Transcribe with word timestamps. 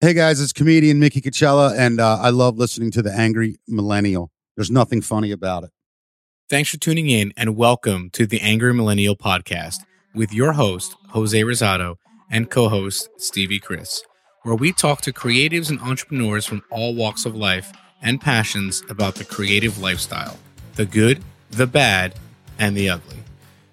Hey 0.00 0.14
guys, 0.14 0.40
it's 0.40 0.52
comedian 0.52 1.00
Mickey 1.00 1.20
Coachella, 1.20 1.76
and 1.76 1.98
uh, 1.98 2.20
I 2.22 2.30
love 2.30 2.56
listening 2.56 2.92
to 2.92 3.02
the 3.02 3.12
Angry 3.12 3.56
Millennial. 3.66 4.30
There's 4.54 4.70
nothing 4.70 5.00
funny 5.00 5.32
about 5.32 5.64
it. 5.64 5.70
Thanks 6.48 6.70
for 6.70 6.76
tuning 6.76 7.10
in 7.10 7.32
and 7.36 7.56
welcome 7.56 8.08
to 8.10 8.24
the 8.24 8.40
Angry 8.40 8.72
Millennial 8.72 9.16
Podcast 9.16 9.78
with 10.14 10.32
your 10.32 10.52
host, 10.52 10.94
Jose 11.08 11.40
Rosado, 11.40 11.96
and 12.30 12.48
co 12.48 12.68
host, 12.68 13.08
Stevie 13.16 13.58
Chris, 13.58 14.04
where 14.44 14.54
we 14.54 14.72
talk 14.72 15.00
to 15.00 15.12
creatives 15.12 15.68
and 15.68 15.80
entrepreneurs 15.80 16.46
from 16.46 16.62
all 16.70 16.94
walks 16.94 17.26
of 17.26 17.34
life 17.34 17.72
and 18.00 18.20
passions 18.20 18.84
about 18.88 19.16
the 19.16 19.24
creative 19.24 19.80
lifestyle 19.80 20.38
the 20.76 20.86
good, 20.86 21.24
the 21.50 21.66
bad, 21.66 22.14
and 22.60 22.76
the 22.76 22.88
ugly. 22.88 23.16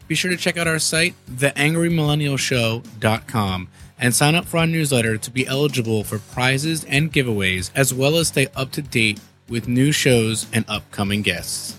Be 0.07 0.15
sure 0.15 0.31
to 0.31 0.37
check 0.37 0.57
out 0.57 0.65
our 0.65 0.79
site, 0.79 1.13
theangrymillennialshow.com, 1.29 3.67
and 3.99 4.13
sign 4.13 4.35
up 4.35 4.45
for 4.45 4.57
our 4.57 4.67
newsletter 4.67 5.17
to 5.17 5.31
be 5.31 5.47
eligible 5.47 6.03
for 6.03 6.19
prizes 6.19 6.83
and 6.85 7.11
giveaways, 7.11 7.71
as 7.75 7.93
well 7.93 8.15
as 8.17 8.29
stay 8.29 8.47
up 8.55 8.71
to 8.71 8.81
date 8.81 9.19
with 9.47 9.67
new 9.67 9.91
shows 9.91 10.47
and 10.53 10.65
upcoming 10.67 11.21
guests. 11.21 11.77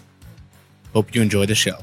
Hope 0.93 1.13
you 1.15 1.23
enjoy 1.23 1.47
the 1.47 1.55
show. 1.55 1.79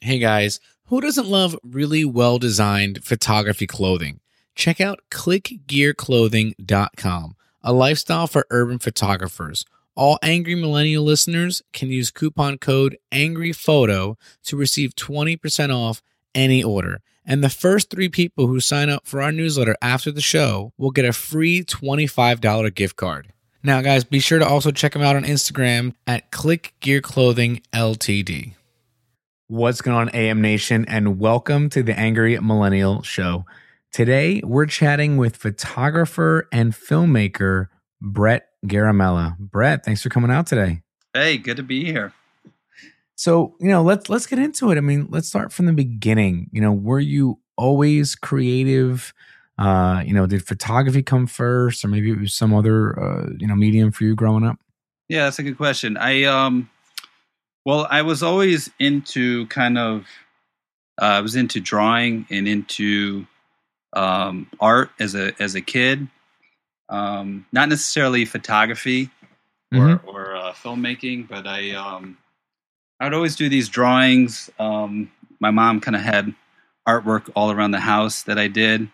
Hey 0.00 0.18
guys, 0.18 0.60
who 0.86 1.00
doesn't 1.00 1.26
love 1.26 1.56
really 1.62 2.04
well 2.04 2.38
designed 2.38 3.04
photography 3.04 3.66
clothing? 3.66 4.20
Check 4.54 4.80
out 4.80 5.00
clickgearclothing.com, 5.10 7.36
a 7.62 7.72
lifestyle 7.72 8.26
for 8.26 8.46
urban 8.50 8.78
photographers. 8.78 9.64
All 9.98 10.16
Angry 10.22 10.54
Millennial 10.54 11.02
listeners 11.02 11.60
can 11.72 11.88
use 11.88 12.12
coupon 12.12 12.58
code 12.58 12.98
AngryPhoto 13.10 14.14
to 14.44 14.56
receive 14.56 14.94
20% 14.94 15.74
off 15.74 16.02
any 16.36 16.62
order. 16.62 17.00
And 17.26 17.42
the 17.42 17.50
first 17.50 17.90
three 17.90 18.08
people 18.08 18.46
who 18.46 18.60
sign 18.60 18.90
up 18.90 19.08
for 19.08 19.20
our 19.20 19.32
newsletter 19.32 19.74
after 19.82 20.12
the 20.12 20.20
show 20.20 20.72
will 20.78 20.92
get 20.92 21.04
a 21.04 21.12
free 21.12 21.64
$25 21.64 22.72
gift 22.76 22.94
card. 22.94 23.32
Now, 23.64 23.82
guys, 23.82 24.04
be 24.04 24.20
sure 24.20 24.38
to 24.38 24.46
also 24.46 24.70
check 24.70 24.92
them 24.92 25.02
out 25.02 25.16
on 25.16 25.24
Instagram 25.24 25.94
at 26.06 26.30
Click 26.30 26.74
Gear 26.78 27.00
Clothing 27.00 27.60
Ltd. 27.72 28.54
What's 29.48 29.80
going 29.80 29.96
on, 29.96 30.10
AM 30.10 30.40
Nation, 30.40 30.84
and 30.86 31.18
welcome 31.18 31.68
to 31.70 31.82
the 31.82 31.98
Angry 31.98 32.38
Millennial 32.38 33.02
Show. 33.02 33.46
Today, 33.90 34.42
we're 34.44 34.66
chatting 34.66 35.16
with 35.16 35.34
photographer 35.34 36.46
and 36.52 36.72
filmmaker 36.72 37.66
Brett 38.00 38.48
Garamella. 38.66 39.38
Brett, 39.38 39.84
thanks 39.84 40.02
for 40.02 40.08
coming 40.08 40.30
out 40.30 40.46
today. 40.46 40.82
Hey, 41.12 41.38
good 41.38 41.56
to 41.56 41.62
be 41.62 41.84
here. 41.84 42.12
So, 43.14 43.56
you 43.60 43.68
know, 43.68 43.82
let's 43.82 44.08
let's 44.08 44.26
get 44.26 44.38
into 44.38 44.70
it. 44.70 44.78
I 44.78 44.80
mean, 44.80 45.08
let's 45.10 45.26
start 45.26 45.52
from 45.52 45.66
the 45.66 45.72
beginning. 45.72 46.50
You 46.52 46.60
know, 46.60 46.72
were 46.72 47.00
you 47.00 47.40
always 47.56 48.14
creative? 48.14 49.12
Uh, 49.58 50.04
you 50.06 50.14
know, 50.14 50.26
did 50.26 50.46
photography 50.46 51.02
come 51.02 51.26
first, 51.26 51.84
or 51.84 51.88
maybe 51.88 52.10
it 52.10 52.20
was 52.20 52.32
some 52.32 52.54
other 52.54 52.98
uh, 52.98 53.26
you 53.36 53.46
know 53.48 53.56
medium 53.56 53.90
for 53.90 54.04
you 54.04 54.14
growing 54.14 54.44
up? 54.44 54.58
Yeah, 55.08 55.24
that's 55.24 55.40
a 55.40 55.42
good 55.42 55.56
question. 55.56 55.96
I 55.96 56.24
um, 56.24 56.70
well, 57.64 57.88
I 57.90 58.02
was 58.02 58.22
always 58.22 58.70
into 58.78 59.46
kind 59.48 59.76
of, 59.76 60.06
uh, 61.02 61.04
I 61.04 61.20
was 61.20 61.34
into 61.34 61.60
drawing 61.60 62.26
and 62.30 62.46
into 62.46 63.26
um, 63.94 64.48
art 64.60 64.90
as 65.00 65.14
a 65.14 65.34
as 65.42 65.56
a 65.56 65.60
kid. 65.60 66.06
Um, 66.88 67.46
not 67.52 67.68
necessarily 67.68 68.24
photography 68.24 69.10
or 69.72 69.78
Mhm. 69.78 70.04
or 70.06 70.36
uh, 70.36 70.52
filmmaking, 70.52 71.28
but 71.28 71.46
I 71.46 71.72
um, 71.72 72.16
I 73.00 73.04
would 73.04 73.14
always 73.14 73.36
do 73.36 73.48
these 73.48 73.68
drawings. 73.68 74.50
Um, 74.58 75.10
my 75.40 75.50
mom 75.50 75.80
kind 75.80 75.94
of 75.96 76.02
had 76.02 76.34
artwork 76.88 77.30
all 77.36 77.50
around 77.50 77.72
the 77.72 77.80
house 77.80 78.22
that 78.22 78.38
I 78.38 78.48
did, 78.48 78.88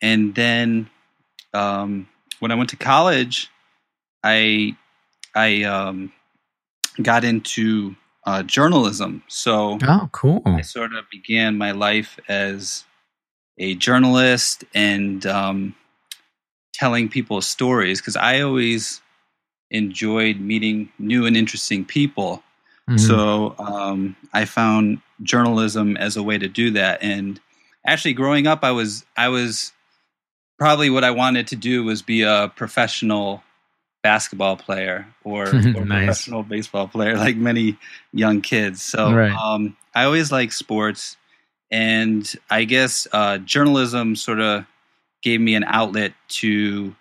and 0.00 0.34
then 0.34 0.90
um, 1.54 2.08
when 2.40 2.50
I 2.50 2.54
went 2.56 2.70
to 2.70 2.76
college, 2.76 3.48
I 4.24 4.76
I 5.34 5.62
um, 5.62 6.12
got 7.00 7.24
into 7.24 7.94
uh, 8.26 8.42
journalism. 8.42 9.22
So 9.28 9.78
Oh, 9.82 10.08
cool. 10.12 10.42
I 10.46 10.60
sort 10.62 10.92
of 10.94 11.08
began 11.10 11.56
my 11.56 11.70
life 11.72 12.18
as 12.28 12.84
a 13.58 13.74
journalist 13.76 14.64
and 14.74 15.24
um, 15.26 15.74
telling 16.82 17.08
people 17.08 17.40
stories 17.40 18.00
because 18.00 18.16
I 18.16 18.40
always 18.40 19.00
enjoyed 19.70 20.40
meeting 20.40 20.90
new 20.98 21.26
and 21.26 21.36
interesting 21.36 21.84
people. 21.84 22.42
Mhm. 22.90 22.98
So 22.98 23.54
um, 23.58 24.16
I 24.32 24.44
found 24.46 24.98
journalism 25.22 25.96
as 25.96 26.16
a 26.16 26.22
way 26.24 26.38
to 26.38 26.48
do 26.48 26.72
that. 26.72 27.00
And 27.00 27.38
actually, 27.86 28.14
growing 28.14 28.48
up, 28.48 28.64
I 28.64 28.72
was 28.72 29.04
I 29.16 29.28
was 29.28 29.72
probably 30.58 30.90
what 30.90 31.04
I 31.04 31.12
wanted 31.12 31.46
to 31.48 31.56
do 31.56 31.84
was 31.84 32.02
be 32.02 32.22
a 32.22 32.50
professional 32.56 33.42
basketball 34.02 34.56
player 34.56 35.06
or, 35.22 35.46
or 35.76 35.84
Nice. 35.84 36.04
professional 36.06 36.42
baseball 36.42 36.88
player, 36.88 37.16
like 37.16 37.36
many 37.36 37.78
young 38.12 38.40
kids. 38.40 38.82
So 38.82 39.12
Right. 39.14 39.30
um, 39.32 39.76
I 39.94 40.02
always 40.04 40.32
liked 40.32 40.52
sports, 40.54 41.16
and 41.70 42.26
I 42.50 42.64
guess 42.64 43.06
uh, 43.12 43.38
journalism 43.38 44.16
sort 44.16 44.40
of 44.40 44.66
gave 45.22 45.40
me 45.40 45.54
an 45.54 45.64
outlet 45.64 46.12
to 46.28 46.94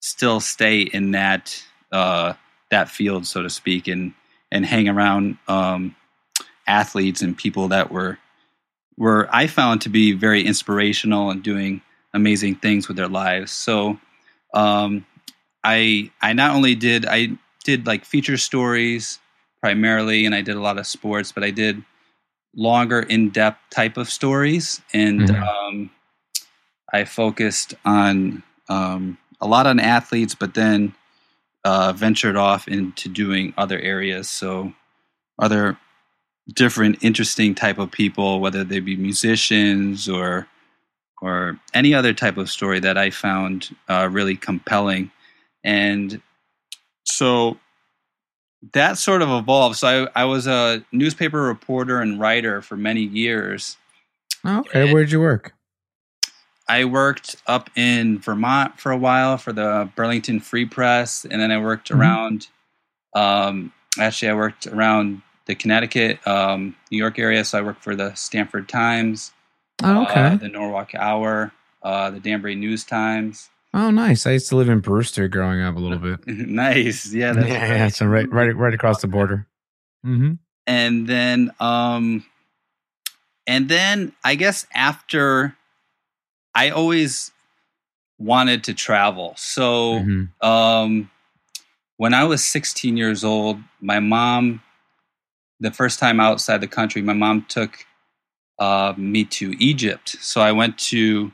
still 0.00 0.40
stay 0.40 0.82
in 0.82 1.12
that 1.12 1.62
uh, 1.92 2.34
that 2.70 2.88
field, 2.88 3.26
so 3.26 3.42
to 3.42 3.50
speak, 3.50 3.88
and 3.88 4.12
and 4.52 4.64
hang 4.66 4.88
around 4.88 5.38
um, 5.48 5.94
athletes 6.66 7.22
and 7.22 7.36
people 7.36 7.68
that 7.68 7.90
were 7.90 8.18
were 8.96 9.28
I 9.32 9.46
found 9.46 9.80
to 9.82 9.88
be 9.88 10.12
very 10.12 10.42
inspirational 10.44 11.30
and 11.30 11.42
doing 11.42 11.82
amazing 12.14 12.56
things 12.56 12.88
with 12.88 12.96
their 12.96 13.08
lives. 13.08 13.52
So 13.52 13.98
um, 14.54 15.06
I 15.64 16.10
I 16.22 16.32
not 16.32 16.54
only 16.54 16.74
did 16.74 17.06
I 17.06 17.28
did 17.64 17.86
like 17.86 18.04
feature 18.04 18.36
stories 18.38 19.18
primarily, 19.60 20.24
and 20.26 20.34
I 20.34 20.42
did 20.42 20.56
a 20.56 20.60
lot 20.60 20.78
of 20.78 20.86
sports, 20.86 21.32
but 21.32 21.44
I 21.44 21.50
did 21.50 21.82
longer, 22.56 23.00
in 23.00 23.30
depth 23.30 23.58
type 23.70 23.96
of 23.96 24.08
stories, 24.10 24.80
and 24.94 25.28
Mhm. 25.28 25.42
um, 25.48 25.90
I 26.92 27.04
focused 27.04 27.74
on 27.84 28.42
um, 28.68 29.18
a 29.40 29.46
lot 29.46 29.66
on 29.66 29.78
athletes, 29.80 30.34
but 30.34 30.54
then 30.54 30.94
uh, 31.64 31.92
ventured 31.92 32.36
off 32.36 32.68
into 32.68 33.08
doing 33.08 33.52
other 33.56 33.78
areas. 33.78 34.28
So 34.28 34.72
other 35.38 35.76
different 36.54 37.02
interesting 37.02 37.54
type 37.54 37.78
of 37.78 37.90
people, 37.90 38.40
whether 38.40 38.64
they 38.64 38.80
be 38.80 38.96
musicians 38.96 40.08
or 40.08 40.46
or 41.20 41.58
any 41.74 41.94
other 41.94 42.14
type 42.14 42.36
of 42.36 42.48
story 42.48 42.78
that 42.78 42.96
I 42.96 43.10
found 43.10 43.74
uh, 43.88 44.08
really 44.10 44.36
compelling, 44.36 45.10
and 45.64 46.22
so 47.04 47.58
that 48.72 48.98
sort 48.98 49.22
of 49.22 49.28
evolved. 49.30 49.76
So 49.76 50.08
I, 50.14 50.22
I 50.22 50.24
was 50.24 50.46
a 50.46 50.84
newspaper 50.92 51.42
reporter 51.42 52.00
and 52.00 52.20
writer 52.20 52.62
for 52.62 52.76
many 52.76 53.02
years. 53.02 53.76
okay, 54.46 54.92
where'd 54.92 55.10
you 55.10 55.20
work? 55.20 55.54
I 56.68 56.84
worked 56.84 57.36
up 57.46 57.70
in 57.76 58.18
Vermont 58.18 58.78
for 58.78 58.92
a 58.92 58.96
while 58.96 59.38
for 59.38 59.52
the 59.52 59.88
Burlington 59.96 60.40
Free 60.40 60.66
Press, 60.66 61.24
and 61.24 61.40
then 61.40 61.50
I 61.50 61.58
worked 61.58 61.88
Mhm. 61.90 61.98
around. 61.98 62.48
Um, 63.14 63.72
actually, 63.98 64.28
I 64.30 64.34
worked 64.34 64.66
around 64.66 65.22
the 65.46 65.54
Connecticut, 65.54 66.24
um, 66.26 66.76
New 66.90 66.98
York 66.98 67.18
area. 67.18 67.42
So 67.44 67.58
I 67.58 67.62
worked 67.62 67.82
for 67.82 67.96
the 67.96 68.14
Stamford 68.14 68.68
Times, 68.68 69.32
Oh, 69.82 70.02
okay. 70.02 70.26
uh, 70.26 70.36
the 70.36 70.48
Norwalk 70.48 70.94
Hour, 70.94 71.52
uh, 71.82 72.10
the 72.10 72.20
Danbury 72.20 72.54
News 72.54 72.84
Times. 72.84 73.48
oh, 73.74 73.90
nice. 73.90 74.26
I 74.26 74.32
used 74.32 74.48
to 74.48 74.56
live 74.56 74.68
in 74.68 74.80
Brewster 74.80 75.28
growing 75.28 75.60
up 75.62 75.76
a 75.76 75.78
little 75.78 75.98
bit. 75.98 76.26
nice, 76.26 77.12
yeah, 77.12 77.28
yeah, 77.28 77.32
that's 77.32 77.48
yeah, 77.48 77.88
so 77.88 78.06
right, 78.06 78.30
right, 78.30 78.54
right 78.56 78.74
across 78.74 79.00
the 79.00 79.06
border. 79.08 79.46
Mm-hmm. 80.06 80.34
and 80.66 81.06
then 81.08 81.50
um 81.60 82.24
and 83.48 83.68
then 83.68 84.12
i 84.22 84.34
guess 84.36 84.64
after 84.74 85.56
i 86.62 86.70
always 86.70 87.32
wanted 88.18 88.60
to 88.64 88.72
travel 88.74 89.34
so 89.36 90.00
Mhm. 90.00 90.28
um 90.52 91.10
when 92.02 92.12
i 92.14 92.24
was 92.24 92.40
16 92.44 92.96
years 92.96 93.22
old 93.24 93.56
my 93.80 94.00
mom 94.00 94.42
the 95.60 95.70
first 95.80 95.98
time 95.98 96.18
outside 96.20 96.60
the 96.60 96.68
country 96.78 97.00
my 97.02 97.12
mom 97.24 97.44
took 97.48 97.72
uh, 98.58 98.92
me 98.96 99.24
to 99.38 99.46
egypt 99.70 100.16
so 100.20 100.40
i 100.40 100.52
went 100.60 100.74
to 100.78 101.32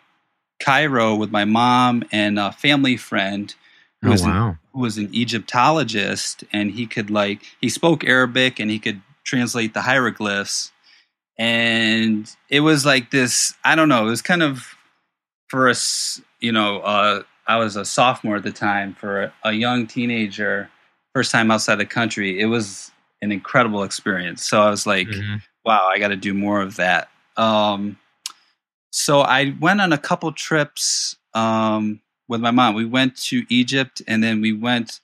cairo 0.60 1.14
with 1.14 1.30
my 1.30 1.44
mom 1.44 2.02
and 2.12 2.38
a 2.38 2.52
family 2.52 2.96
friend 2.96 3.54
who 4.02 4.08
Oh 4.08 4.12
was 4.12 4.22
wow. 4.22 4.56
who 4.72 4.80
was 4.80 4.98
an 4.98 5.08
Egyptologist, 5.14 6.44
and 6.52 6.72
he 6.72 6.84
could 6.86 7.08
like 7.08 7.40
he 7.60 7.68
spoke 7.68 8.04
Arabic 8.04 8.58
and 8.60 8.70
he 8.70 8.78
could 8.78 9.00
translate 9.24 9.72
the 9.72 9.82
hieroglyphs, 9.82 10.72
and 11.38 12.28
it 12.50 12.60
was 12.60 12.84
like 12.84 13.10
this. 13.10 13.54
I 13.64 13.74
don't 13.76 13.88
know. 13.88 14.06
It 14.06 14.10
was 14.10 14.22
kind 14.22 14.42
of 14.42 14.73
for 15.54 15.68
us, 15.68 16.20
you 16.40 16.50
know. 16.50 16.80
Uh, 16.80 17.22
I 17.46 17.56
was 17.58 17.76
a 17.76 17.84
sophomore 17.84 18.36
at 18.36 18.42
the 18.42 18.50
time. 18.50 18.92
For 18.94 19.22
a, 19.22 19.32
a 19.44 19.52
young 19.52 19.86
teenager, 19.86 20.68
first 21.14 21.30
time 21.30 21.50
outside 21.52 21.76
the 21.76 21.86
country, 21.86 22.40
it 22.40 22.46
was 22.46 22.90
an 23.22 23.30
incredible 23.30 23.84
experience. 23.84 24.44
So 24.44 24.60
I 24.60 24.68
was 24.68 24.84
like, 24.84 25.06
Mhm. 25.06 25.40
wow, 25.64 25.86
I 25.86 26.00
got 26.00 26.08
to 26.08 26.16
do 26.16 26.34
more 26.34 26.60
of 26.60 26.74
that. 26.76 27.08
Um, 27.36 27.96
so 28.90 29.20
I 29.20 29.54
went 29.60 29.80
on 29.80 29.92
a 29.92 29.98
couple 29.98 30.32
trips 30.32 31.14
um, 31.34 32.00
with 32.26 32.40
my 32.40 32.50
mom. 32.50 32.74
We 32.74 32.84
went 32.84 33.16
to 33.28 33.44
Egypt 33.48 34.02
and 34.08 34.22
then 34.24 34.40
we 34.40 34.52
went 34.52 35.00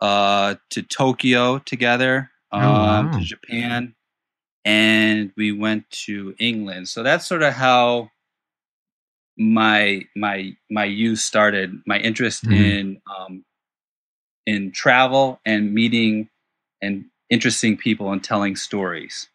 uh, 0.00 0.56
to 0.70 0.82
Tokyo 0.82 1.58
together, 1.60 2.30
Oh, 2.50 2.58
um, 2.58 3.06
wow. 3.06 3.12
to 3.12 3.24
Japan, 3.24 3.94
and 4.64 5.32
we 5.36 5.52
went 5.52 5.88
to 6.06 6.34
England. 6.40 6.88
So 6.88 7.02
that's 7.04 7.26
sort 7.26 7.42
of 7.42 7.52
how 7.52 8.10
my 9.36 10.02
my 10.16 10.56
my 10.70 10.84
youth 10.84 11.18
started. 11.20 11.80
My 11.86 11.98
interest 11.98 12.44
Mhm. 12.44 12.52
in 12.54 13.02
um, 13.18 13.44
in 14.46 14.70
travel 14.72 15.40
and 15.44 15.72
meeting 15.74 16.28
and 16.82 17.06
interesting 17.30 17.76
people 17.76 18.12
and 18.12 18.22
telling 18.22 18.56
stories. 18.56 19.28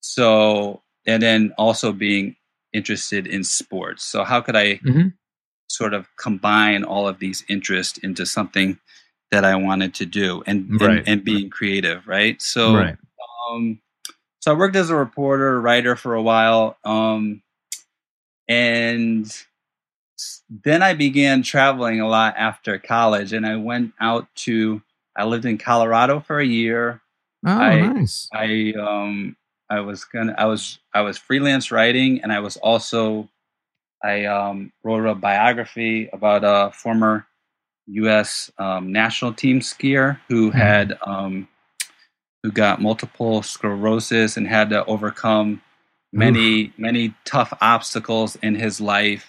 So 0.00 0.82
and 1.06 1.22
then 1.22 1.52
also 1.58 1.92
being 1.92 2.36
interested 2.72 3.26
in 3.26 3.44
sports. 3.44 4.04
So 4.04 4.24
how 4.24 4.40
could 4.40 4.56
I 4.56 4.80
Mhm. 4.84 5.14
sort 5.68 5.94
of 5.94 6.08
combine 6.16 6.84
all 6.84 7.08
of 7.08 7.18
these 7.18 7.44
interests 7.48 7.98
into 7.98 8.26
something 8.26 8.78
that 9.30 9.44
I 9.44 9.54
wanted 9.56 9.94
to 9.94 10.06
do 10.06 10.42
and 10.46 10.68
Right. 10.80 10.98
and, 10.98 11.08
and 11.08 11.24
being 11.24 11.50
creative, 11.50 12.06
right? 12.06 12.40
So 12.42 12.74
right. 12.74 12.96
um, 13.50 13.80
so 14.40 14.52
I 14.52 14.54
worked 14.54 14.76
as 14.76 14.90
a 14.90 14.96
reporter, 14.96 15.60
writer 15.60 15.96
for 15.96 16.14
a 16.14 16.22
while, 16.22 16.76
um, 16.84 17.42
and 18.50 19.32
then 20.64 20.82
I 20.82 20.92
began 20.94 21.42
traveling 21.42 22.00
a 22.00 22.08
lot 22.08 22.34
after 22.36 22.78
college, 22.78 23.32
and 23.32 23.46
I 23.46 23.56
went 23.56 23.92
out 24.00 24.26
to. 24.46 24.82
I 25.16 25.24
lived 25.24 25.44
in 25.44 25.56
Colorado 25.58 26.20
for 26.20 26.38
a 26.40 26.44
year. 26.46 27.00
Oh, 27.46 27.50
I- 27.50 27.80
nice. 27.80 28.28
I 28.34 28.74
um 28.78 29.36
I 29.70 29.80
was 29.80 30.04
gonna 30.04 30.34
I 30.36 30.44
was 30.46 30.78
I 30.92 31.00
was 31.00 31.16
freelance 31.16 31.70
writing, 31.70 32.20
and 32.22 32.32
I 32.32 32.40
was 32.40 32.56
also 32.58 33.28
I 34.02 34.24
um, 34.24 34.72
wrote 34.82 35.06
a 35.06 35.14
biography 35.14 36.08
about 36.12 36.42
a 36.42 36.72
former 36.74 37.26
U.S. 37.86 38.50
Um, 38.58 38.92
national 38.92 39.32
team 39.34 39.60
skier 39.60 40.18
who 40.28 40.50
Mhm. 40.50 40.54
had 40.54 40.98
um, 41.06 41.48
who 42.42 42.50
got 42.50 42.80
multiple 42.80 43.42
sclerosis 43.42 44.36
and 44.36 44.46
had 44.46 44.70
to 44.70 44.84
overcome 44.86 45.60
many 46.12 46.72
many 46.76 47.14
tough 47.24 47.52
obstacles 47.60 48.36
in 48.42 48.54
his 48.54 48.80
life, 48.80 49.26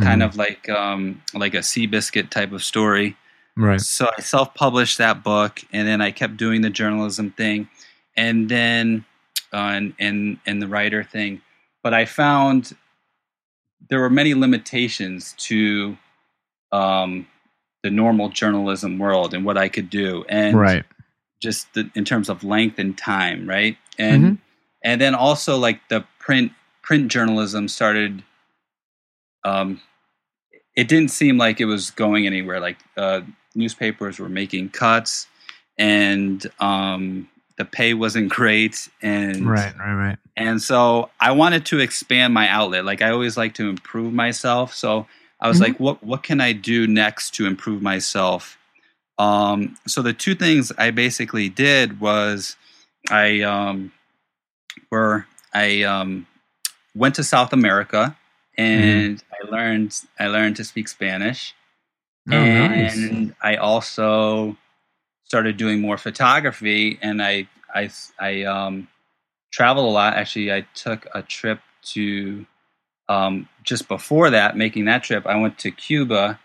kind 0.00 0.22
Mhm. 0.22 0.24
of 0.26 0.36
like 0.36 0.68
um, 0.68 1.22
like 1.34 1.54
a 1.54 1.58
Seabiscuit 1.62 2.30
type 2.30 2.52
of 2.52 2.62
story. 2.62 3.16
right. 3.56 3.80
So 3.80 4.08
I 4.16 4.20
self-published 4.20 4.98
that 4.98 5.22
book, 5.22 5.60
and 5.72 5.86
then 5.86 6.00
I 6.00 6.10
kept 6.12 6.36
doing 6.36 6.62
the 6.62 6.70
journalism 6.70 7.30
thing, 7.32 7.68
and 8.16 8.48
then 8.48 9.04
uh, 9.52 9.56
and 9.76 9.94
and 9.98 10.38
and 10.46 10.62
the 10.62 10.68
writer 10.68 11.02
thing. 11.04 11.42
But 11.82 11.94
I 11.94 12.04
found 12.04 12.76
there 13.88 14.00
were 14.00 14.10
many 14.10 14.34
limitations 14.34 15.34
to 15.38 15.96
um, 16.72 17.26
the 17.82 17.90
normal 17.90 18.28
journalism 18.28 18.98
world 18.98 19.34
and 19.34 19.44
what 19.44 19.56
I 19.58 19.68
could 19.68 19.90
do, 19.90 20.24
and 20.28 20.56
Right. 20.56 20.84
just 21.42 21.72
the, 21.74 21.90
in 21.94 22.04
terms 22.04 22.28
of 22.28 22.44
length 22.44 22.78
and 22.78 22.96
time, 22.96 23.48
right? 23.48 23.76
And 23.98 24.38
and 24.84 25.00
then 25.00 25.14
also 25.14 25.56
like 25.58 25.80
the 25.88 26.04
print 26.30 26.52
print 26.82 27.10
journalism 27.10 27.66
started. 27.66 28.22
Um, 29.44 29.80
it 30.76 30.86
didn't 30.86 31.10
seem 31.10 31.38
like 31.38 31.60
it 31.60 31.64
was 31.64 31.90
going 31.90 32.24
anywhere. 32.24 32.60
Like 32.60 32.78
uh, 32.96 33.22
newspapers 33.56 34.20
were 34.20 34.28
making 34.28 34.68
cuts, 34.68 35.26
and 35.76 36.46
um, 36.60 37.28
the 37.58 37.64
pay 37.64 37.94
wasn't 37.94 38.28
great, 38.28 38.88
and 39.02 39.44
Right. 39.44 39.76
Right. 39.76 39.94
Right. 39.94 40.18
and 40.36 40.62
so 40.62 41.10
I 41.18 41.32
wanted 41.32 41.66
to 41.66 41.80
expand 41.80 42.32
my 42.32 42.48
outlet. 42.48 42.84
Like 42.84 43.02
I 43.02 43.10
always 43.10 43.36
like 43.36 43.54
to 43.54 43.68
improve 43.68 44.12
myself. 44.12 44.72
So 44.72 45.08
I 45.40 45.48
was 45.48 45.58
Mhm. 45.58 45.62
like, 45.62 45.80
what 45.80 46.04
what 46.04 46.22
can 46.22 46.40
I 46.40 46.52
do 46.52 46.86
next 46.86 47.34
to 47.34 47.46
improve 47.46 47.82
myself? 47.82 48.56
Um, 49.18 49.74
so 49.88 50.00
the 50.00 50.12
two 50.12 50.36
things 50.36 50.70
I 50.78 50.92
basically 50.92 51.48
did 51.48 51.98
was 52.00 52.54
I 53.10 53.40
um, 53.40 53.90
were 54.92 55.26
I 55.52 55.82
um, 55.82 56.26
went 56.94 57.16
to 57.16 57.24
South 57.24 57.52
America 57.52 58.16
and 58.56 59.22
I 59.32 59.48
learned 59.50 59.98
I 60.18 60.28
learned 60.28 60.56
to 60.56 60.64
speak 60.64 60.88
Spanish 60.88 61.54
Oh, 62.30 62.44
nice. 62.44 62.94
and 62.96 63.34
I 63.42 63.56
also 63.56 64.56
started 65.24 65.56
doing 65.56 65.80
more 65.80 65.98
photography, 65.98 66.98
and 67.02 67.22
I 67.22 67.48
I 67.74 67.90
I 68.18 68.42
um, 68.44 68.88
traveled 69.50 69.86
a 69.86 69.90
lot. 69.90 70.14
Actually, 70.14 70.52
I 70.52 70.62
took 70.74 71.06
a 71.14 71.22
trip 71.22 71.60
to 71.94 72.46
um, 73.08 73.48
just 73.64 73.88
before 73.88 74.30
that, 74.30 74.56
making 74.56 74.84
that 74.86 75.02
trip. 75.02 75.26
I 75.26 75.36
went 75.36 75.58
to 75.60 75.70
Cuba, 75.70 76.38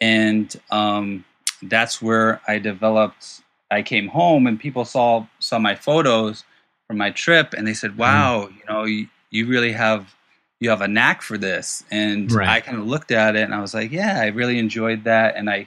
and 0.00 0.54
um, 0.70 1.24
that's 1.62 2.00
where 2.00 2.40
I 2.48 2.58
developed. 2.58 3.42
I 3.70 3.82
came 3.82 4.08
home, 4.08 4.46
and 4.46 4.58
people 4.58 4.84
saw 4.84 5.26
saw 5.40 5.58
my 5.58 5.74
photos 5.74 6.44
from 6.92 6.98
my 6.98 7.10
trip, 7.10 7.54
and 7.56 7.66
they 7.66 7.72
said, 7.72 7.92
mm. 7.92 7.96
"Wow, 7.96 8.48
you 8.48 8.62
know, 8.68 8.84
you, 8.84 9.08
you 9.30 9.46
really 9.46 9.72
have." 9.72 10.14
You 10.60 10.70
have 10.70 10.80
a 10.80 10.86
knack 10.86 11.22
for 11.22 11.36
this, 11.36 11.82
and 11.90 12.30
Right. 12.30 12.48
I 12.48 12.60
kind 12.60 12.78
of 12.78 12.86
looked 12.86 13.10
at 13.10 13.34
it 13.34 13.42
and 13.42 13.52
I 13.52 13.60
was 13.60 13.74
like, 13.74 13.90
"Yeah, 13.90 14.20
I 14.20 14.26
really 14.26 14.60
enjoyed 14.60 15.02
that." 15.02 15.34
And 15.34 15.50
I, 15.50 15.66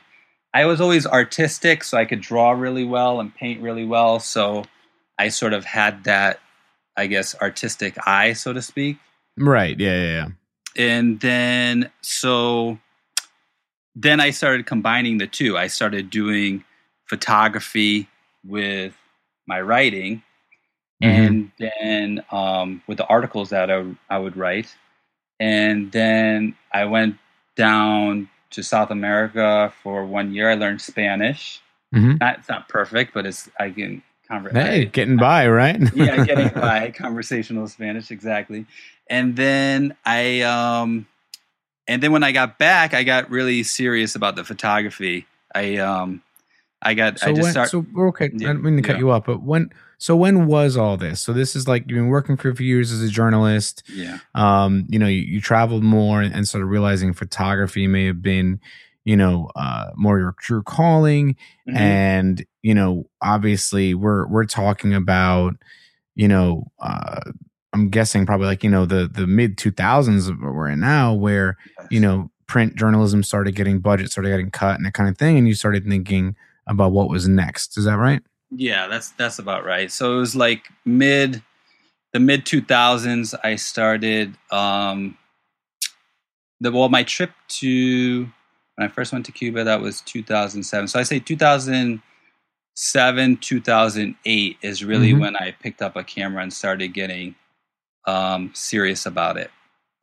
I 0.54 0.64
was 0.64 0.80
always 0.80 1.06
artistic, 1.06 1.84
so 1.84 1.98
I 1.98 2.06
could 2.06 2.22
draw 2.22 2.52
really 2.52 2.86
well 2.86 3.20
and 3.20 3.36
paint 3.36 3.62
really 3.62 3.84
well. 3.84 4.22
So 4.22 4.64
I 5.20 5.28
sort 5.28 5.52
of 5.52 5.66
had 5.66 6.06
that, 6.06 6.40
I 6.96 7.08
guess, 7.08 7.36
artistic 7.42 7.98
eye, 8.08 8.32
so 8.32 8.54
to 8.54 8.62
speak. 8.62 8.96
Right. 9.36 9.78
Yeah. 9.78 10.02
Yeah. 10.02 10.12
Yeah. 10.12 10.28
And 10.78 11.20
then, 11.20 11.92
so 12.00 12.80
then 13.96 14.22
I 14.22 14.30
started 14.30 14.66
combining 14.66 15.18
the 15.18 15.28
two. 15.28 15.58
I 15.58 15.68
started 15.68 16.10
doing 16.10 16.64
photography 17.04 18.08
with 18.46 18.96
my 19.46 19.60
writing, 19.60 20.24
Mhm. 21.04 21.08
and 21.28 21.52
then 21.60 22.24
um, 22.32 22.82
with 22.88 22.98
the 22.98 23.06
articles 23.08 23.50
that 23.50 23.70
I, 23.70 23.84
I 24.10 24.18
would 24.18 24.38
write. 24.38 24.74
And 25.40 25.92
then 25.92 26.56
I 26.74 26.86
went 26.86 27.18
down 27.58 28.30
to 28.52 28.64
South 28.64 28.90
America 28.92 29.74
for 29.84 30.06
one 30.06 30.34
year. 30.34 30.50
I 30.50 30.56
learned 30.56 30.82
Spanish. 30.82 31.62
Mhm. 31.94 32.20
Not, 32.20 32.40
it's 32.40 32.50
not 32.50 32.70
perfect, 32.70 33.14
but 33.14 33.26
it's 33.26 33.50
I 33.60 33.72
can 33.72 34.02
conver- 34.30 34.54
Hey, 34.54 34.82
I- 34.82 34.86
getting 34.86 35.18
by, 35.18 35.48
right? 35.50 35.80
yeah, 35.96 36.24
getting 36.26 36.50
by 36.62 36.92
conversational 36.92 37.68
Spanish 37.68 38.12
exactly. 38.12 38.66
And 39.10 39.36
then 39.36 39.96
I 40.06 40.42
um 40.42 41.08
and 41.88 42.02
then 42.02 42.12
when 42.14 42.24
I 42.24 42.32
got 42.32 42.58
back, 42.58 42.94
I 42.94 43.04
got 43.04 43.30
really 43.30 43.62
serious 43.64 44.16
about 44.16 44.36
the 44.36 44.44
photography. 44.44 45.28
I 45.54 45.78
um 45.78 46.22
I 46.86 46.94
got 46.94 47.20
So 47.20 47.28
I 47.28 47.30
just 47.32 47.42
when, 47.42 47.52
start 47.52 47.70
so 47.70 47.86
we're 47.94 48.08
okay. 48.10 48.30
Yeah, 48.32 48.52
I 48.52 48.54
don't 48.54 48.64
mean 48.64 48.78
to 48.78 48.84
cut 48.84 48.94
yeah. 48.94 49.00
you 49.00 49.12
off, 49.12 49.26
but 49.26 49.42
when? 49.42 49.72
So 49.98 50.16
when 50.16 50.46
was 50.46 50.78
all 50.78 50.98
this? 50.98 51.20
So 51.20 51.34
this 51.34 51.56
is 51.56 51.68
like 51.68 51.84
you've 51.88 51.98
been 51.98 52.08
working 52.08 52.38
for 52.38 52.50
a 52.50 52.56
few 52.56 52.68
years 52.68 52.92
as 52.92 53.02
a 53.02 53.10
journalist. 53.10 53.82
yeah. 53.92 54.20
Um, 54.36 54.86
you 54.90 55.00
know, 55.00 55.08
you, 55.08 55.22
you 55.22 55.42
traveled 55.42 55.84
more 55.84 56.22
and, 56.22 56.34
and 56.34 56.48
started 56.48 56.68
realizing 56.68 57.14
photography 57.14 57.88
may 57.88 58.06
have 58.06 58.22
been, 58.22 58.60
you 59.04 59.18
know, 59.18 59.50
uh, 59.56 59.92
more 59.96 60.20
your 60.20 60.36
true 60.40 60.62
calling. 60.62 61.36
Mhm. 61.68 61.76
And 61.76 62.46
you 62.62 62.76
know, 62.76 63.10
obviously, 63.22 63.96
we're 63.96 64.28
we're 64.28 64.46
talking 64.46 64.94
about, 64.94 65.56
you 66.14 66.28
know, 66.28 66.72
uh, 66.80 67.32
I'm 67.74 67.90
guessing 67.90 68.28
probably 68.28 68.46
like 68.46 68.64
you 68.64 68.70
know 68.70 68.86
the 68.86 69.10
the 69.12 69.26
mid 69.26 69.58
2000s 69.58 70.30
of 70.30 70.40
where 70.40 70.54
we're 70.54 70.70
in 70.70 70.82
now, 70.82 71.14
where 71.14 71.58
you 71.90 72.00
know 72.00 72.30
print 72.48 72.76
journalism 72.76 73.24
started 73.24 73.56
getting 73.56 73.80
budget, 73.80 74.12
started 74.12 74.30
getting 74.30 74.52
cut, 74.52 74.76
and 74.76 74.86
that 74.86 74.94
kind 74.94 75.10
of 75.10 75.18
thing, 75.18 75.38
and 75.38 75.48
you 75.48 75.56
started 75.56 75.84
thinking 75.84 76.36
about 76.68 76.92
what 76.92 77.10
was 77.10 77.28
next. 77.28 77.78
Is 77.78 77.86
that 77.86 77.98
right? 77.98 78.22
Yeah, 78.52 78.88
that's 78.88 79.10
that's 79.12 79.40
about 79.40 79.66
right. 79.66 79.92
So 79.92 80.18
it 80.18 80.20
was 80.20 80.36
like 80.36 80.70
mid 80.86 81.42
the 82.14 82.20
mid 82.20 82.46
2000s 82.46 83.34
I 83.44 83.56
started 83.56 84.36
um 84.52 85.18
the 86.62 86.72
well 86.72 86.90
my 86.90 87.04
trip 87.04 87.32
to 87.60 88.24
when 88.76 88.88
I 88.88 88.92
first 88.92 89.12
went 89.14 89.26
to 89.26 89.32
Cuba 89.32 89.64
that 89.64 89.82
was 89.82 90.02
2007. 90.02 90.88
So 90.88 91.00
I 91.00 91.04
say 91.04 91.20
2007 91.20 93.38
2008 93.38 94.58
is 94.62 94.84
really 94.84 95.14
Mhm. 95.14 95.20
when 95.20 95.36
I 95.38 95.52
picked 95.52 95.82
up 95.82 95.96
a 95.96 96.04
camera 96.04 96.44
and 96.44 96.54
started 96.54 96.90
getting 96.94 97.36
um 98.06 98.52
serious 98.54 99.06
about 99.06 99.38
it. 99.38 99.52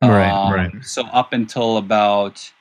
Right, 0.03 0.29
Um, 0.29 0.53
right. 0.53 0.71
So 0.85 1.03
up 1.07 1.33
until 1.33 1.77
about 1.77 2.51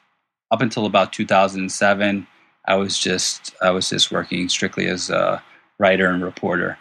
up 0.51 0.61
until 0.63 0.87
about 0.87 1.13
2007 1.13 2.27
I 2.67 2.77
was 2.77 2.99
just 2.99 3.55
I 3.63 3.71
was 3.71 3.89
just 3.91 4.11
working 4.13 4.49
strictly 4.49 4.87
as 4.87 5.11
a 5.11 5.43
writer 5.79 6.09
and 6.09 6.23
reporter. 6.25 6.79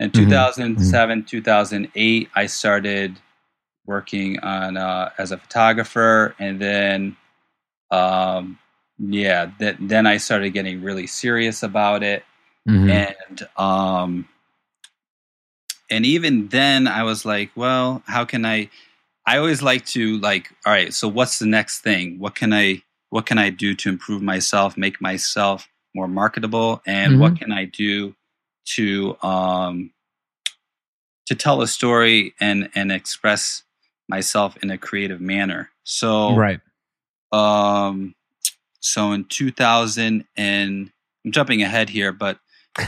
In 0.00 0.10
Mhm, 0.10 0.18
2007, 0.18 1.24
2008, 1.24 2.28
I 2.34 2.46
started 2.46 3.18
working 3.86 4.38
on 4.40 4.76
uh, 4.76 5.10
as 5.18 5.32
a 5.32 5.38
photographer, 5.38 6.34
and 6.38 6.60
then, 6.60 7.16
um, 7.90 8.58
yeah, 8.98 9.50
th- 9.58 9.76
then 9.80 10.06
I 10.06 10.18
started 10.18 10.50
getting 10.50 10.82
really 10.82 11.06
serious 11.06 11.62
about 11.62 12.02
it, 12.02 12.24
Mhm. 12.66 12.90
and 12.90 13.48
um, 13.56 14.28
and 15.90 16.06
even 16.06 16.48
then, 16.48 16.86
I 16.88 17.02
was 17.04 17.24
like, 17.24 17.50
well, 17.56 18.02
how 18.06 18.24
can 18.24 18.44
I? 18.44 18.70
I 19.26 19.38
always 19.38 19.62
like 19.62 19.86
to 19.86 20.18
like, 20.18 20.50
all 20.66 20.72
right, 20.72 20.92
so 20.92 21.08
what's 21.08 21.38
the 21.38 21.46
next 21.46 21.80
thing? 21.80 22.18
What 22.18 22.34
can 22.34 22.52
I 22.52 22.82
what 23.12 23.26
can 23.26 23.36
I 23.36 23.50
do 23.50 23.74
to 23.74 23.90
improve 23.90 24.22
myself, 24.22 24.78
make 24.78 24.98
myself 25.02 25.68
more 25.94 26.08
marketable, 26.08 26.80
and 26.86 27.20
what 27.20 27.34
Mm-hmm. 27.34 27.42
can 27.44 27.52
I 27.52 27.66
do 27.66 28.14
to 28.76 29.16
um 29.22 29.92
to 31.26 31.34
tell 31.34 31.60
a 31.60 31.66
story 31.66 32.34
and 32.40 32.70
and 32.74 32.90
express 32.90 33.64
myself 34.08 34.56
in 34.62 34.70
a 34.70 34.78
creative 34.78 35.20
manner. 35.20 35.70
So 35.84 36.34
right. 36.36 36.60
um 37.32 38.14
so 38.80 39.12
in 39.12 39.24
2000 39.24 40.24
and 40.36 40.90
I'm 41.24 41.32
jumping 41.32 41.62
ahead 41.62 41.90
here, 41.90 42.12
but 42.12 42.38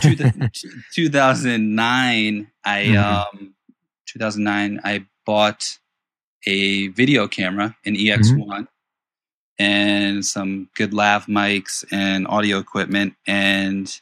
two, 0.00 0.16
2009 0.95 2.50
I 2.64 2.85
Mhm. 2.87 2.97
um 2.97 3.54
2009 4.07 4.81
I 4.85 5.04
bought 5.26 5.78
a 6.47 6.88
video 6.88 7.28
camera, 7.28 7.76
an 7.85 7.95
EX1 7.95 8.69
and 9.58 10.25
some 10.25 10.68
good 10.75 10.92
lav 10.92 11.26
mics 11.26 11.84
and 11.92 12.26
audio 12.26 12.58
equipment 12.58 13.14
and 13.26 14.00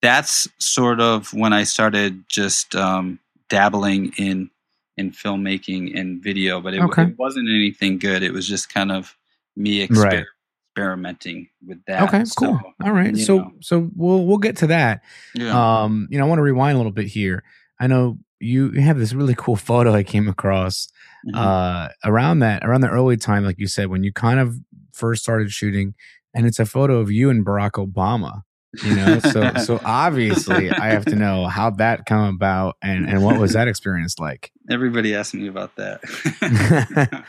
that's 0.00 0.48
sort 0.58 1.00
of 1.00 1.32
when 1.32 1.52
I 1.52 1.62
started 1.64 2.24
just 2.28 2.74
um 2.74 3.18
dabbling 3.48 4.12
in 4.16 4.50
in 4.98 5.10
filmmaking 5.10 5.98
and 5.98 6.22
video, 6.22 6.60
but 6.60 6.74
it, 6.74 6.80
Okay. 6.82 7.04
it 7.04 7.18
wasn't 7.18 7.48
anything 7.48 7.98
good. 7.98 8.22
It 8.22 8.32
was 8.32 8.46
just 8.46 8.68
kind 8.72 8.92
of 8.92 9.16
me 9.56 9.86
exper- 9.86 10.02
Right. 10.04 10.24
experimenting 10.70 11.48
with 11.66 11.82
that. 11.86 12.02
Okay, 12.02 12.24
So, 12.26 12.34
cool. 12.46 12.60
All 12.84 12.92
right. 12.92 13.16
So 13.16 13.38
know, 13.38 13.52
so 13.60 13.90
we'll 13.96 14.26
we'll 14.26 14.38
get 14.38 14.56
to 14.58 14.66
that. 14.68 15.02
yeah. 15.34 15.82
Um, 15.82 16.08
you 16.10 16.18
know, 16.18 16.24
I 16.24 16.28
want 16.28 16.38
to 16.40 16.42
rewind 16.42 16.74
a 16.74 16.78
little 16.78 16.92
bit 16.92 17.06
here. 17.06 17.42
I 17.80 17.86
know 17.86 18.18
you 18.40 18.70
have 18.72 18.98
this 18.98 19.12
really 19.14 19.34
cool 19.34 19.56
photo 19.56 19.94
I 19.94 20.02
came 20.02 20.28
across 20.28 20.88
Mhm. 21.26 21.36
uh 21.36 21.88
around 22.04 22.40
that 22.40 22.64
around 22.64 22.80
the 22.80 22.88
early 22.90 23.16
time, 23.16 23.44
like 23.44 23.58
you 23.58 23.68
said, 23.68 23.88
when 23.88 24.02
you 24.02 24.12
kind 24.12 24.40
of 24.40 24.56
first 24.92 25.22
started 25.22 25.50
shooting, 25.50 25.94
and 26.34 26.46
it's 26.46 26.58
a 26.58 26.66
photo 26.66 26.98
of 26.98 27.10
you 27.10 27.30
and 27.30 27.44
Barack 27.46 27.72
Obama. 27.72 28.42
You 28.82 28.96
know, 28.96 29.18
so 29.18 29.52
so 29.64 29.80
obviously 29.84 30.70
I 30.70 30.88
have 30.90 31.04
to 31.04 31.14
know 31.14 31.46
how 31.46 31.70
that 31.70 32.06
come 32.06 32.34
about 32.34 32.76
and 32.82 33.08
and 33.08 33.22
what 33.22 33.38
was 33.38 33.52
that 33.52 33.68
experience 33.68 34.18
like. 34.18 34.50
Everybody 34.70 35.14
asked 35.14 35.34
me 35.34 35.46
about 35.46 35.76
that. 35.76 36.00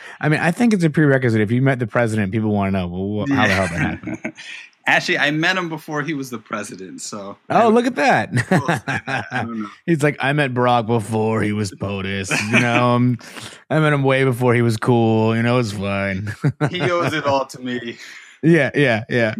I 0.20 0.28
mean, 0.28 0.40
I 0.40 0.50
think 0.52 0.72
it's 0.72 0.84
a 0.84 0.90
prerequisite. 0.90 1.40
If 1.40 1.50
you 1.50 1.60
met 1.60 1.78
the 1.78 1.86
president, 1.86 2.32
people 2.32 2.50
want 2.50 2.72
to 2.74 2.80
know 2.80 2.88
well, 2.88 3.26
how 3.28 3.46
the 3.46 3.52
hell 3.52 3.68
that 3.68 3.80
happened. 3.80 4.32
Actually, 4.86 5.18
I 5.18 5.30
met 5.30 5.56
him 5.56 5.70
before 5.70 6.02
he 6.02 6.12
was 6.12 6.28
the 6.28 6.38
president. 6.38 7.00
So 7.00 7.38
Oh, 7.48 7.68
look 7.70 7.86
at 7.86 7.94
that! 7.94 9.70
He's 9.86 10.02
like, 10.02 10.16
I 10.20 10.32
met 10.34 10.52
Barack 10.52 10.86
before 10.86 11.40
he 11.40 11.52
was 11.52 11.70
POTUS. 11.72 12.30
You 12.52 12.60
know, 12.60 12.90
um, 12.90 13.18
I 13.70 13.78
met 13.80 13.92
him 13.94 14.02
way 14.02 14.24
before 14.24 14.54
he 14.54 14.60
was 14.62 14.76
cool. 14.76 15.34
You 15.34 15.42
know, 15.42 15.58
it's 15.58 15.72
fine. 15.72 16.34
He 16.70 16.82
owes 16.82 17.12
it 17.14 17.24
all 17.24 17.46
to 17.46 17.60
me. 17.60 17.96
yeah, 18.42 18.70
yeah, 18.74 19.04
yeah. 19.08 19.34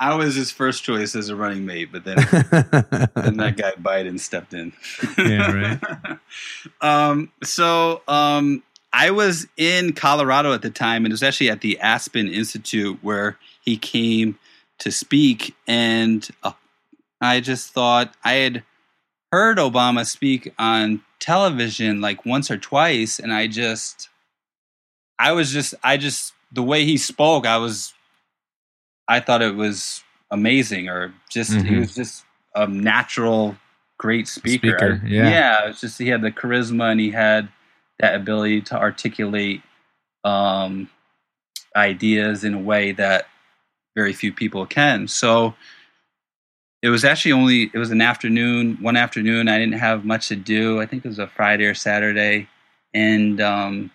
I 0.00 0.14
was 0.16 0.34
his 0.34 0.50
first 0.50 0.82
choice 0.82 1.14
as 1.14 1.28
a 1.28 1.36
running 1.36 1.64
mate, 1.64 1.90
but 1.92 2.04
then 2.04 2.16
then 3.14 3.36
that 3.36 3.54
guy 3.56 3.72
Biden 3.80 4.18
stepped 4.18 4.52
in. 4.52 4.72
Yeah, 5.16 5.52
right. 5.52 6.18
um, 6.80 7.30
so 7.44 8.02
um, 8.08 8.64
I 8.92 9.12
was 9.12 9.46
in 9.56 9.92
Colorado 9.92 10.52
at 10.52 10.62
the 10.62 10.70
time, 10.70 11.04
and 11.04 11.12
it 11.12 11.14
was 11.14 11.22
actually 11.22 11.50
at 11.50 11.60
the 11.60 11.78
Aspen 11.80 12.26
Institute 12.28 12.98
where 13.02 13.38
he 13.64 13.76
came 13.76 14.38
to 14.78 14.90
speak. 14.90 15.54
And 15.66 16.28
uh, 16.42 16.52
I 17.20 17.40
just 17.40 17.72
thought 17.72 18.14
I 18.24 18.32
had 18.34 18.62
heard 19.32 19.58
Obama 19.58 20.06
speak 20.06 20.52
on 20.58 21.00
television 21.20 22.00
like 22.00 22.26
once 22.26 22.50
or 22.50 22.58
twice, 22.58 23.18
and 23.18 23.32
I 23.32 23.46
just, 23.46 24.08
I 25.18 25.32
was 25.32 25.52
just, 25.52 25.74
I 25.82 25.96
just, 25.96 26.34
the 26.52 26.62
way 26.62 26.84
he 26.84 26.96
spoke, 26.98 27.46
I 27.46 27.56
was, 27.56 27.94
I 29.08 29.20
thought 29.20 29.42
it 29.42 29.54
was 29.54 30.04
amazing, 30.30 30.88
or 30.88 31.14
just, 31.30 31.52
he 31.52 31.72
Mhm. 31.72 31.80
was 31.80 31.94
just 31.94 32.24
a 32.54 32.66
natural, 32.66 33.56
great 33.98 34.28
speaker. 34.28 34.76
Speaker, 34.78 35.02
yeah. 35.06 35.30
yeah, 35.30 35.68
it's 35.68 35.80
just 35.80 35.98
he 35.98 36.08
had 36.08 36.22
the 36.22 36.30
charisma 36.30 36.90
and 36.92 37.00
he 37.00 37.10
had 37.10 37.48
that 38.00 38.14
ability 38.14 38.60
to 38.60 38.78
articulate 38.78 39.62
um, 40.24 40.88
ideas 41.74 42.44
in 42.44 42.54
a 42.54 42.58
way 42.60 42.92
that 42.92 43.26
very 43.94 44.12
few 44.12 44.32
people 44.32 44.66
can. 44.66 45.08
So 45.08 45.54
it 46.82 46.88
was 46.88 47.04
actually 47.04 47.32
only 47.32 47.70
it 47.72 47.78
was 47.78 47.90
an 47.90 48.00
afternoon, 48.00 48.78
one 48.80 48.96
afternoon. 48.96 49.48
I 49.48 49.58
didn't 49.58 49.78
have 49.78 50.04
much 50.04 50.28
to 50.28 50.36
do. 50.36 50.80
I 50.80 50.86
think 50.86 51.04
it 51.04 51.08
was 51.08 51.18
a 51.18 51.26
Friday 51.28 51.64
or 51.64 51.74
Saturday, 51.74 52.48
and 52.92 53.40
um, 53.40 53.90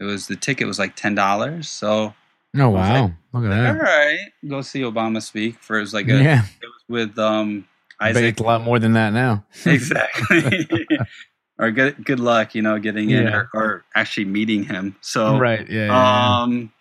it 0.00 0.04
was 0.04 0.26
the 0.26 0.36
ticket 0.36 0.66
was 0.66 0.78
like 0.78 0.96
ten 0.96 1.14
dollars. 1.14 1.68
So 1.68 2.14
Oh 2.58 2.70
wow, 2.70 3.12
look 3.32 3.44
at 3.44 3.48
that. 3.50 3.66
All 3.68 3.74
right, 3.74 4.28
go 4.48 4.62
see 4.62 4.80
Obama 4.80 5.22
speak 5.22 5.62
for 5.62 5.76
it 5.76 5.80
was 5.80 5.92
like 5.92 6.08
a 6.08 6.22
Yeah, 6.22 6.44
it 6.62 6.66
was 6.66 6.84
with 6.88 7.18
um 7.18 7.66
Isaac 8.00 8.40
a 8.40 8.42
lot 8.42 8.62
more 8.62 8.78
than 8.78 8.94
that 8.94 9.12
now. 9.12 9.44
exactly. 9.66 10.86
or 11.58 11.70
good 11.70 12.02
good 12.04 12.20
luck, 12.20 12.54
you 12.54 12.62
know, 12.62 12.78
getting 12.78 13.10
in 13.10 13.28
or, 13.28 13.50
or 13.52 13.84
actually 13.94 14.24
meeting 14.24 14.64
him. 14.64 14.96
So 15.02 15.38
right? 15.38 15.68
Yeah. 15.68 15.86
yeah, 15.86 15.92
yeah. 15.92 16.42
um 16.42 16.72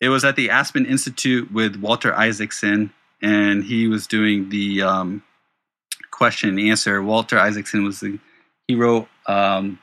it 0.00 0.08
was 0.08 0.24
at 0.24 0.36
the 0.36 0.50
Aspen 0.50 0.86
Institute 0.86 1.52
with 1.52 1.76
Walter 1.76 2.14
Isaacson 2.14 2.92
and 3.22 3.62
he 3.64 3.86
was 3.86 4.06
doing 4.06 4.48
the 4.48 4.82
um 4.82 5.22
question 6.10 6.48
and 6.50 6.60
answer. 6.60 7.02
Walter 7.02 7.38
Isaacson 7.38 7.84
was 7.84 8.00
the 8.00 8.18
he 8.68 8.74
wrote 8.74 9.08
um 9.26 9.78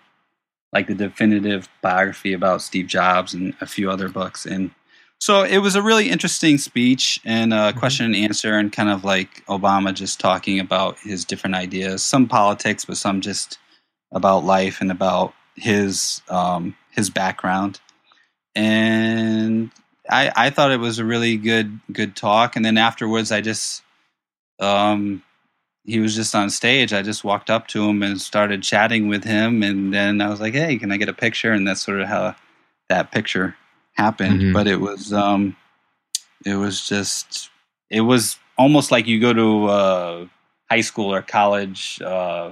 like 0.73 0.87
the 0.87 0.95
definitive 0.95 1.69
biography 1.81 2.33
about 2.33 2.61
Steve 2.61 2.87
Jobs 2.87 3.33
and 3.33 3.53
a 3.61 3.65
few 3.65 3.89
other 3.89 4.09
books 4.09 4.45
and 4.45 4.71
so 5.19 5.41
it 5.41 5.57
was 5.59 5.75
a 5.75 5.81
really 5.81 6.09
interesting 6.11 6.59
speech 6.59 7.19
and 7.25 7.51
a 7.51 7.73
Mhm. 7.73 7.75
question 7.79 8.05
and 8.05 8.15
answer 8.15 8.53
and 8.55 8.71
kind 8.71 8.89
of 8.89 9.03
like 9.03 9.43
Obama 9.47 9.91
just 9.91 10.19
talking 10.19 10.59
about 10.59 10.99
his 10.99 11.25
different 11.25 11.55
ideas, 11.55 12.03
some 12.03 12.27
politics, 12.27 12.85
but 12.85 12.97
some 12.97 13.19
just 13.21 13.57
about 14.11 14.43
life 14.45 14.79
and 14.79 14.91
about 14.91 15.33
his 15.55 16.21
um, 16.29 16.75
his 16.91 17.09
background. 17.09 17.79
And 18.55 19.71
I 20.09 20.31
I 20.35 20.49
thought 20.49 20.71
it 20.71 20.79
was 20.79 20.99
a 20.99 21.05
really 21.05 21.37
good 21.37 21.79
good 21.91 22.15
talk. 22.15 22.55
And 22.55 22.63
then 22.65 22.77
afterwards, 22.77 23.31
I 23.31 23.41
just 23.41 23.83
um, 24.59 25.23
he 25.85 25.99
was 25.99 26.15
just 26.15 26.35
on 26.35 26.49
stage. 26.49 26.93
I 26.93 27.01
just 27.01 27.23
walked 27.23 27.49
up 27.49 27.67
to 27.69 27.87
him 27.87 28.03
and 28.03 28.19
started 28.19 28.61
chatting 28.63 29.07
with 29.07 29.23
him. 29.23 29.63
And 29.63 29.93
then 29.93 30.21
I 30.21 30.29
was 30.29 30.41
like, 30.41 30.53
"Hey, 30.53 30.77
can 30.77 30.91
I 30.91 30.97
get 30.97 31.09
a 31.09 31.13
picture?" 31.13 31.51
And 31.51 31.67
that's 31.67 31.81
sort 31.81 32.01
of 32.01 32.07
how 32.07 32.35
that 32.89 33.11
picture 33.11 33.55
happened. 33.93 34.41
Mhm. 34.41 34.53
But 34.53 34.67
it 34.67 34.79
was 34.79 35.13
um, 35.13 35.55
it 36.45 36.55
was 36.55 36.87
just 36.87 37.49
it 37.89 38.01
was 38.01 38.37
almost 38.57 38.91
like 38.91 39.07
you 39.07 39.19
go 39.19 39.33
to 39.33 39.69
a 39.69 40.29
high 40.69 40.81
school 40.81 41.13
or 41.13 41.21
college 41.21 42.01
uh, 42.01 42.51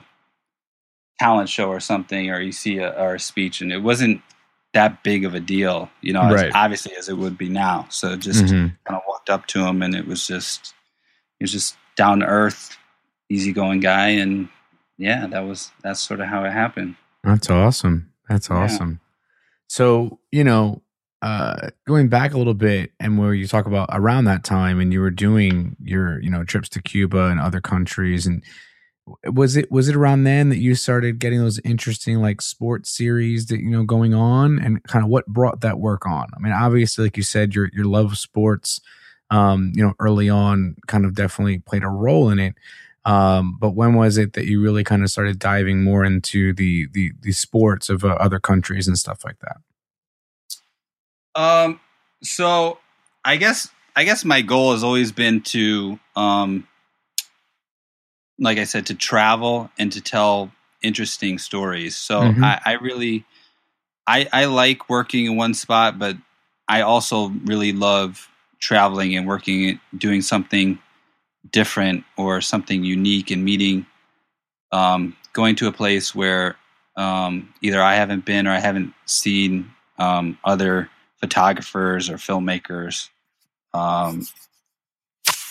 talent 1.19 1.49
show 1.49 1.69
or 1.69 1.79
something, 1.79 2.29
or 2.29 2.39
you 2.41 2.51
see 2.51 2.77
a, 2.77 2.91
or 2.91 3.15
a 3.15 3.19
speech, 3.19 3.61
and 3.61 3.71
it 3.71 3.79
wasn't 3.79 4.21
that 4.75 5.01
big 5.03 5.25
of 5.25 5.33
a 5.33 5.39
deal, 5.39 5.89
you 6.01 6.13
know, 6.13 6.21
Right. 6.21 6.47
as 6.49 6.53
obviously 6.53 6.93
as 6.95 7.09
it 7.09 7.17
would 7.17 7.37
be 7.37 7.49
now. 7.49 7.87
So 7.89 8.15
just 8.15 8.45
Mhm. 8.45 8.75
kind 8.85 8.95
of 8.97 9.01
walked 9.07 9.29
up 9.31 9.47
to 9.47 9.65
him, 9.65 9.81
and 9.81 9.95
it 9.95 10.05
was 10.05 10.27
just 10.27 10.73
he 11.39 11.43
was 11.43 11.51
just 11.51 11.75
down 11.97 12.19
to 12.19 12.25
earth, 12.27 12.77
easygoing 13.29 13.79
guy, 13.79 14.09
and 14.09 14.47
yeah, 14.97 15.25
that 15.27 15.41
was 15.45 15.71
that's 15.81 15.99
sort 15.99 16.19
of 16.19 16.27
how 16.27 16.43
it 16.45 16.51
happened. 16.51 16.95
That's 17.23 17.49
awesome. 17.49 18.11
That's 18.29 18.49
Yeah. 18.49 18.57
awesome. 18.57 18.99
So, 19.67 20.19
you 20.31 20.43
know, 20.43 20.81
uh 21.21 21.69
going 21.87 22.07
back 22.09 22.33
a 22.33 22.37
little 22.37 22.53
bit 22.53 22.91
and 22.99 23.17
where 23.17 23.33
you 23.33 23.47
talk 23.47 23.65
about 23.65 23.89
around 23.93 24.25
that 24.25 24.43
time 24.43 24.79
and 24.79 24.91
you 24.93 24.99
were 25.01 25.09
doing 25.09 25.75
your, 25.81 26.21
you 26.21 26.29
know, 26.29 26.43
trips 26.43 26.69
to 26.69 26.81
Cuba 26.81 27.27
and 27.27 27.39
other 27.39 27.61
countries 27.61 28.27
and 28.27 28.43
was 29.31 29.55
it 29.55 29.71
was 29.71 29.87
it 29.87 29.95
around 29.95 30.23
then 30.23 30.49
that 30.49 30.57
you 30.57 30.73
started 30.73 31.19
getting 31.19 31.39
those 31.39 31.59
interesting 31.63 32.21
like 32.21 32.41
sports 32.41 32.89
series 32.89 33.45
that 33.47 33.59
you 33.59 33.69
know 33.69 33.83
going 33.83 34.13
on 34.13 34.57
and 34.59 34.81
kind 34.83 35.03
of 35.03 35.09
what 35.09 35.27
brought 35.27 35.61
that 35.61 35.79
work 35.79 36.05
on? 36.05 36.27
I 36.35 36.39
mean, 36.39 36.53
obviously 36.53 37.05
like 37.05 37.17
you 37.17 37.23
said 37.23 37.53
your 37.53 37.69
your 37.73 37.85
love 37.85 38.13
of 38.13 38.17
sports 38.17 38.81
um, 39.31 39.71
you 39.75 39.83
know, 39.83 39.93
early 39.99 40.29
on 40.29 40.75
kind 40.87 41.05
of 41.05 41.15
definitely 41.15 41.59
played 41.59 41.83
a 41.83 41.89
role 41.89 42.29
in 42.29 42.39
it. 42.39 42.55
Um, 43.05 43.57
but 43.59 43.71
when 43.71 43.93
was 43.93 44.17
it 44.17 44.33
that 44.33 44.45
you 44.45 44.61
really 44.61 44.83
kind 44.83 45.03
of 45.03 45.11
started 45.11 45.37
diving 45.37 45.83
more 45.83 46.03
into 46.03 46.53
the 46.53 46.87
the 46.91 47.11
the 47.21 47.31
sports 47.31 47.89
of 47.89 48.03
uh, 48.03 48.17
other 48.19 48.39
countries 48.39 48.87
and 48.87 48.97
stuff 48.97 49.23
like 49.23 49.37
that? 49.39 49.57
Um, 51.39 51.79
so 52.23 52.79
I 53.23 53.37
guess 53.37 53.69
I 53.95 54.05
guess 54.05 54.25
my 54.25 54.41
goal 54.41 54.71
has 54.71 54.83
always 54.83 55.11
been 55.11 55.41
to, 55.41 55.99
um, 56.15 56.67
like 58.39 58.57
I 58.57 58.63
said, 58.65 58.85
to 58.87 58.93
travel 58.95 59.69
and 59.77 59.91
to 59.91 60.01
tell 60.01 60.51
interesting 60.81 61.37
stories. 61.39 61.95
So 61.95 62.21
Mhm. 62.21 62.43
I, 62.43 62.61
I 62.65 62.71
really, 62.73 63.25
I 64.07 64.27
I 64.31 64.45
like 64.45 64.89
working 64.89 65.25
in 65.25 65.35
one 65.35 65.53
spot, 65.53 65.97
but 65.97 66.17
I 66.67 66.81
also 66.81 67.29
really 67.45 67.71
love 67.71 68.29
traveling 68.59 69.15
and 69.15 69.27
working, 69.27 69.79
doing 69.97 70.21
something 70.21 70.79
different 71.51 72.03
or 72.17 72.41
something 72.41 72.83
unique 72.83 73.31
and 73.31 73.43
meeting, 73.43 73.85
um, 74.71 75.15
going 75.33 75.55
to 75.55 75.67
a 75.67 75.71
place 75.71 76.15
where 76.15 76.55
um, 76.97 77.53
either 77.61 77.81
I 77.81 77.95
haven't 77.95 78.25
been 78.25 78.47
or 78.47 78.51
I 78.51 78.59
haven't 78.59 78.93
seen 79.05 79.71
um, 79.99 80.37
other 80.43 80.89
photographers 81.19 82.09
or 82.09 82.15
filmmakers. 82.15 83.09
Um, 83.73 84.25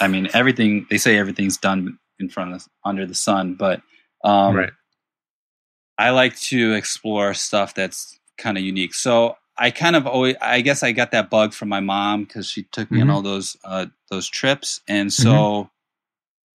I 0.01 0.09
mean, 0.09 0.29
everything 0.35 0.87
they 0.91 0.99
say 0.99 1.19
everything's 1.19 1.57
done 1.59 1.99
in 2.21 2.29
front 2.29 2.55
of 2.55 2.67
under 2.85 3.07
the 3.07 3.15
sun, 3.15 3.55
but 3.55 3.83
um, 4.25 4.55
right. 4.57 4.73
I 5.99 6.11
like 6.11 6.37
to 6.41 6.73
explore 6.75 7.35
stuff 7.35 7.75
that's 7.75 8.19
kind 8.39 8.59
of 8.59 8.65
unique. 8.65 8.95
So 8.95 9.37
I 9.57 9.71
kind 9.71 9.95
of 9.95 10.07
always, 10.07 10.35
I 10.41 10.61
guess 10.61 10.83
I 10.83 10.91
got 10.93 11.13
that 11.13 11.31
bug 11.31 11.53
from 11.53 11.69
my 11.69 11.81
mom 11.81 12.25
because 12.25 12.49
she 12.49 12.65
took 12.65 12.91
me 12.91 12.99
Mhm. 12.99 13.03
on 13.03 13.11
all 13.11 13.23
those 13.23 13.57
uh, 13.65 13.87
those 14.11 14.29
trips, 14.29 14.81
and 14.89 15.13
so 15.13 15.31
Mm-hmm. 15.31 15.69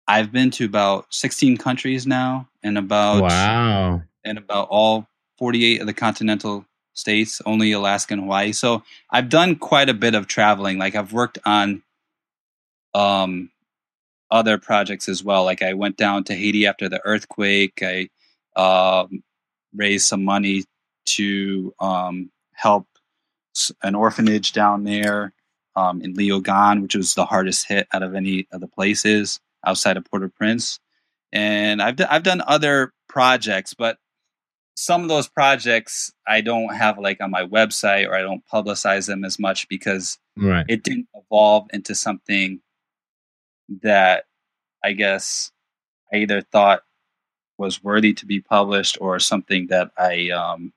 I've 0.07 0.31
been 0.31 0.51
to 0.51 0.65
about 0.65 1.07
16 1.13 1.57
countries 1.57 2.05
now, 2.05 2.47
and 2.63 2.77
about 2.77 3.21
Wow. 3.23 4.03
and 4.23 4.37
about 4.37 4.67
all 4.69 5.07
48 5.37 5.81
of 5.81 5.87
the 5.87 5.93
continental 5.93 6.65
states, 6.93 7.41
only 7.45 7.71
Alaska 7.73 8.13
and 8.13 8.21
Hawaii. 8.21 8.53
So 8.53 8.83
I've 9.11 9.27
done 9.29 9.55
quite 9.57 9.89
a 9.89 9.93
bit 9.93 10.15
of 10.15 10.27
traveling. 10.27 10.77
Like 10.77 10.95
I've 10.95 11.11
worked 11.11 11.39
on 11.45 11.83
um 12.93 13.49
other 14.35 14.57
projects 14.57 15.07
as 15.09 15.23
well. 15.23 15.43
Like 15.45 15.61
I 15.61 15.73
went 15.73 15.97
down 15.97 16.23
to 16.25 16.35
Haiti 16.35 16.67
after 16.67 16.89
the 16.89 17.01
earthquake. 17.05 17.81
I 17.81 18.09
um, 18.59 19.23
raised 19.73 20.05
some 20.07 20.23
money 20.23 20.63
to 21.17 21.73
um, 21.79 22.29
help 22.53 22.85
an 23.81 23.95
orphanage 23.95 24.51
down 24.51 24.83
there 24.83 25.33
um, 25.77 26.01
in 26.01 26.13
Léogâne, 26.15 26.81
which 26.81 26.95
was 26.95 27.13
the 27.13 27.25
hardest 27.25 27.67
hit 27.67 27.87
out 27.93 28.03
of 28.03 28.15
any 28.15 28.47
of 28.51 28.59
the 28.61 28.67
places 28.67 29.39
outside 29.65 29.97
of 29.97 30.05
Port-au-Prince. 30.05 30.79
And 31.31 31.81
I've 31.81 31.95
d- 31.95 32.05
I've 32.09 32.23
done 32.23 32.41
other 32.45 32.91
projects, 33.09 33.73
but 33.73 33.97
some 34.77 35.01
of 35.03 35.07
those 35.09 35.27
projects 35.29 36.11
I 36.27 36.41
don't 36.41 36.73
have 36.75 36.97
like 36.99 37.21
on 37.21 37.31
my 37.31 37.45
website 37.45 38.07
or 38.07 38.15
I 38.15 38.21
don't 38.21 38.43
publicize 38.51 39.07
them 39.07 39.23
as 39.23 39.39
much 39.39 39.67
because 39.69 40.17
Right. 40.37 40.65
it 40.67 40.83
didn't 40.83 41.07
evolve 41.15 41.67
into 41.73 41.95
something 41.95 42.59
that 43.81 44.25
I 44.83 44.93
guess 44.93 45.51
I 46.13 46.17
either 46.17 46.41
thought 46.41 46.83
was 47.57 47.83
worthy 47.83 48.13
to 48.13 48.25
be 48.25 48.41
published 48.41 48.97
or 48.99 49.19
something 49.19 49.67
that 49.67 49.91
I 49.97 50.29
um, 50.29 50.73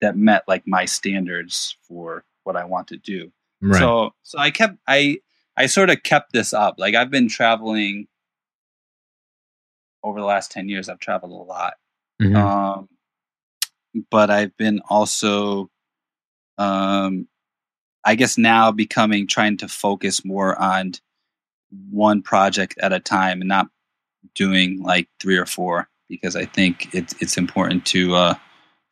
that 0.00 0.16
met 0.16 0.44
like 0.46 0.66
my 0.66 0.84
standards 0.84 1.76
for 1.82 2.24
what 2.44 2.56
I 2.56 2.64
want 2.64 2.88
to 2.88 2.96
do. 2.96 3.32
Right. 3.60 3.78
So 3.78 4.14
so 4.22 4.38
I 4.38 4.50
kept 4.50 4.76
I 4.86 5.18
I 5.56 5.66
sort 5.66 5.90
of 5.90 6.02
kept 6.02 6.32
this 6.32 6.52
up. 6.52 6.76
Like 6.78 6.94
I've 6.94 7.10
been 7.10 7.28
traveling 7.28 8.08
over 10.02 10.18
the 10.18 10.26
last 10.26 10.50
10 10.50 10.68
years 10.68 10.88
I've 10.88 10.98
traveled 10.98 11.32
a 11.32 11.34
lot. 11.34 11.74
Mhm. 12.20 12.36
Um 12.36 12.88
but 14.10 14.30
I've 14.30 14.56
been 14.56 14.80
also 14.88 15.70
um 16.58 17.28
I 18.04 18.16
guess 18.16 18.36
now 18.36 18.72
becoming 18.72 19.26
trying 19.28 19.56
to 19.58 19.68
focus 19.68 20.24
more 20.24 20.60
on 20.60 20.92
one 21.90 22.22
project 22.22 22.78
at 22.82 22.92
a 22.92 23.00
time 23.00 23.40
and 23.40 23.48
not 23.48 23.68
doing 24.34 24.82
like 24.82 25.08
three 25.20 25.36
or 25.36 25.46
four 25.46 25.88
because 26.08 26.36
I 26.36 26.44
think 26.44 26.94
it's 26.94 27.14
it's 27.20 27.36
important 27.36 27.86
to 27.86 28.14
uh 28.14 28.34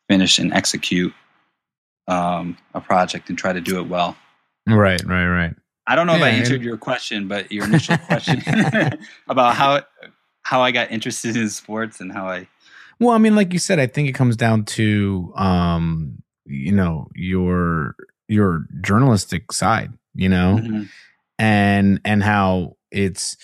finish 0.09 0.39
and 0.39 0.53
execute 0.53 1.13
um 2.07 2.57
a 2.73 2.81
project 2.81 3.29
and 3.29 3.37
try 3.37 3.53
to 3.53 3.61
do 3.61 3.79
it 3.79 3.87
well. 3.87 4.15
right. 4.67 5.01
Right. 5.05 5.25
Right. 5.25 5.55
I 5.87 5.95
don't 5.95 6.07
know 6.07 6.15
if 6.15 6.21
I 6.21 6.29
answered 6.29 6.61
your 6.61 6.77
question, 6.77 7.27
but 7.27 7.51
your 7.51 7.65
initial 7.65 7.97
question 8.07 8.41
about 9.27 9.55
how 9.55 9.81
how 10.43 10.61
I 10.61 10.71
got 10.71 10.91
interested 10.91 11.35
in 11.35 11.49
sports 11.49 11.99
and 11.99 12.11
how 12.11 12.27
I 12.27 12.47
Well, 12.99 13.11
I 13.11 13.17
mean, 13.17 13.35
like 13.35 13.53
you 13.53 13.59
said, 13.59 13.79
I 13.79 13.87
think 13.87 14.07
it 14.07 14.13
comes 14.13 14.35
down 14.35 14.65
to 14.65 15.33
um, 15.35 16.21
you 16.45 16.71
know, 16.71 17.07
your 17.15 17.95
your 18.27 18.65
journalistic 18.81 19.51
side, 19.51 19.91
you 20.15 20.29
know, 20.29 20.59
Mhm. 20.61 20.89
And 21.41 21.99
and 22.05 22.21
how 22.21 22.77
it's 22.91 23.35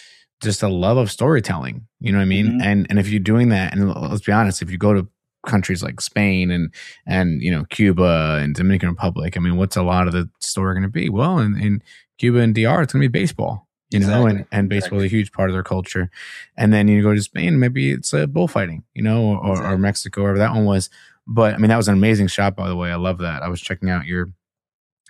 just 0.41 0.61
a 0.61 0.67
love 0.67 0.97
of 0.97 1.11
storytelling. 1.11 1.87
You 1.99 2.11
know 2.11 2.19
what 2.19 2.25
I 2.25 2.27
mean? 2.27 2.59
Mhm. 2.59 2.63
And 2.63 2.87
and 2.89 2.99
if 2.99 3.09
you're 3.09 3.19
doing 3.19 3.49
that, 3.49 3.73
and 3.73 3.91
let's 3.93 4.21
be 4.23 4.31
honest, 4.31 4.61
if 4.61 4.69
you 4.69 4.77
go 4.77 4.93
to 4.93 5.07
countries 5.47 5.81
like 5.81 5.99
Spain 5.99 6.51
and 6.51 6.71
and 7.07 7.41
you 7.41 7.49
know 7.49 7.65
Cuba 7.71 8.39
and 8.41 8.53
Dominican 8.53 8.89
Republic, 8.89 9.35
I 9.35 9.39
mean, 9.39 9.57
what's 9.57 9.75
a 9.75 9.81
lot 9.83 10.05
of 10.05 10.13
the 10.13 10.29
story 10.39 10.75
going 10.75 10.83
to 10.83 10.89
be? 10.89 11.09
Well, 11.09 11.39
in, 11.39 11.59
in 11.59 11.81
Cuba 12.19 12.39
and 12.39 12.53
DR, 12.53 12.83
it's 12.83 12.93
going 12.93 13.01
to 13.01 13.09
be 13.09 13.19
baseball. 13.19 13.67
You 13.89 13.99
know, 13.99 14.27
and, 14.27 14.45
and 14.51 14.67
baseball 14.67 14.99
is 14.99 15.05
a 15.05 15.07
huge 15.07 15.31
part 15.31 15.49
of 15.49 15.53
their 15.53 15.63
culture. 15.63 16.11
And 16.57 16.73
then 16.73 16.89
you 16.89 17.01
go 17.01 17.15
to 17.15 17.21
Spain, 17.21 17.57
maybe 17.57 17.91
it's 17.91 18.13
uh, 18.13 18.25
bullfighting, 18.25 18.83
you 18.93 19.01
know, 19.01 19.37
or, 19.37 19.65
or 19.65 19.77
Mexico, 19.77 20.23
wherever 20.23 20.37
that 20.39 20.51
one 20.53 20.65
was. 20.65 20.89
But 21.25 21.53
I 21.53 21.57
mean, 21.57 21.69
that 21.69 21.77
was 21.77 21.87
an 21.87 21.93
amazing 21.93 22.27
shot, 22.27 22.57
by 22.57 22.67
the 22.67 22.75
way. 22.75 22.91
I 22.91 22.95
love 22.97 23.19
that. 23.19 23.43
I 23.43 23.47
was 23.47 23.61
checking 23.61 23.89
out 23.89 24.05
your 24.05 24.27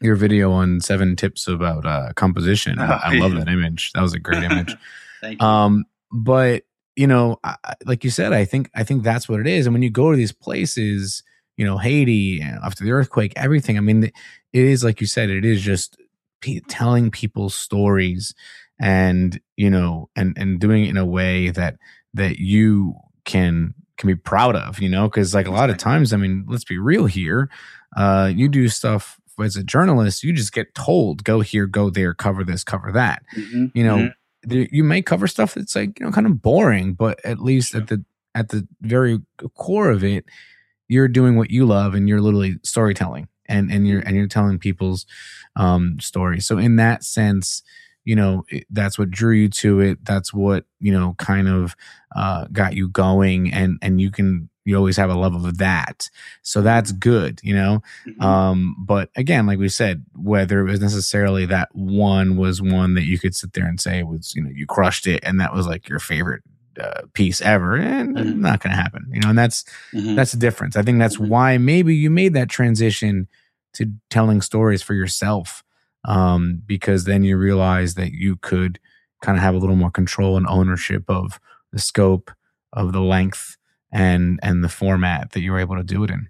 your 0.01 0.15
video 0.15 0.51
on 0.51 0.81
seven 0.81 1.15
tips 1.15 1.47
about 1.47 1.85
uh, 1.85 2.13
composition. 2.15 2.79
I, 2.79 2.85
I 3.03 3.13
love 3.17 3.33
that 3.33 3.47
image. 3.47 3.91
That 3.93 4.01
was 4.01 4.13
a 4.13 4.19
great 4.19 4.43
image. 4.43 4.75
Thank 5.21 5.41
you. 5.41 5.47
Um, 5.47 5.85
but 6.11 6.63
you 6.95 7.07
know, 7.07 7.39
I, 7.43 7.55
like 7.85 8.03
you 8.03 8.09
said, 8.09 8.33
I 8.33 8.45
think 8.45 8.69
I 8.75 8.83
think 8.83 9.03
that's 9.03 9.29
what 9.29 9.39
it 9.39 9.47
is. 9.47 9.67
And 9.67 9.73
when 9.73 9.83
you 9.83 9.91
go 9.91 10.11
to 10.11 10.17
these 10.17 10.31
places, 10.31 11.23
you 11.55 11.65
know, 11.65 11.77
Haiti 11.77 12.41
after 12.41 12.83
the 12.83 12.91
earthquake, 12.91 13.33
everything. 13.35 13.77
I 13.77 13.81
mean, 13.81 14.03
it 14.03 14.13
is 14.53 14.83
like 14.83 15.01
you 15.01 15.07
said, 15.07 15.29
it 15.29 15.45
is 15.45 15.61
just 15.61 15.97
pe- 16.41 16.61
telling 16.67 17.11
people's 17.11 17.55
stories, 17.55 18.33
and 18.79 19.39
you 19.55 19.69
know, 19.69 20.09
and 20.15 20.37
and 20.37 20.59
doing 20.59 20.85
it 20.85 20.89
in 20.89 20.97
a 20.97 21.05
way 21.05 21.49
that 21.49 21.77
that 22.13 22.37
you 22.39 22.95
can 23.25 23.73
can 23.97 24.07
be 24.07 24.15
proud 24.15 24.55
of. 24.55 24.79
You 24.79 24.89
know, 24.89 25.07
because 25.07 25.33
like 25.33 25.47
a 25.47 25.51
lot 25.51 25.69
of 25.69 25.77
times, 25.77 26.13
I 26.13 26.17
mean, 26.17 26.45
let's 26.47 26.65
be 26.65 26.77
real 26.77 27.05
here. 27.05 27.49
Uh, 27.95 28.31
you 28.33 28.49
do 28.49 28.69
stuff 28.69 29.19
as 29.39 29.55
a 29.55 29.63
journalist, 29.63 30.23
you 30.23 30.33
just 30.33 30.53
get 30.53 30.73
told, 30.75 31.23
go 31.23 31.41
here, 31.41 31.67
go 31.67 31.89
there, 31.89 32.13
cover 32.13 32.43
this, 32.43 32.63
cover 32.63 32.91
that. 32.91 33.23
Mhm. 33.35 33.71
you 33.75 33.83
know 33.83 33.97
Mhm. 33.97 34.13
there- 34.43 34.67
you 34.71 34.83
may 34.83 35.01
cover 35.01 35.27
stuff 35.27 35.53
that's 35.55 35.75
like 35.75 35.99
you 35.99 36.05
know 36.05 36.11
kind 36.11 36.27
of 36.27 36.41
boring 36.41 36.93
but 36.93 37.19
at 37.25 37.39
least 37.39 37.75
at 37.75 37.87
the 37.87 38.03
at 38.35 38.49
the 38.49 38.67
very 38.81 39.19
core 39.55 39.89
of 39.89 40.03
it 40.03 40.25
you're 40.87 41.07
doing 41.09 41.35
what 41.35 41.51
you 41.51 41.65
love 41.65 41.93
and 41.95 42.07
you're 42.07 42.21
literally 42.21 42.57
storytelling 42.63 43.27
and 43.49 43.71
and 43.71 43.87
you're 43.87 43.99
and 44.01 44.15
you're 44.15 44.27
telling 44.27 44.57
people's 44.59 45.05
um 45.55 45.99
stories. 45.99 46.45
So 46.45 46.57
in 46.57 46.75
that 46.77 47.03
sense 47.03 47.61
you 48.05 48.15
know 48.15 48.45
it, 48.49 48.65
that's 48.69 48.97
what 48.97 49.11
drew 49.11 49.33
you 49.33 49.49
to 49.49 49.81
it. 49.81 49.97
That's 50.05 50.33
what 50.33 50.65
you 50.79 50.91
know 50.93 51.15
kind 51.17 51.47
of 51.49 51.75
uh 52.15 52.45
got 52.53 52.73
you 52.75 52.87
going 52.87 53.51
and 53.51 53.77
and 53.81 53.99
you 53.99 54.11
can 54.11 54.49
you 54.67 54.75
always 54.77 54.97
have 54.97 55.09
a 55.09 55.15
love 55.15 55.33
of 55.35 55.57
that 55.57 56.09
so 56.43 56.61
that's 56.61 56.91
good 56.91 57.39
you 57.43 57.55
know 57.55 57.81
Mhm. 58.07 58.21
um, 58.23 58.75
but 58.79 59.09
again, 59.15 59.45
like 59.45 59.59
we 59.59 59.69
said, 59.69 60.03
whether 60.15 60.59
it 60.59 60.69
was 60.71 60.79
necessarily 60.81 61.45
that 61.45 61.69
one 61.73 62.35
was 62.37 62.61
one 62.61 62.93
that 62.95 63.03
you 63.05 63.19
could 63.19 63.35
sit 63.35 63.53
there 63.53 63.65
and 63.67 63.79
say 63.79 64.01
was, 64.03 64.33
you 64.35 64.41
know, 64.43 64.49
you 64.53 64.65
crushed 64.65 65.05
it 65.07 65.19
and 65.23 65.39
that 65.39 65.53
was 65.53 65.67
like 65.67 65.87
your 65.87 65.99
favorite 65.99 66.41
uh, 66.81 67.01
piece 67.13 67.41
ever, 67.41 67.75
and 67.75 68.15
Mhm. 68.15 68.35
not 68.37 68.61
going 68.61 68.71
to 68.75 68.81
happen, 68.81 69.05
you 69.11 69.19
know. 69.21 69.29
And 69.29 69.37
that's 69.37 69.65
Mhm. 69.93 70.15
that's 70.15 70.31
the 70.31 70.37
difference. 70.39 70.75
I 70.75 70.81
think 70.83 70.99
that's 70.99 71.17
Mhm. 71.17 71.27
why 71.27 71.57
maybe 71.57 71.95
you 71.95 72.09
made 72.09 72.33
that 72.33 72.49
transition 72.49 73.27
to 73.73 73.91
telling 74.09 74.41
stories 74.41 74.81
for 74.81 74.93
yourself, 74.95 75.63
um, 76.05 76.61
because 76.65 77.03
then 77.03 77.23
you 77.23 77.37
realize 77.37 77.95
that 77.95 78.13
you 78.13 78.37
could 78.37 78.79
kind 79.21 79.37
of 79.37 79.43
have 79.43 79.53
a 79.55 79.57
little 79.59 79.75
more 79.75 79.91
control 79.91 80.37
and 80.37 80.47
ownership 80.47 81.03
of 81.09 81.39
the 81.71 81.79
scope, 81.79 82.31
of 82.73 82.93
the 82.93 83.01
length, 83.01 83.56
and 83.91 84.39
and 84.43 84.63
the 84.63 84.69
format 84.69 85.31
that 85.31 85.41
you 85.41 85.51
were 85.51 85.59
able 85.59 85.75
to 85.77 85.83
do 85.83 86.03
it 86.03 86.09
in. 86.09 86.29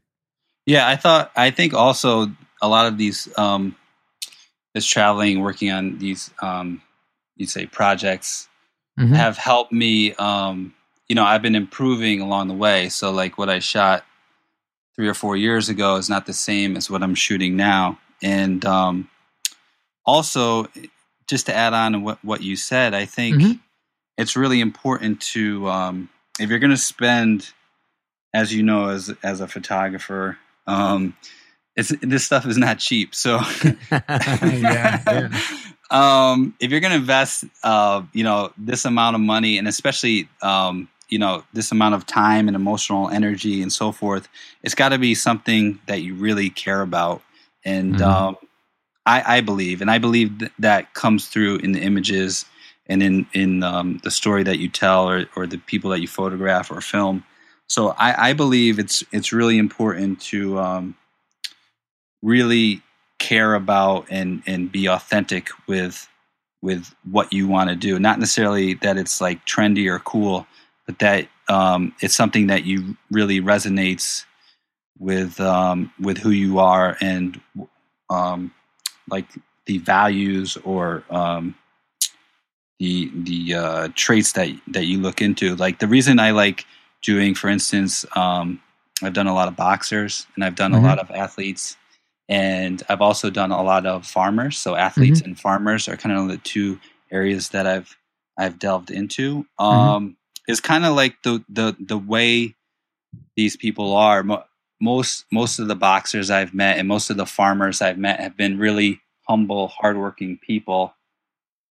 Yeah, 0.66 0.88
I 0.88 0.96
thought 0.96 1.32
I 1.36 1.52
think 1.52 1.74
also 1.74 2.32
a 2.62 2.68
lot 2.68 2.86
of 2.88 2.98
these 2.98 3.28
um 3.38 3.76
this 4.74 4.86
traveling, 4.86 5.42
working 5.42 5.72
on 5.72 5.98
these 5.98 6.32
um 6.42 6.82
you'd 7.36 7.50
say 7.50 7.66
projects 7.66 8.48
Mhm. 9.00 9.16
have 9.16 9.38
helped 9.38 9.72
me 9.72 10.14
um 10.16 10.74
you 11.08 11.16
know, 11.16 11.24
I've 11.24 11.42
been 11.42 11.56
improving 11.56 12.20
along 12.20 12.50
the 12.50 12.54
way. 12.54 12.90
So 12.90 13.12
like 13.12 13.38
what 13.38 13.50
I 13.50 13.60
shot 13.60 14.04
three 14.96 15.08
or 15.08 15.14
four 15.14 15.38
years 15.38 15.70
ago 15.70 15.96
is 15.96 16.10
not 16.10 16.26
the 16.26 16.34
same 16.34 16.76
as 16.76 16.90
what 16.90 17.02
I'm 17.04 17.16
shooting 17.16 17.56
now. 17.56 17.98
And 18.22 18.66
um 18.66 19.10
also 20.06 20.68
just 21.28 21.46
to 21.48 21.54
add 21.54 21.74
on 21.74 21.92
to 21.94 22.00
what, 22.00 22.24
what 22.24 22.42
you 22.42 22.56
said, 22.56 22.94
I 22.94 23.06
think 23.06 23.42
Mhm. 23.42 23.60
it's 24.18 24.36
really 24.36 24.60
important 24.62 25.22
to 25.34 25.68
um 25.70 26.10
if 26.40 26.50
you're 26.50 26.60
gonna 26.60 26.78
spend 26.78 27.52
as 28.34 28.54
you 28.54 28.64
know 28.64 28.90
as 28.90 29.14
as 29.24 29.42
a 29.42 29.48
photographer 29.48 30.38
um 30.68 31.16
it's 31.76 31.90
this 32.02 32.26
stuff 32.26 32.46
is 32.46 32.58
not 32.58 32.80
cheap 32.80 33.14
so 33.16 33.40
yeah, 34.42 34.98
yeah. 35.08 35.30
um 35.92 36.56
if 36.60 36.72
you're 36.72 36.80
going 36.80 36.92
to 36.92 36.98
invest 36.98 37.46
uh 37.64 38.02
you 38.14 38.24
know 38.24 38.52
this 38.58 38.86
amount 38.86 39.16
of 39.16 39.22
money 39.22 39.58
and 39.58 39.68
especially 39.68 40.28
um 40.42 40.88
you 41.10 41.18
know 41.20 41.44
this 41.54 41.72
amount 41.72 41.96
of 41.96 42.06
time 42.06 42.48
and 42.48 42.56
emotional 42.56 43.10
energy 43.10 43.62
and 43.62 43.72
so 43.72 43.92
forth 43.92 44.28
it's 44.64 44.76
got 44.76 44.90
to 44.90 44.98
be 44.98 45.16
something 45.16 45.80
that 45.88 46.02
you 46.02 46.14
really 46.16 46.50
care 46.50 46.82
about 46.82 47.22
and 47.66 48.00
Mhm. 48.00 48.02
um 48.02 48.38
i 49.06 49.38
i 49.38 49.42
believe 49.42 49.82
and 49.82 49.90
i 49.90 49.98
believe 49.98 50.38
th- 50.40 50.52
that 50.60 50.94
comes 50.94 51.28
through 51.28 51.58
in 51.58 51.72
the 51.72 51.82
images 51.82 52.46
and 52.90 53.04
in 53.04 53.28
in 53.34 53.64
um, 53.64 54.00
the 54.04 54.12
story 54.12 54.44
that 54.44 54.60
you 54.60 54.70
tell 54.70 55.10
or 55.10 55.26
or 55.36 55.48
the 55.48 55.58
people 55.58 55.90
that 55.92 56.00
you 56.00 56.08
photograph 56.08 56.72
or 56.72 56.82
film 56.82 57.24
so 57.68 57.90
I, 57.98 58.30
I 58.30 58.34
believe 58.34 58.80
it's 58.80 59.04
it's 59.12 59.34
really 59.34 59.58
important 59.58 60.22
to 60.22 60.60
um, 60.60 60.96
really 62.22 62.82
care 63.20 63.56
about 63.56 64.08
and 64.10 64.42
and 64.48 64.72
be 64.72 64.88
authentic 64.88 65.50
with 65.68 66.08
with 66.62 66.96
what 67.10 67.32
you 67.32 67.48
want 67.48 67.70
to 67.70 67.76
do. 67.76 68.00
Not 68.00 68.20
necessarily 68.20 68.74
that 68.76 68.98
it's 68.98 69.22
like 69.22 69.46
trendy 69.46 69.88
or 69.92 70.00
cool, 70.00 70.48
but 70.86 71.00
that 71.00 71.28
um, 71.50 71.94
it's 72.02 72.16
something 72.16 72.48
that 72.48 72.66
you 72.66 72.98
really 73.12 73.42
resonates 73.42 74.26
with 74.98 75.40
um, 75.40 75.92
with 76.00 76.18
who 76.18 76.32
you 76.32 76.60
are 76.60 76.98
and 77.02 77.40
um, 78.10 78.52
like 79.10 79.28
the 79.66 79.78
values 79.80 80.58
or 80.64 81.04
um, 81.10 81.54
the 82.80 83.12
the 83.14 83.54
uh, 83.56 83.88
traits 83.96 84.34
that 84.34 84.50
that 84.68 84.86
you 84.86 85.00
look 85.00 85.22
into. 85.22 85.56
Like 85.56 85.80
the 85.80 85.88
reason 85.88 86.20
I 86.20 86.32
like 86.32 86.66
doing, 87.02 87.36
for 87.36 87.48
instance, 87.50 88.06
um, 88.16 88.62
I've 89.04 89.14
done 89.14 89.28
a 89.28 89.34
lot 89.34 89.48
of 89.48 89.56
boxers 89.56 90.26
and 90.36 90.44
I've 90.44 90.56
done 90.56 90.72
Mhm. 90.72 90.80
a 90.80 90.82
lot 90.82 91.00
of 91.00 91.10
athletes, 91.12 91.78
and 92.30 92.82
I've 92.90 93.02
also 93.02 93.30
done 93.30 93.52
a 93.52 93.62
lot 93.64 93.86
of 93.86 94.06
farmers. 94.06 94.58
So 94.58 94.76
athletes 94.76 95.22
and 95.22 95.40
farmers 95.40 95.88
are 95.88 95.98
kind 95.98 96.16
of 96.18 96.28
the 96.28 96.38
two 96.38 96.80
areas 97.12 97.50
that 97.50 97.66
I've 97.68 97.96
I've 98.38 98.60
delved 98.60 98.92
into. 98.92 99.46
Um, 99.60 100.18
Is 100.48 100.62
kind 100.62 100.86
of 100.86 100.96
like 100.96 101.22
the 101.24 101.44
the 101.50 101.76
the 101.80 101.98
way 101.98 102.56
these 103.36 103.56
people 103.58 103.96
are. 103.96 104.24
Most 104.80 105.26
most 105.32 105.58
of 105.60 105.68
the 105.68 105.76
boxers 105.76 106.30
I've 106.30 106.54
met 106.54 106.78
and 106.78 106.88
most 106.88 107.10
of 107.10 107.18
the 107.18 107.26
farmers 107.26 107.82
I've 107.82 107.98
met 107.98 108.20
have 108.20 108.38
been 108.38 108.60
really 108.60 109.02
humble, 109.28 109.68
hardworking 109.70 110.38
people, 110.38 110.94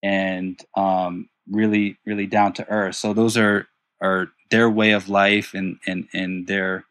and 0.03 0.61
um, 0.77 1.29
really 1.51 1.99
really 2.07 2.27
down 2.27 2.53
to 2.55 2.69
earth. 2.69 2.97
So 2.97 3.13
those 3.13 3.37
are 3.37 3.67
are 4.03 4.29
their 4.51 4.71
way 4.71 4.93
of 4.93 5.09
life 5.09 5.55
and 5.55 5.79
and 5.87 6.09
and 6.15 6.47
their 6.47 6.85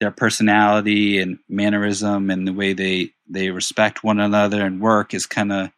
their 0.00 0.10
personality 0.10 1.18
and 1.18 1.38
mannerism 1.48 2.30
and 2.30 2.46
the 2.48 2.52
way 2.52 2.72
they 2.72 3.10
they 3.28 3.50
respect 3.50 4.04
one 4.04 4.20
another 4.20 4.64
and 4.64 4.80
work 4.80 5.14
is 5.14 5.26
kind 5.26 5.52
of 5.52 5.70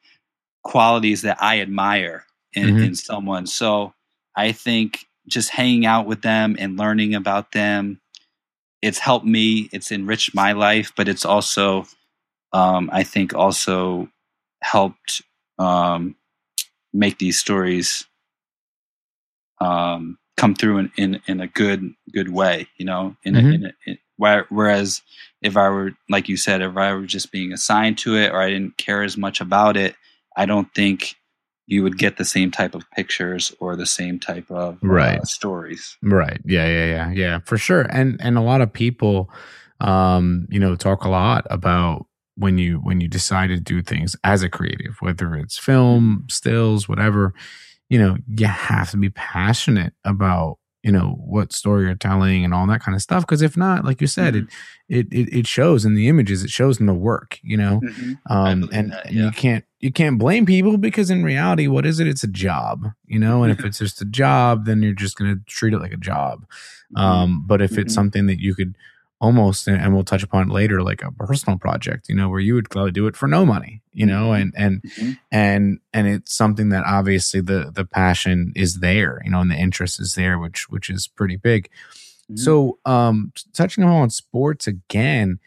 qualities 0.64 1.22
that 1.22 1.42
I 1.42 1.60
admire 1.60 2.24
in, 2.54 2.70
Mhm. 2.70 2.82
in 2.84 2.94
someone. 2.94 3.46
So 3.46 3.94
I 4.36 4.52
think 4.52 5.06
just 5.28 5.50
hanging 5.50 5.86
out 5.86 6.06
with 6.06 6.22
them 6.22 6.56
and 6.58 6.78
learning 6.78 7.14
about 7.14 7.52
them, 7.52 8.00
it's 8.82 8.98
helped 8.98 9.26
me. 9.26 9.68
It's 9.72 9.92
enriched 9.92 10.34
my 10.34 10.52
life, 10.52 10.92
but 10.96 11.08
it's 11.08 11.24
also, 11.24 11.86
um, 12.52 12.90
I 12.92 13.04
think, 13.04 13.34
also 13.34 14.08
helped 14.62 15.22
um, 15.58 16.16
make 16.92 17.18
these 17.18 17.38
stories 17.38 18.06
um, 19.60 20.18
come 20.36 20.54
through 20.54 20.78
in, 20.78 20.92
in, 20.96 21.20
in 21.26 21.40
a 21.40 21.46
good 21.46 21.92
good 22.12 22.30
way. 22.30 22.66
You 22.76 22.86
know, 22.86 23.16
in, 23.24 23.34
Mhm. 23.34 23.44
a, 23.50 23.54
in, 23.54 23.64
a, 23.66 23.72
in 23.86 23.98
where, 24.16 24.46
whereas 24.50 25.02
if 25.40 25.56
I 25.56 25.68
were, 25.68 25.92
like 26.08 26.28
you 26.28 26.36
said, 26.36 26.62
if 26.62 26.76
I 26.76 26.92
were 26.94 27.06
just 27.06 27.32
being 27.32 27.52
assigned 27.52 27.98
to 27.98 28.16
it 28.16 28.30
or 28.32 28.40
I 28.40 28.50
didn't 28.50 28.76
care 28.76 29.02
as 29.02 29.16
much 29.16 29.40
about 29.40 29.76
it, 29.76 29.96
I 30.36 30.46
don't 30.46 30.72
think 30.74 31.16
you 31.66 31.82
would 31.82 31.98
get 31.98 32.16
the 32.16 32.24
same 32.24 32.50
type 32.50 32.74
of 32.74 32.88
pictures 32.90 33.54
or 33.60 33.76
the 33.76 33.86
same 33.86 34.18
type 34.18 34.50
of 34.50 34.74
uh, 34.82 34.86
Right. 34.86 35.26
stories. 35.26 35.96
Right. 36.02 36.40
Yeah, 36.44 36.66
yeah, 36.66 36.86
yeah, 36.86 37.10
yeah, 37.12 37.38
for 37.44 37.56
sure. 37.56 37.82
And 37.82 38.20
and 38.20 38.36
a 38.36 38.42
lot 38.42 38.60
of 38.60 38.72
people 38.72 39.30
um, 39.80 40.46
you 40.48 40.60
know, 40.60 40.76
talk 40.76 41.04
a 41.04 41.08
lot 41.08 41.46
about 41.50 42.06
when 42.42 42.58
you 42.58 42.78
when 42.78 43.00
you 43.00 43.08
decide 43.08 43.48
to 43.48 43.58
do 43.60 43.82
things 43.82 44.16
as 44.24 44.42
a 44.42 44.48
creative, 44.50 44.96
whether 45.00 45.34
it's 45.36 45.56
film, 45.58 46.26
stills, 46.28 46.88
whatever, 46.88 47.32
you 47.88 47.98
know, 47.98 48.16
you 48.26 48.46
have 48.46 48.90
to 48.90 48.96
be 48.96 49.10
passionate 49.10 49.92
about, 50.04 50.58
you 50.82 50.90
know, 50.92 51.16
what 51.24 51.52
story 51.52 51.84
you're 51.86 51.94
telling 51.94 52.44
and 52.44 52.52
all 52.52 52.66
that 52.66 52.82
kind 52.82 52.94
of 52.96 53.02
stuff. 53.02 53.24
Cause 53.26 53.42
if 53.42 53.56
not, 53.56 53.84
like 53.84 54.00
you 54.00 54.06
said, 54.08 54.34
it, 54.34 54.44
it 54.88 55.06
it 55.12 55.32
it 55.40 55.46
shows 55.46 55.84
in 55.84 55.94
the 55.94 56.08
images, 56.08 56.42
it 56.42 56.50
shows 56.50 56.80
in 56.80 56.86
the 56.86 56.94
work, 56.94 57.38
you 57.42 57.56
know. 57.56 57.80
Um, 58.26 58.68
and, 58.72 58.92
that, 58.92 59.06
and 59.06 59.14
yeah. 59.14 59.24
you 59.26 59.30
can't 59.30 59.64
you 59.80 59.92
can't 59.92 60.18
blame 60.18 60.44
people 60.44 60.76
because 60.78 61.10
in 61.10 61.22
reality, 61.24 61.66
what 61.68 61.86
is 61.86 62.00
it? 62.00 62.06
It's 62.08 62.24
a 62.24 62.28
job, 62.46 62.86
you 63.06 63.18
know. 63.18 63.42
And 63.44 63.52
if 63.52 63.64
it's 63.64 63.78
just 63.78 64.02
a 64.02 64.04
job, 64.04 64.64
then 64.66 64.82
you're 64.82 64.92
just 64.92 65.16
going 65.16 65.32
to 65.36 65.40
treat 65.46 65.72
it 65.74 65.78
like 65.78 65.92
a 65.92 65.96
job. 65.96 66.44
Um, 66.96 67.44
but 67.46 67.62
if 67.62 67.78
it's 67.78 67.92
Mhm. 67.92 67.94
something 67.94 68.26
that 68.26 68.40
you 68.40 68.54
could 68.54 68.76
almost, 69.22 69.68
and- 69.68 69.94
we'll 69.94 70.02
touch 70.04 70.22
upon 70.24 70.50
it 70.50 70.52
later, 70.52 70.82
like 70.82 71.00
a 71.02 71.12
personal 71.12 71.56
project, 71.58 72.08
you 72.10 72.14
know, 72.14 72.28
where 72.28 72.40
you 72.40 72.54
would 72.54 72.68
gladly 72.68 72.90
do 72.92 73.06
it 73.06 73.16
for 73.16 73.28
no 73.28 73.46
money, 73.46 73.80
you 73.94 74.04
know, 74.04 74.32
and 74.32 74.52
and 74.56 74.82
Mhm. 74.82 75.18
and 75.30 75.78
and 75.94 76.06
it's 76.08 76.34
something 76.34 76.68
that 76.70 76.84
obviously 76.84 77.40
the 77.40 77.70
the 77.74 77.84
passion 77.86 78.52
is 78.56 78.80
there, 78.80 79.22
you 79.24 79.30
know, 79.30 79.40
and 79.40 79.50
the 79.50 79.56
interest 79.56 80.00
is 80.00 80.14
there, 80.14 80.38
which 80.38 80.68
which 80.68 80.90
is 80.90 81.06
pretty 81.08 81.36
big. 81.36 81.68
Mhm. 82.30 82.38
So, 82.38 82.78
um, 82.84 83.32
touching 83.54 83.84
on 83.84 84.10
sports 84.10 84.66
again, 84.66 85.38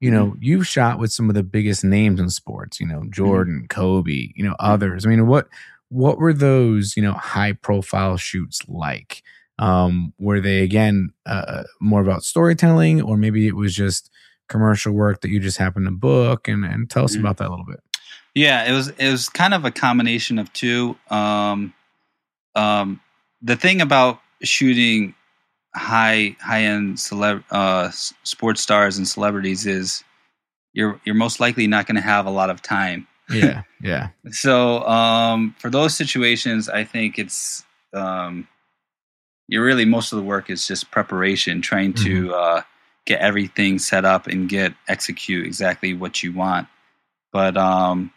you 0.00 0.10
know, 0.10 0.26
Mm-hmm. 0.32 0.42
you've 0.42 0.66
shot 0.66 0.98
with 0.98 1.10
some 1.12 1.28
of 1.28 1.34
the 1.34 1.42
biggest 1.42 1.82
names 1.84 2.20
in 2.20 2.30
sports. 2.30 2.78
You 2.80 2.86
know, 2.86 3.02
Jordan, 3.10 3.66
Kobe, 3.68 4.32
you 4.36 4.44
know, 4.44 4.52
Mm-hmm. 4.60 4.72
others. 4.72 5.06
I 5.06 5.08
mean, 5.10 5.26
what 5.26 5.48
what 5.90 6.18
were 6.18 6.32
those 6.32 6.96
you 6.96 7.02
know 7.02 7.12
high 7.14 7.52
profile 7.52 8.16
shoots 8.16 8.60
like? 8.68 9.22
Um, 9.58 10.12
were 10.18 10.40
they 10.40 10.62
again 10.62 11.10
uh, 11.26 11.62
more 11.80 12.00
about 12.00 12.24
storytelling, 12.24 13.00
or 13.02 13.16
maybe 13.16 13.46
it 13.46 13.56
was 13.56 13.74
just 13.74 14.10
commercial 14.48 14.92
work 14.92 15.20
that 15.20 15.30
you 15.30 15.40
just 15.40 15.58
happened 15.58 15.86
to 15.86 15.92
book? 15.92 16.48
And 16.48 16.64
and 16.64 16.90
tell 16.90 17.04
us 17.04 17.16
Mhm. 17.16 17.20
about 17.20 17.36
that 17.38 17.48
a 17.48 17.50
little 17.50 17.66
bit. 17.66 17.80
Yeah, 18.34 18.64
it 18.64 18.72
was 18.72 18.88
it 18.88 19.10
was 19.10 19.28
kind 19.28 19.54
of 19.54 19.64
a 19.64 19.70
combination 19.70 20.38
of 20.38 20.52
two. 20.52 20.96
Um, 21.08 21.72
um, 22.56 23.00
the 23.42 23.56
thing 23.56 23.80
about 23.80 24.20
shooting 24.42 25.14
high 25.74 26.36
high 26.40 26.62
end 26.62 26.96
celeb 26.96 27.44
uh, 27.50 27.90
sports 27.90 28.60
stars 28.60 28.96
and 28.96 29.06
celebrities 29.06 29.66
is 29.66 30.02
you're 30.72 31.00
you're 31.04 31.14
most 31.14 31.38
likely 31.40 31.66
not 31.66 31.86
going 31.86 31.96
to 31.96 32.02
have 32.02 32.26
a 32.26 32.30
lot 32.30 32.50
of 32.50 32.60
time. 32.62 33.06
Yeah, 33.30 33.62
yeah, 33.80 34.08
So 34.30 34.84
um, 34.86 35.54
for 35.58 35.70
those 35.70 35.94
situations, 35.96 36.68
I 36.68 36.84
think 36.84 37.18
it's 37.18 37.64
um, 37.92 38.48
you're 39.48 39.64
really 39.64 39.84
most 39.84 40.12
of 40.12 40.16
the 40.16 40.24
work 40.24 40.50
is 40.50 40.66
just 40.66 40.90
preparation, 40.90 41.60
trying 41.60 41.92
to 41.94 42.34
uh, 42.34 42.62
get 43.04 43.20
everything 43.20 43.78
set 43.78 44.04
up 44.04 44.26
and 44.26 44.48
get 44.48 44.72
execute 44.88 45.46
exactly 45.46 45.94
what 45.94 46.22
you 46.22 46.32
want. 46.32 46.68
But 47.32 47.56
um, 47.56 48.12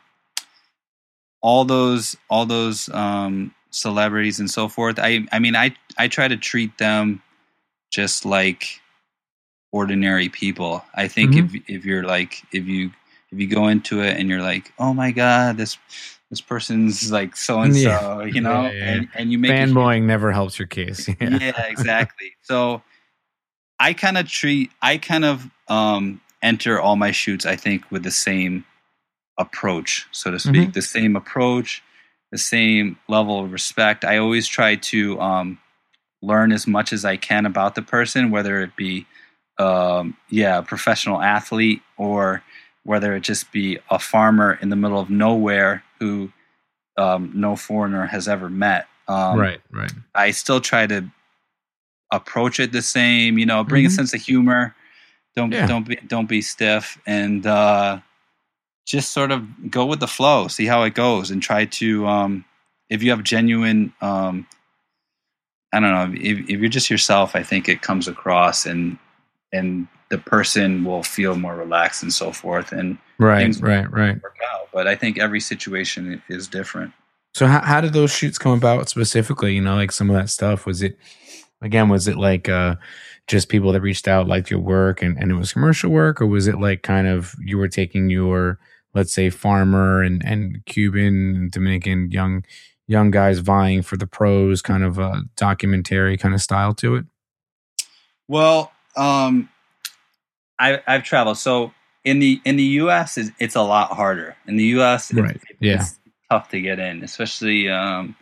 all 1.41 1.65
those 1.65 2.15
all 2.29 2.45
those 2.45 2.89
um, 2.89 3.53
celebrities 3.71 4.39
and 4.39 4.49
so 4.49 4.67
forth, 4.67 4.99
I 4.99 5.27
I 5.31 5.39
mean 5.39 5.55
I 5.55 5.75
I 5.97 6.07
try 6.07 6.27
to 6.27 6.37
treat 6.37 6.77
them 6.77 7.21
just 7.89 8.25
like 8.25 8.81
ordinary 9.71 10.29
people. 10.29 10.83
I 10.95 11.07
think 11.07 11.35
if 11.35 11.61
if 11.67 11.85
you're 11.85 12.03
like 12.03 12.41
if 12.53 12.65
you 12.67 12.91
if 13.31 13.39
you 13.39 13.47
go 13.47 13.67
into 13.67 14.01
it 14.01 14.17
and 14.17 14.29
you're 14.29 14.41
like, 14.41 14.71
oh 14.79 14.93
my 14.93 15.11
god, 15.11 15.57
this 15.57 15.77
this 16.29 16.41
person's 16.41 17.11
like 17.11 17.35
so 17.35 17.61
and 17.61 17.75
so, 17.75 18.21
you 18.23 18.41
know, 18.41 18.63
Yeah, 18.63 18.71
yeah, 18.71 18.77
yeah. 18.77 18.91
and 18.93 19.09
and 19.15 19.31
you 19.31 19.37
make 19.37 19.51
fanboying 19.51 20.03
never 20.03 20.31
helps 20.31 20.59
your 20.59 20.67
case. 20.67 21.07
Yeah, 21.21 21.37
yeah, 21.39 21.63
exactly. 21.65 22.33
so 22.41 22.81
I 23.79 23.93
kind 23.93 24.17
of 24.17 24.27
treat, 24.27 24.71
I 24.81 24.97
kind 24.97 25.23
of 25.23 25.49
um, 25.67 26.19
enter 26.41 26.79
all 26.79 26.95
my 26.95 27.11
shoots, 27.11 27.45
I 27.45 27.55
think, 27.55 27.89
with 27.91 28.03
the 28.03 28.11
same 28.11 28.65
approach, 29.37 30.07
so 30.11 30.31
to 30.31 30.39
speak, 30.39 30.73
the 30.73 30.81
same 30.81 31.15
approach, 31.15 31.83
the 32.31 32.39
same 32.39 32.97
level 33.07 33.43
of 33.43 33.51
respect. 33.51 34.03
I 34.03 34.17
always 34.17 34.47
try 34.47 34.75
to 34.75 35.21
um, 35.21 35.59
learn 36.23 36.51
as 36.51 36.65
much 36.65 36.91
as 36.91 37.05
I 37.05 37.17
can 37.17 37.45
about 37.45 37.75
the 37.75 37.83
person, 37.83 38.31
whether 38.31 38.61
it 38.63 38.75
be, 38.75 39.05
um, 39.59 40.17
yeah, 40.29 40.57
a 40.57 40.63
professional 40.63 41.21
athlete 41.21 41.81
or 41.97 42.41
whether 42.83 43.15
it 43.15 43.21
just 43.21 43.51
be 43.51 43.77
a 43.91 43.99
farmer 43.99 44.57
in 44.59 44.69
the 44.69 44.75
middle 44.75 44.99
of 44.99 45.09
nowhere 45.11 45.83
who 45.99 46.31
um, 46.97 47.31
no 47.35 47.55
foreigner 47.55 48.05
has 48.05 48.27
ever 48.27 48.49
met. 48.49 48.87
Um, 49.07 49.37
right, 49.39 49.61
right. 49.71 49.91
I 50.15 50.31
still 50.31 50.59
try 50.59 50.87
to 50.87 51.09
approach 52.11 52.59
it 52.59 52.71
the 52.71 52.81
same. 52.81 53.37
You 53.37 53.45
know, 53.45 53.63
bring 53.63 53.83
Mhm. 53.83 53.87
a 53.87 53.91
sense 53.91 54.13
of 54.13 54.21
humor. 54.21 54.75
Don't 55.35 55.51
Yeah. 55.51 55.67
don't 55.67 55.87
be 55.87 55.95
don't 56.07 56.27
be 56.27 56.41
stiff, 56.41 56.99
and 57.05 57.45
uh, 57.45 57.99
just 58.85 59.11
sort 59.13 59.31
of 59.31 59.69
go 59.69 59.85
with 59.85 59.99
the 59.99 60.07
flow. 60.07 60.47
See 60.47 60.65
how 60.65 60.83
it 60.83 60.93
goes, 60.93 61.29
and 61.31 61.41
try 61.41 61.65
to. 61.65 62.07
Um, 62.07 62.45
if 62.89 63.03
you 63.03 63.09
have 63.11 63.21
genuine, 63.23 63.93
um, 64.01 64.47
I 65.73 65.81
don't 65.81 65.91
know, 65.91 66.17
if, 66.19 66.39
if 66.49 66.59
you're 66.61 66.69
just 66.69 66.89
yourself, 66.89 67.35
I 67.35 67.43
think 67.43 67.67
it 67.67 67.81
comes 67.81 68.07
across, 68.07 68.65
and 68.65 68.97
and 69.53 69.87
the 70.09 70.17
person 70.17 70.83
will 70.85 71.03
feel 71.03 71.35
more 71.35 71.55
relaxed 71.55 72.01
and 72.01 72.13
so 72.13 72.31
forth, 72.31 72.71
and 72.71 72.97
Right, 73.19 73.55
right, 73.59 73.91
right. 73.91 74.21
work 74.21 74.37
out. 74.53 74.69
But 74.73 74.87
I 74.87 74.95
think 74.95 75.17
every 75.17 75.39
situation 75.39 76.21
is 76.29 76.47
different. 76.47 76.93
So 77.33 77.47
how 77.47 77.61
how 77.61 77.81
did 77.81 77.93
those 77.93 78.11
shoots 78.11 78.37
come 78.37 78.53
about 78.53 78.89
specifically? 78.89 79.55
You 79.55 79.61
know, 79.61 79.75
like 79.75 79.91
some 79.91 80.09
of 80.09 80.15
that 80.15 80.29
stuff 80.29 80.65
was 80.65 80.81
it 80.81 80.97
again 81.61 81.89
was 81.89 82.07
it 82.07 82.17
like 82.17 82.49
uh 82.49 82.75
just 83.27 83.49
people 83.49 83.71
that 83.73 83.81
reached 83.81 84.07
out 84.07 84.27
liked 84.27 84.49
your 84.49 84.59
work 84.59 85.01
and, 85.01 85.17
and 85.17 85.31
it 85.31 85.35
was 85.35 85.53
commercial 85.53 85.91
work 85.91 86.21
or 86.21 86.25
was 86.25 86.47
it 86.47 86.59
like 86.59 86.81
kind 86.81 87.07
of 87.07 87.35
you 87.43 87.57
were 87.57 87.67
taking 87.67 88.09
your 88.09 88.57
let's 88.93 89.13
say 89.13 89.29
farmer 89.29 90.01
and 90.01 90.23
and 90.25 90.63
Cuban 90.65 91.35
and 91.35 91.51
Dominican 91.51 92.09
young 92.11 92.43
young 92.87 93.11
guys 93.11 93.39
vying 93.39 93.81
for 93.81 93.97
the 93.97 94.07
pros 94.07 94.61
kind 94.61 94.83
of 94.83 94.97
a 94.97 95.23
documentary 95.35 96.17
kind 96.17 96.33
of 96.33 96.41
style 96.41 96.73
to 96.75 96.95
it? 96.95 97.05
Well, 98.27 98.71
um, 98.95 99.49
I, 100.59 100.81
I've 100.87 101.03
traveled. 101.03 101.37
So 101.37 101.73
in 102.07 102.19
the 102.19 102.41
in 102.45 102.55
the 102.55 102.63
U.S., 102.83 103.17
it's, 103.17 103.31
it's 103.39 103.55
a 103.55 103.61
lot 103.61 103.91
harder. 103.91 104.35
In 104.47 104.57
the 104.57 104.63
U.S., 104.79 105.11
it's, 105.11 105.19
Right. 105.19 105.41
Yeah. 105.59 105.75
it's 105.81 105.99
tough 106.31 106.49
to 106.49 106.61
get 106.61 106.79
in, 106.79 107.03
especially 107.03 107.69
um, 107.69 108.15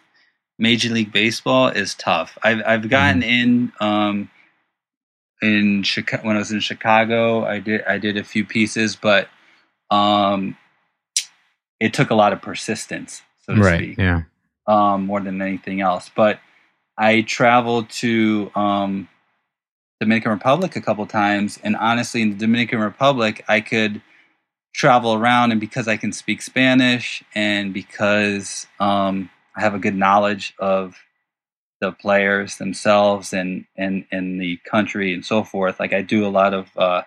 Major 0.59 0.89
League 0.89 1.11
Baseball 1.11 1.67
is 1.69 1.95
tough. 1.95 2.37
I've 2.43 2.61
I've 2.65 2.89
gotten 2.89 3.23
in 3.23 3.71
um, 3.79 4.29
in 5.41 5.83
Chicago 5.83 6.25
when 6.27 6.35
I 6.35 6.39
was 6.39 6.51
in 6.51 6.59
Chicago. 6.59 7.45
I 7.45 7.59
did 7.59 7.83
I 7.85 7.97
did 7.97 8.17
a 8.17 8.23
few 8.23 8.45
pieces, 8.45 8.95
but 8.95 9.27
um, 9.91 10.57
it 11.79 11.93
took 11.93 12.09
a 12.09 12.15
lot 12.15 12.33
of 12.33 12.41
persistence, 12.41 13.21
so 13.45 13.55
to 13.55 13.61
Right. 13.61 13.77
speak 13.79 13.97
Yeah. 13.97 14.21
um, 14.67 15.05
more 15.05 15.19
than 15.21 15.41
anything 15.41 15.81
else. 15.81 16.09
But 16.15 16.39
I 16.97 17.21
traveled 17.21 17.89
to 18.01 18.51
um, 18.55 19.09
Dominican 20.05 20.31
Republic 20.31 20.75
a 20.75 20.81
couple 20.81 21.05
times, 21.05 21.59
and 21.63 21.75
honestly, 21.75 22.21
in 22.21 22.29
the 22.31 22.35
Dominican 22.37 22.79
Republic, 22.79 23.43
I 23.47 23.59
could 23.61 24.01
travel 24.73 25.13
around, 25.13 25.51
and 25.51 25.59
because 25.59 25.87
I 25.87 25.97
can 25.97 26.11
speak 26.13 26.41
Spanish, 26.41 27.23
and 27.33 27.73
because 27.73 28.67
um, 28.79 29.29
I 29.55 29.61
have 29.61 29.73
a 29.73 29.79
good 29.79 29.95
knowledge 29.95 30.53
of 30.59 30.95
the 31.81 31.91
players 31.91 32.57
themselves 32.57 33.33
and 33.33 33.65
and 33.75 34.05
and 34.11 34.39
the 34.39 34.57
country 34.69 35.13
and 35.13 35.25
so 35.25 35.43
forth, 35.43 35.79
like 35.79 35.93
I 35.93 36.01
do 36.01 36.25
a 36.25 36.29
lot 36.29 36.53
of 36.53 36.69
uh, 36.77 37.01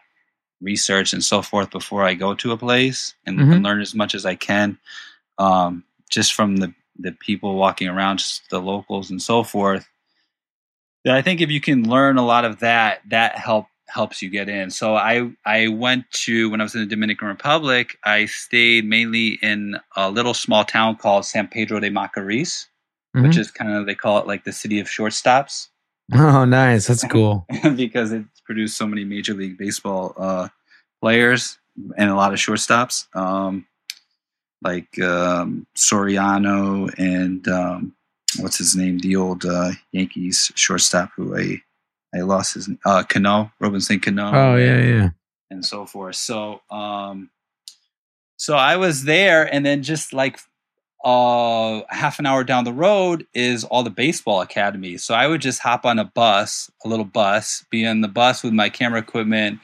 research 0.61 1.13
and 1.13 1.25
so 1.25 1.41
forth 1.43 1.71
before 1.71 2.05
I 2.05 2.15
go 2.15 2.35
to 2.35 2.53
a 2.53 2.57
place 2.59 3.15
and, 3.25 3.39
Mhm. 3.39 3.55
and 3.55 3.63
learn 3.63 3.81
as 3.81 3.95
much 3.95 4.15
as 4.15 4.27
I 4.27 4.35
can, 4.35 4.79
um, 5.39 5.85
just 6.11 6.35
from 6.35 6.57
the 6.57 6.75
the 7.01 7.13
people 7.13 7.55
walking 7.55 7.87
around, 7.89 8.19
just 8.19 8.51
the 8.51 8.61
locals 8.61 9.09
and 9.11 9.23
so 9.23 9.45
forth. 9.45 9.89
That 11.09 11.17
I 11.17 11.23
think 11.23 11.41
if 11.41 11.49
you 11.49 11.59
can 11.59 11.89
learn 11.89 12.19
a 12.19 12.25
lot 12.25 12.45
of 12.45 12.59
that, 12.59 13.01
that 13.09 13.39
help 13.39 13.67
helps 13.89 14.21
you 14.21 14.29
get 14.29 14.51
in. 14.51 14.71
So 14.71 14.95
I 14.95 15.31
I 15.47 15.69
went 15.69 16.05
to 16.27 16.51
when 16.51 16.61
I 16.61 16.65
was 16.65 16.75
in 16.75 16.83
the 16.83 16.87
Dominican 16.87 17.29
Republic, 17.29 17.97
I 18.05 18.27
stayed 18.27 18.85
mainly 18.85 19.39
in 19.41 19.79
a 19.97 20.11
little 20.11 20.35
small 20.35 20.67
town 20.67 20.97
called 20.97 21.25
San 21.25 21.49
Pedro 21.49 21.81
de 21.81 21.89
Macorís, 21.89 22.67
which 23.15 23.37
Mhm. 23.37 23.39
is 23.39 23.51
kind 23.51 23.73
of 23.73 23.87
they 23.87 23.95
call 23.95 24.19
it 24.19 24.27
like 24.27 24.45
the 24.45 24.53
city 24.53 24.81
of 24.81 24.87
shortstops 24.87 25.69
Oh, 26.13 26.45
nice. 26.45 26.89
That's 26.89 27.05
cool. 27.11 27.47
because 27.75 28.13
it's 28.13 28.41
produced 28.43 28.77
so 28.77 28.87
many 28.87 29.05
major 29.07 29.33
league 29.33 29.57
baseball 29.57 30.13
uh, 30.19 30.49
players 31.01 31.57
and 31.97 32.11
a 32.11 32.15
lot 32.17 32.35
of 32.35 32.39
shortstops, 32.39 33.07
um, 33.17 33.67
like 34.61 35.01
um, 35.01 35.67
Soriano 35.75 36.93
and 36.99 37.49
um, 37.49 37.95
what's 38.39 38.59
his 38.59 38.75
name, 38.77 38.99
the 38.99 39.17
old 39.17 39.45
uh, 39.45 39.73
Yankees 39.93 40.53
shortstop 40.55 41.11
who 41.17 41.37
I 41.37 41.63
I 42.15 42.21
lost 42.21 42.55
his 42.55 42.71
uh, 42.87 43.03
Cano, 43.03 43.53
Robinson 43.61 44.01
Cano, 44.01 44.33
Oh, 44.35 44.57
yeah, 44.57 44.79
yeah. 44.79 45.09
and 45.51 45.65
so 45.65 45.85
forth. 45.87 46.17
So 46.17 46.61
um, 46.71 47.31
so 48.37 48.57
I 48.57 48.77
was 48.77 49.05
there, 49.05 49.53
and 49.53 49.65
then 49.67 49.83
just 49.83 50.13
like 50.13 50.39
uh 51.05 51.83
half 51.91 52.19
an 52.19 52.27
hour 52.27 52.43
down 52.43 52.65
the 52.65 52.73
road 52.73 53.25
is 53.33 53.63
all 53.63 53.85
the 53.85 53.89
baseball 53.91 54.41
academy 54.41 54.97
so 54.97 55.15
i 55.15 55.29
would 55.29 55.41
just 55.41 55.61
hop 55.61 55.87
on 55.87 55.97
a 55.97 56.05
bus 56.05 56.73
a 56.85 56.89
little 56.89 57.05
bus 57.05 57.65
be 57.71 57.87
on 57.87 58.01
the 58.01 58.09
bus 58.09 58.43
with 58.43 58.53
my 58.53 58.69
camera 58.69 58.99
equipment 58.99 59.61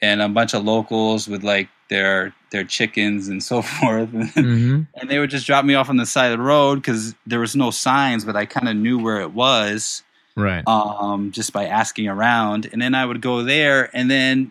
and 0.00 0.22
a 0.22 0.28
bunch 0.30 0.54
of 0.54 0.64
locals 0.64 1.28
with 1.28 1.44
like 1.44 1.68
their 1.90 2.34
their 2.52 2.62
chickens 2.64 3.26
and 3.28 3.42
so 3.42 3.60
forth 3.80 4.08
hmm 4.34 4.82
and 4.94 5.10
they 5.10 5.18
would 5.18 5.30
just 5.30 5.46
drop 5.46 5.64
me 5.64 5.74
off 5.74 5.88
on 5.90 5.96
the 5.96 6.06
side 6.06 6.30
of 6.30 6.38
the 6.38 6.44
road 6.44 6.76
because 6.76 7.14
there 7.26 7.40
was 7.40 7.56
no 7.56 7.70
signs 7.72 8.24
but 8.24 8.36
i 8.36 8.46
kind 8.46 8.68
of 8.68 8.76
knew 8.76 8.98
where 8.98 9.20
it 9.20 9.32
was 9.32 10.02
Right. 10.34 10.62
um, 10.66 11.30
just 11.30 11.52
by 11.52 11.66
asking 11.66 12.08
around. 12.08 12.66
And 12.72 12.80
then 12.80 12.94
I 12.94 13.04
would 13.04 13.20
go 13.20 13.42
there, 13.42 13.90
and 13.94 14.10
then 14.10 14.50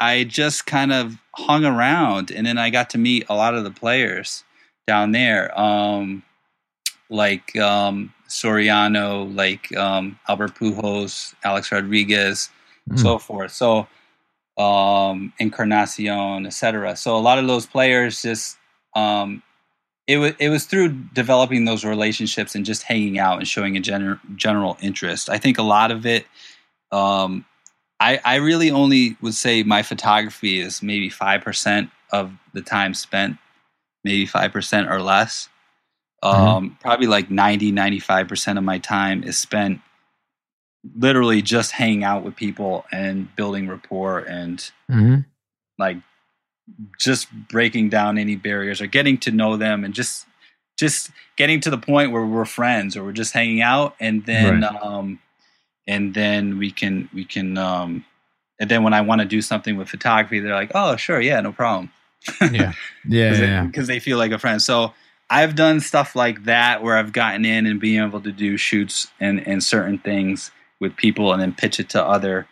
I 0.00 0.24
just 0.24 0.66
kind 0.66 0.92
of 0.92 1.16
hung 1.36 1.64
around, 1.64 2.32
and 2.32 2.44
then 2.44 2.58
I 2.58 2.70
got 2.70 2.90
to 2.90 2.98
meet 2.98 3.24
a 3.28 3.36
lot 3.36 3.54
of 3.54 3.62
the 3.62 3.70
players 3.70 4.42
down 4.88 5.12
there, 5.12 5.56
um, 5.56 6.24
like 7.08 7.54
um, 7.56 8.12
Soriano, 8.28 9.32
like 9.32 9.74
um, 9.76 10.18
Albert 10.28 10.56
Pujols, 10.56 11.34
Alex 11.44 11.70
Rodriguez, 11.70 12.50
Mm. 12.90 12.98
so 12.98 13.18
forth. 13.18 13.52
So 13.52 13.86
um, 14.58 15.32
Encarnacion, 15.38 16.46
etc. 16.46 16.96
So 16.96 17.16
a 17.16 17.18
lot 17.18 17.38
of 17.38 17.46
those 17.46 17.66
players 17.66 18.22
just 18.22 18.56
um, 18.94 19.42
it 20.06 20.18
was 20.18 20.32
it 20.38 20.48
was 20.48 20.64
through 20.64 20.88
developing 21.12 21.64
those 21.64 21.84
relationships 21.84 22.54
and 22.54 22.64
just 22.64 22.82
hanging 22.82 23.18
out 23.18 23.38
and 23.38 23.48
showing 23.48 23.76
a 23.76 23.80
gener- 23.80 24.20
general 24.36 24.76
interest. 24.80 25.28
I 25.28 25.38
think 25.38 25.58
a 25.58 25.62
lot 25.62 25.90
of 25.90 26.06
it. 26.06 26.26
Um, 26.92 27.44
I 27.98 28.20
I 28.24 28.36
really 28.36 28.70
only 28.70 29.16
would 29.20 29.34
say 29.34 29.62
my 29.62 29.82
photography 29.82 30.60
is 30.60 30.82
maybe 30.82 31.10
five 31.10 31.42
percent 31.42 31.90
of 32.12 32.32
the 32.52 32.62
time 32.62 32.94
spent, 32.94 33.36
maybe 34.04 34.26
five 34.26 34.52
percent 34.52 34.88
or 34.88 35.00
less. 35.00 35.48
Um, 36.22 36.78
Probably 36.80 37.06
like 37.06 37.30
90, 37.30 37.70
95 37.72 38.26
percent 38.28 38.58
of 38.58 38.64
my 38.64 38.78
time 38.78 39.22
is 39.22 39.38
spent 39.38 39.80
literally 40.96 41.42
just 41.42 41.72
hanging 41.72 42.04
out 42.04 42.22
with 42.22 42.36
people 42.36 42.84
and 42.92 43.34
building 43.36 43.68
rapport 43.68 44.18
and 44.20 44.70
hmm 44.88 45.16
like 45.78 45.98
just 46.98 47.30
breaking 47.32 47.88
down 47.88 48.18
any 48.18 48.34
barriers 48.36 48.80
or 48.80 48.86
getting 48.86 49.16
to 49.18 49.30
know 49.30 49.56
them 49.56 49.84
and 49.84 49.94
just 49.94 50.26
just 50.78 51.10
getting 51.36 51.60
to 51.60 51.70
the 51.70 51.78
point 51.78 52.12
where 52.12 52.24
we're 52.26 52.44
friends 52.44 52.96
or 52.96 53.04
we're 53.04 53.12
just 53.12 53.32
hanging 53.32 53.62
out 53.62 53.94
and 54.00 54.24
then 54.26 54.64
um 54.82 55.18
and 55.86 56.14
then 56.14 56.58
we 56.58 56.70
can 56.70 57.08
we 57.14 57.24
can 57.24 57.56
um 57.56 58.04
and 58.58 58.70
then 58.70 58.82
when 58.82 58.94
I 58.94 59.00
want 59.02 59.20
to 59.20 59.26
do 59.26 59.40
something 59.42 59.76
with 59.76 59.88
photography 59.88 60.40
they're 60.40 60.54
like 60.54 60.72
oh 60.74 60.96
sure 60.96 61.20
yeah 61.20 61.40
no 61.40 61.52
problem 61.52 61.90
Yeah. 62.40 62.48
Yeah. 62.50 62.72
because 63.06 63.40
yeah. 63.40 63.70
'cause 63.72 63.86
they 63.86 64.00
feel 64.00 64.18
like 64.18 64.32
a 64.32 64.38
friend 64.38 64.60
so 64.60 64.92
I've 65.28 65.54
done 65.56 65.80
stuff 65.80 66.14
like 66.14 66.44
that 66.44 66.82
where 66.82 66.96
I've 66.96 67.12
gotten 67.12 67.44
in 67.44 67.66
and 67.66 67.80
being 67.80 68.02
able 68.02 68.20
to 68.22 68.32
do 68.32 68.56
shoots 68.56 69.08
and 69.20 69.46
and 69.46 69.62
certain 69.62 69.98
things 69.98 70.50
with 70.80 70.96
people 70.96 71.32
and 71.32 71.40
then 71.40 71.52
pitch 71.52 71.80
it 71.80 71.88
to 71.90 72.04
other 72.04 72.46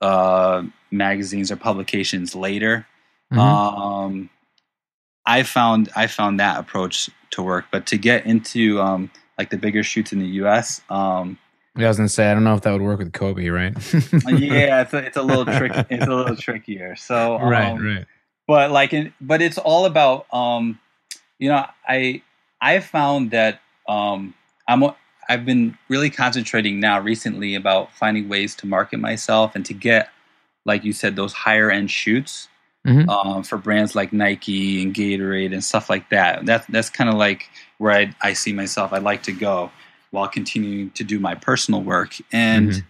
uh 0.00 0.62
magazines 0.90 1.50
or 1.50 1.56
publications 1.56 2.34
later 2.34 2.86
Mhm. 3.32 3.38
um, 3.38 4.30
I 5.26 5.42
found 5.42 5.88
I 5.96 6.06
found 6.06 6.38
that 6.38 6.60
approach 6.60 7.10
to 7.32 7.42
work, 7.42 7.64
but 7.72 7.86
to 7.88 7.98
get 7.98 8.24
into 8.26 8.80
um, 8.80 9.10
like 9.36 9.50
the 9.50 9.56
bigger 9.58 9.82
shoots 9.82 10.12
in 10.12 10.20
the 10.20 10.26
U.S., 10.42 10.80
um, 10.88 11.36
Yeah, 11.76 11.86
I 11.86 11.88
was 11.88 11.96
gonna 11.96 12.08
say 12.08 12.30
I 12.30 12.34
don't 12.34 12.44
know 12.44 12.54
if 12.54 12.60
that 12.60 12.70
would 12.72 12.82
work 12.82 13.00
with 13.00 13.12
Kobe, 13.12 13.48
right? 13.48 13.72
yeah, 14.28 14.82
it's 14.82 14.94
a, 14.94 14.98
it's 14.98 15.16
a 15.16 15.22
little 15.22 15.44
trick. 15.58 15.72
It's 15.90 16.06
a 16.06 16.14
little 16.14 16.36
trickier. 16.36 16.94
So 16.94 17.34
um, 17.36 17.48
right, 17.50 17.72
right. 17.76 18.06
but 18.46 18.70
like, 18.70 18.92
in, 18.92 19.12
but 19.20 19.42
it's 19.42 19.58
all 19.58 19.86
about 19.86 20.32
um, 20.32 20.78
you 21.40 21.48
know, 21.48 21.66
I 21.88 22.22
I 22.60 22.78
found 22.78 23.32
that 23.32 23.60
um, 23.88 24.34
I'm 24.68 24.84
I've 25.28 25.44
been 25.44 25.76
really 25.88 26.10
concentrating 26.10 26.80
now 26.80 27.00
recently 27.00 27.54
about 27.54 27.92
finding 27.94 28.28
ways 28.28 28.54
to 28.56 28.66
market 28.66 28.98
myself 28.98 29.54
and 29.54 29.64
to 29.66 29.74
get, 29.74 30.10
like 30.64 30.84
you 30.84 30.92
said, 30.92 31.16
those 31.16 31.32
higher 31.32 31.70
end 31.70 31.90
shoots. 31.90 32.48
Mhm. 32.86 33.08
um, 33.08 33.42
for 33.42 33.58
brands 33.58 33.96
like 33.96 34.12
Nike 34.12 34.80
and 34.80 34.94
Gatorade 34.94 35.52
and 35.52 35.64
stuff 35.64 35.90
like 35.90 36.08
that. 36.10 36.46
That 36.46 36.64
that's 36.68 36.88
kind 36.88 37.10
of 37.10 37.16
like 37.16 37.50
where 37.78 37.90
I, 37.92 38.14
I 38.22 38.32
see 38.32 38.52
myself. 38.52 38.92
I'd 38.92 39.02
like 39.02 39.24
to 39.24 39.32
go 39.32 39.72
while 40.12 40.28
continuing 40.28 40.90
to 40.90 41.02
do 41.02 41.18
my 41.18 41.34
personal 41.34 41.82
work. 41.82 42.14
And 42.30 42.84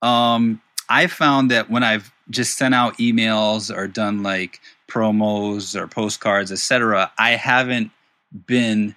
Mhm. 0.00 0.06
um, 0.06 0.62
I 0.88 1.08
found 1.08 1.50
that 1.50 1.68
when 1.70 1.82
I've 1.82 2.12
just 2.30 2.56
sent 2.56 2.72
out 2.72 2.96
emails 2.98 3.76
or 3.76 3.88
done 3.88 4.22
like 4.22 4.60
promos 4.88 5.74
or 5.74 5.88
postcards, 5.88 6.52
etc., 6.52 7.10
I 7.18 7.30
haven't 7.30 7.90
been 8.46 8.94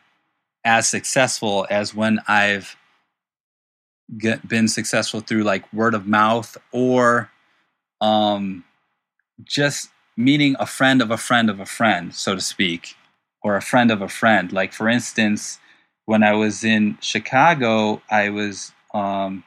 as 0.66 0.90
successful 0.90 1.68
as 1.70 1.94
when 1.94 2.20
I've 2.28 2.76
get, 4.18 4.48
been 4.48 4.68
successful 4.68 5.22
through 5.22 5.44
like 5.44 5.72
word 5.72 5.94
of 5.94 6.08
mouth 6.08 6.58
or 6.72 7.30
um, 8.02 8.64
just 9.44 9.90
meeting 10.18 10.56
a 10.60 10.66
friend 10.66 11.02
of 11.02 11.12
a 11.12 11.18
friend 11.18 11.50
of 11.50 11.60
a 11.60 11.66
friend, 11.66 12.14
so 12.14 12.36
to 12.36 12.42
speak, 12.42 12.96
or 13.44 13.56
a 13.56 13.62
friend 13.62 13.92
of 13.92 14.02
a 14.02 14.10
friend. 14.10 14.52
Like 14.52 14.74
for 14.74 14.90
instance, 14.90 15.60
when 16.06 16.24
I 16.24 16.34
was 16.34 16.64
in 16.64 16.98
Chicago, 17.02 18.02
I 18.10 18.30
was 18.30 18.72
um, 18.94 19.44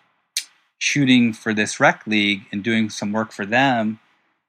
shooting 0.78 1.32
for 1.32 1.52
this 1.52 1.80
rec 1.80 2.06
league 2.06 2.42
and 2.52 2.62
doing 2.62 2.90
some 2.90 3.12
work 3.12 3.32
for 3.32 3.44
them. 3.44 4.00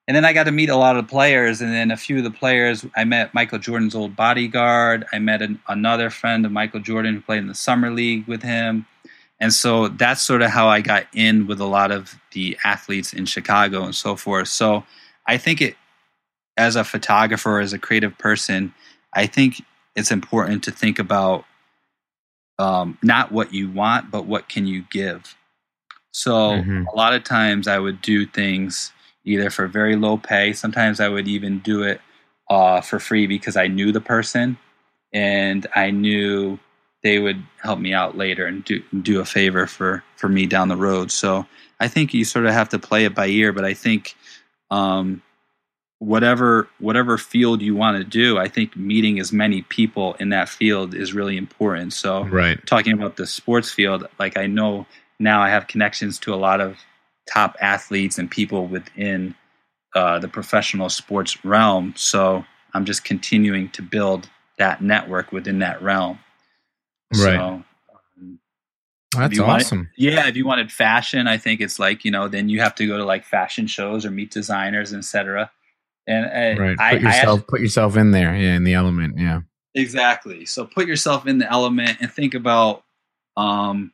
And 0.10 0.16
then 0.16 0.26
I 0.26 0.34
got 0.34 0.46
to 0.46 0.52
meet 0.52 0.70
a 0.70 0.76
lot 0.76 0.98
of 0.98 1.06
the 1.06 1.12
players, 1.12 1.62
and 1.62 1.72
then 1.72 1.92
a 1.92 1.96
few 1.96 2.18
of 2.18 2.24
the 2.24 2.32
players. 2.32 2.84
I 2.98 3.04
met 3.04 3.32
Michael 3.36 3.60
Jordan's 3.60 3.94
old 3.94 4.16
bodyguard. 4.16 5.06
I 5.14 5.20
met 5.20 5.44
an, 5.44 5.60
another 5.68 6.10
friend 6.10 6.48
of 6.48 6.52
Michael 6.52 6.80
Jordan 6.80 7.14
who 7.14 7.22
played 7.22 7.38
in 7.44 7.48
the 7.48 7.54
summer 7.54 7.92
league 7.92 8.26
with 8.26 8.42
him, 8.42 8.88
and 9.40 9.54
so 9.54 9.88
that's 9.88 10.24
sort 10.24 10.42
of 10.42 10.50
how 10.50 10.68
I 10.68 10.82
got 10.82 11.06
in 11.14 11.46
with 11.46 11.62
a 11.62 11.66
lot 11.68 11.92
of 11.92 12.16
the 12.32 12.58
athletes 12.64 13.14
in 13.14 13.28
Chicago 13.28 13.84
and 13.84 13.94
so 13.94 14.16
forth. 14.16 14.48
So 14.48 14.84
I 15.28 15.38
think 15.38 15.62
it, 15.62 15.76
as 16.58 16.76
a 16.76 16.84
photographer, 16.84 17.60
as 17.60 17.72
a 17.72 17.78
creative 17.78 18.18
person, 18.18 18.74
I 19.14 19.28
think 19.28 19.62
it's 19.96 20.10
important 20.12 20.64
to 20.64 20.72
think 20.72 20.98
about 20.98 21.46
um, 22.58 22.98
not 23.04 23.32
what 23.32 23.54
you 23.54 23.70
want, 23.70 24.10
but 24.10 24.26
what 24.26 24.50
can 24.50 24.66
you 24.66 24.86
give. 24.90 25.36
So 26.12 26.32
Mhm. 26.64 26.88
a 26.92 26.96
lot 26.96 27.14
of 27.14 27.24
times 27.24 27.68
I 27.68 27.78
would 27.78 28.02
do 28.02 28.26
things 28.26 28.92
either 29.30 29.50
for 29.50 29.68
very 29.68 29.96
low 29.96 30.18
pay. 30.18 30.54
Sometimes 30.54 31.00
I 31.00 31.08
would 31.08 31.28
even 31.28 31.60
do 31.60 31.84
it 31.84 32.02
uh, 32.50 32.82
for 32.82 33.00
free 33.00 33.28
because 33.28 33.56
I 33.56 33.68
knew 33.68 33.92
the 33.92 34.02
person 34.02 34.58
and 35.14 35.68
I 35.76 35.92
knew 35.92 36.60
they 37.04 37.20
would 37.20 37.42
help 37.62 37.80
me 37.80 37.94
out 37.94 38.18
later 38.18 38.46
and 38.46 38.64
do 38.66 38.84
do 39.02 39.20
a 39.22 39.26
favor 39.26 39.68
for 39.68 40.04
for 40.16 40.28
me 40.28 40.46
down 40.46 40.68
the 40.68 40.76
road. 40.76 41.12
So 41.12 41.46
I 41.80 41.88
think 41.88 42.14
you 42.14 42.26
sort 42.26 42.46
of 42.46 42.54
have 42.54 42.70
to 42.70 42.80
play 42.80 43.06
it 43.06 43.16
by 43.16 43.28
ear. 43.28 43.54
But 43.54 43.66
I 43.66 43.74
think 43.74 44.16
um, 44.72 45.22
whatever 46.00 46.68
whatever 46.80 47.18
field 47.18 47.62
you 47.62 47.76
want 47.76 47.98
to 47.98 48.04
do, 48.04 48.38
I 48.38 48.48
think 48.48 48.76
meeting 48.76 49.20
as 49.20 49.32
many 49.32 49.62
people 49.62 50.16
in 50.16 50.30
that 50.30 50.50
field 50.50 50.94
is 50.94 51.14
really 51.14 51.38
important. 51.38 51.94
So 51.94 52.24
Right. 52.26 52.60
talking 52.66 52.94
about 52.94 53.16
the 53.16 53.28
sports 53.28 53.72
field, 53.72 54.08
like 54.20 54.38
I 54.38 54.48
know 54.48 54.86
now 55.20 55.42
I 55.42 55.50
have 55.50 55.68
connections 55.68 56.20
to 56.20 56.34
a 56.34 56.38
lot 56.38 56.62
of 56.62 56.78
top 57.30 57.56
athletes 57.62 58.18
and 58.18 58.30
people 58.30 58.68
within 58.68 59.36
uh, 59.96 60.20
the 60.20 60.28
professional 60.28 60.90
sports 60.90 61.44
realm. 61.46 61.94
So 61.96 62.44
I'm 62.74 62.86
just 62.86 63.04
continuing 63.04 63.70
to 63.72 63.82
build 63.82 64.30
that 64.58 64.82
network 64.82 65.32
within 65.32 65.60
that 65.60 65.82
realm. 65.82 66.20
Right. 67.14 67.36
So, 67.38 67.64
um, 68.20 68.40
That's 69.16 69.36
you 69.36 69.44
want 69.44 69.62
it- 69.62 69.66
awesome. 69.66 69.90
yeah, 69.98 70.28
if 70.28 70.36
you 70.36 70.46
wanted 70.46 70.72
fashion, 70.72 71.28
I 71.28 71.38
think 71.38 71.62
it's 71.62 71.80
like 71.80 72.06
you 72.06 72.12
know, 72.12 72.28
then 72.28 72.50
you 72.50 72.60
have 72.62 72.76
to 72.76 72.86
go 72.88 72.98
to 72.98 73.06
like 73.06 73.26
fashion 73.26 73.68
shows 73.68 74.06
or 74.06 74.12
meet 74.12 74.32
designers, 74.32 74.94
etc. 74.94 75.50
And 76.08 76.26
uh, 76.26 76.62
Right. 76.62 76.80
I, 76.80 76.94
Put 76.94 77.02
yourself 77.02 77.48
put 77.48 77.62
yourself 77.62 77.98
in 77.98 78.12
there. 78.12 78.36
Yeah, 78.36 78.56
in 78.56 78.64
the 78.64 78.74
element. 78.74 79.18
Yeah. 79.18 79.42
Exactly. 79.76 80.46
So 80.46 80.66
put 80.66 80.88
yourself 80.88 81.28
in 81.28 81.38
the 81.38 81.50
element 81.52 81.98
and 82.02 82.12
think 82.12 82.34
about 82.34 82.84
um, 83.38 83.92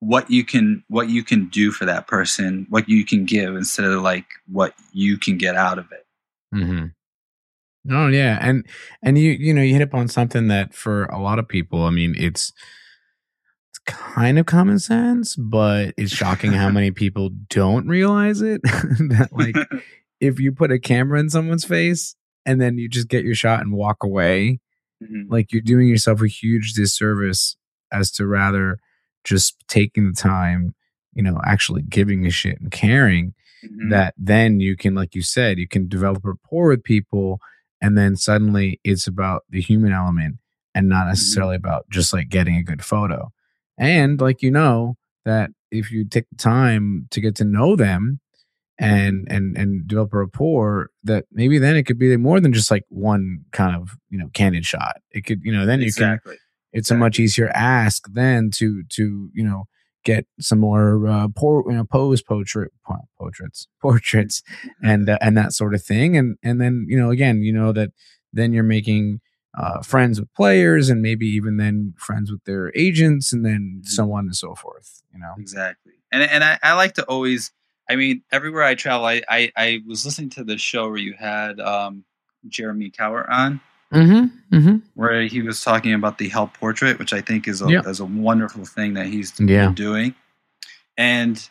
what 0.00 0.30
you 0.30 0.44
can 0.44 0.84
what 0.88 1.08
you 1.08 1.24
can 1.24 1.48
do 1.48 1.70
for 1.72 1.84
that 1.86 2.06
person, 2.06 2.66
what 2.68 2.88
you 2.88 3.04
can 3.04 3.24
give 3.24 3.56
instead 3.56 3.84
of 3.86 4.02
like 4.02 4.26
what 4.46 4.74
you 4.92 5.18
can 5.18 5.36
get 5.38 5.56
out 5.56 5.78
of 5.78 5.86
it. 5.92 6.06
Mm-hmm. 6.54 6.86
Oh 7.90 8.08
yeah, 8.08 8.38
and 8.40 8.66
and 9.02 9.18
you 9.18 9.32
you 9.32 9.54
know 9.54 9.62
you 9.62 9.72
hit 9.72 9.82
upon 9.82 10.08
something 10.08 10.48
that 10.48 10.74
for 10.74 11.04
a 11.06 11.20
lot 11.20 11.38
of 11.38 11.48
people, 11.48 11.84
I 11.84 11.90
mean, 11.90 12.14
it's 12.18 12.52
it's 13.70 13.78
kind 13.86 14.38
of 14.38 14.46
common 14.46 14.78
sense, 14.78 15.36
but 15.36 15.94
it's 15.96 16.12
shocking 16.12 16.52
how 16.52 16.68
many 16.70 16.90
people 16.92 17.30
don't 17.50 17.86
realize 17.88 18.40
it. 18.42 18.60
that 18.64 19.28
like 19.32 19.56
if 20.20 20.38
you 20.38 20.52
put 20.52 20.70
a 20.72 20.78
camera 20.78 21.18
in 21.20 21.30
someone's 21.30 21.64
face 21.64 22.14
and 22.44 22.60
then 22.60 22.78
you 22.78 22.88
just 22.88 23.08
get 23.08 23.24
your 23.24 23.34
shot 23.34 23.60
and 23.60 23.72
walk 23.72 24.02
away, 24.02 24.60
Mhm. 25.02 25.26
like 25.30 25.52
you're 25.52 25.62
doing 25.62 25.86
yourself 25.88 26.20
a 26.22 26.26
huge 26.28 26.72
disservice 26.72 27.56
as 27.92 28.10
to 28.12 28.26
rather 28.26 28.80
just 29.24 29.56
taking 29.68 30.06
the 30.08 30.14
time, 30.14 30.74
you 31.14 31.22
know, 31.22 31.40
actually 31.44 31.82
giving 31.82 32.26
a 32.26 32.30
shit 32.30 32.60
and 32.60 32.70
caring 32.70 33.34
Mhm. 33.64 33.90
that 33.90 34.14
then 34.16 34.60
you 34.60 34.76
can 34.76 34.94
like 34.94 35.16
you 35.16 35.22
said 35.22 35.58
you 35.58 35.66
can 35.66 35.88
develop 35.88 36.24
rapport 36.24 36.68
with 36.68 36.84
people 36.84 37.40
and 37.82 37.98
then 37.98 38.14
suddenly 38.14 38.78
it's 38.84 39.08
about 39.08 39.42
the 39.50 39.60
human 39.60 39.92
element 39.92 40.36
and 40.76 40.88
not 40.88 41.08
necessarily 41.08 41.56
about 41.56 41.88
just 41.90 42.12
like 42.12 42.28
getting 42.28 42.54
a 42.56 42.62
good 42.62 42.84
photo. 42.84 43.32
And 43.76 44.20
like 44.20 44.42
you 44.42 44.50
know 44.52 44.96
that 45.24 45.50
if 45.72 45.90
you 45.90 46.04
take 46.04 46.28
the 46.30 46.36
time 46.36 47.08
to 47.10 47.20
get 47.20 47.34
to 47.36 47.44
know 47.44 47.74
them 47.74 48.20
and 48.78 49.26
and 49.28 49.56
and 49.56 49.88
develop 49.88 50.14
a 50.14 50.18
rapport 50.18 50.90
that 51.02 51.24
maybe 51.32 51.58
then 51.58 51.74
it 51.76 51.82
could 51.82 51.98
be 51.98 52.16
more 52.16 52.38
than 52.38 52.52
just 52.52 52.70
like 52.70 52.84
one 52.90 53.40
kind 53.50 53.74
of 53.74 53.96
you 54.08 54.18
know 54.18 54.28
candid 54.34 54.64
shot. 54.64 55.00
It 55.10 55.24
could 55.24 55.40
you 55.42 55.52
know 55.52 55.66
then 55.66 55.80
you 55.80 55.92
can 55.92 56.20
it's 56.72 56.90
a 56.90 56.96
much 56.96 57.18
easier 57.18 57.48
ask 57.54 58.06
than 58.12 58.50
to 58.52 58.82
to 58.90 59.30
you 59.34 59.44
know 59.44 59.64
get 60.04 60.26
some 60.40 60.60
more 60.60 61.06
uh, 61.08 61.28
por- 61.36 61.64
you 61.68 61.76
know, 61.76 61.84
pose 61.84 62.22
portrait 62.22 62.72
portraits 63.18 63.66
portraits 63.82 64.42
and 64.82 65.08
uh, 65.08 65.18
and 65.20 65.36
that 65.36 65.52
sort 65.52 65.74
of 65.74 65.82
thing. 65.82 66.16
And 66.16 66.36
and 66.42 66.60
then 66.60 66.86
you 66.88 66.98
know 66.98 67.10
again 67.10 67.42
you 67.42 67.52
know 67.52 67.72
that 67.72 67.90
then 68.32 68.52
you're 68.52 68.62
making 68.62 69.20
uh, 69.58 69.80
friends 69.82 70.20
with 70.20 70.32
players 70.34 70.88
and 70.90 71.00
maybe 71.02 71.26
even 71.26 71.56
then 71.56 71.94
friends 71.98 72.30
with 72.30 72.44
their 72.44 72.70
agents 72.76 73.32
and 73.32 73.44
then 73.44 73.80
Mhm. 73.82 73.88
so 73.88 74.12
on 74.12 74.26
and 74.26 74.36
so 74.36 74.54
forth 74.54 75.02
you 75.12 75.18
know? 75.18 75.34
Exactly. 75.38 75.94
And 76.12 76.22
and 76.22 76.44
I, 76.44 76.58
I 76.62 76.74
like 76.74 76.94
to 76.94 77.04
always 77.04 77.50
I 77.90 77.96
mean, 77.96 78.22
everywhere 78.30 78.62
I 78.62 78.74
travel 78.74 79.06
I, 79.06 79.22
I, 79.28 79.50
I 79.56 79.80
was 79.86 80.04
listening 80.04 80.28
to 80.30 80.44
the 80.44 80.58
show 80.58 80.88
where 80.88 80.98
you 80.98 81.14
had 81.18 81.58
um, 81.58 82.04
Jeremy 82.46 82.90
Cowart 82.90 83.28
on, 83.30 83.60
mm-hmm 83.92 84.26
mm-hmm 84.56 84.76
where 84.94 85.22
he 85.22 85.40
was 85.42 85.62
talking 85.62 85.94
about 85.94 86.18
the 86.18 86.28
help 86.28 86.54
portrait, 86.54 86.98
which 86.98 87.12
I 87.12 87.20
think 87.20 87.46
is 87.48 87.62
a 87.62 87.70
Yeah. 87.70 87.80
is 87.86 88.00
a 88.00 88.04
wonderful 88.04 88.64
thing 88.64 88.94
that 88.94 89.06
he's 89.06 89.32
Yeah. 89.38 89.66
been 89.66 89.74
doing. 89.74 90.14
And 90.96 91.48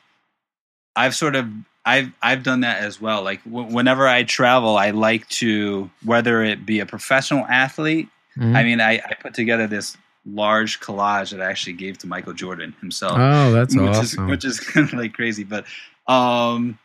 I've 0.96 1.16
sort 1.16 1.36
of 1.36 1.48
I've 1.86 2.12
I've 2.22 2.44
done 2.44 2.62
that 2.62 2.80
as 2.80 3.00
well. 3.00 3.24
Like 3.24 3.44
w- 3.46 3.74
whenever 3.74 4.08
I 4.08 4.24
travel, 4.24 4.78
I 4.78 4.90
like 4.92 5.28
to 5.30 5.90
whether 6.04 6.44
it 6.44 6.66
be 6.66 6.80
a 6.80 6.86
professional 6.86 7.46
athlete. 7.46 8.10
Mm-hmm. 8.38 8.56
I 8.56 8.64
mean, 8.64 8.82
I, 8.82 8.94
I 8.98 9.14
put 9.22 9.34
together 9.34 9.68
this 9.68 9.96
large 10.26 10.80
collage 10.82 11.32
that 11.32 11.42
I 11.42 11.50
actually 11.50 11.74
gave 11.74 11.98
to 12.00 12.08
Michael 12.08 12.34
Jordan 12.34 12.76
himself 12.82 13.14
oh 13.18 13.54
that's 13.54 13.74
which 13.74 13.88
awesome 13.88 14.26
is 14.26 14.30
which 14.30 14.44
is 14.46 14.60
kind 14.74 14.86
of 14.86 14.94
like 15.00 15.14
crazy 15.14 15.46
but 15.46 15.64
um 16.06 16.78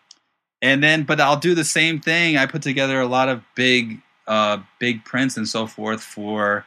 and 0.62 0.80
then 0.80 1.02
but 1.02 1.20
i'll 1.20 1.36
do 1.36 1.52
the 1.56 1.64
same 1.64 1.98
thing 1.98 2.36
i 2.36 2.46
put 2.46 2.62
together 2.62 3.00
a 3.00 3.06
lot 3.08 3.28
of 3.28 3.42
big 3.56 4.00
uh 4.26 4.58
big 4.78 5.04
prints 5.04 5.36
and 5.36 5.48
so 5.48 5.66
forth 5.66 6.02
for 6.02 6.64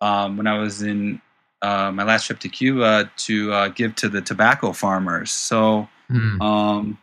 um 0.00 0.36
when 0.36 0.46
i 0.46 0.58
was 0.58 0.82
in 0.82 1.20
uh, 1.62 1.90
my 1.90 2.04
last 2.04 2.26
trip 2.26 2.38
to 2.38 2.48
cuba 2.48 3.10
to 3.16 3.52
uh, 3.52 3.68
give 3.68 3.94
to 3.96 4.08
the 4.08 4.20
tobacco 4.20 4.72
farmers 4.72 5.30
so 5.32 5.88
Mm. 6.10 6.40
um 6.40 6.98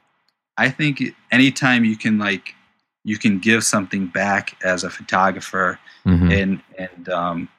i 0.57 0.69
think 0.69 1.01
anytime 1.31 1.85
you 1.85 1.95
can 1.95 2.17
like 2.17 2.55
you 3.03 3.17
can 3.19 3.37
give 3.39 3.63
something 3.63 4.07
back 4.07 4.55
as 4.63 4.83
a 4.83 4.89
photographer 4.89 5.77
Mhm. 6.05 6.31
and 6.31 6.61
and 6.77 7.09
um, 7.09 7.49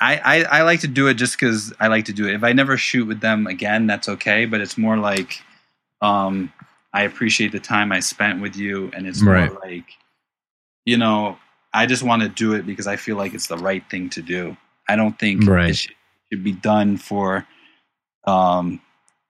I, 0.00 0.16
I 0.16 0.58
I 0.58 0.62
like 0.62 0.80
to 0.80 0.88
do 0.88 1.08
it 1.08 1.14
just 1.14 1.34
because 1.38 1.72
I 1.80 1.86
like 1.88 2.04
to 2.06 2.12
do 2.12 2.28
it. 2.28 2.34
If 2.34 2.44
I 2.44 2.52
never 2.52 2.76
shoot 2.76 3.06
with 3.06 3.20
them 3.20 3.46
again, 3.46 3.86
that's 3.86 4.08
okay. 4.10 4.44
But 4.44 4.60
it's 4.60 4.76
more 4.76 4.98
like 4.98 5.42
um, 6.02 6.52
I 6.92 7.02
appreciate 7.02 7.52
the 7.52 7.60
time 7.60 7.90
I 7.92 8.00
spent 8.00 8.40
with 8.42 8.56
you, 8.56 8.90
and 8.94 9.06
it's 9.06 9.22
Right. 9.22 9.50
more 9.50 9.60
like 9.60 9.86
you 10.84 10.96
know 10.96 11.38
I 11.72 11.86
just 11.86 12.02
want 12.02 12.22
to 12.22 12.28
do 12.28 12.54
it 12.54 12.66
because 12.66 12.86
I 12.86 12.96
feel 12.96 13.16
like 13.16 13.32
it's 13.34 13.46
the 13.46 13.56
right 13.56 13.84
thing 13.90 14.10
to 14.10 14.22
do. 14.22 14.56
I 14.88 14.96
don't 14.96 15.16
think 15.18 15.46
Right. 15.46 15.70
it 15.70 15.76
should, 15.76 15.94
should 16.32 16.42
be 16.42 16.52
done 16.52 16.96
for 16.96 17.46
um, 18.26 18.80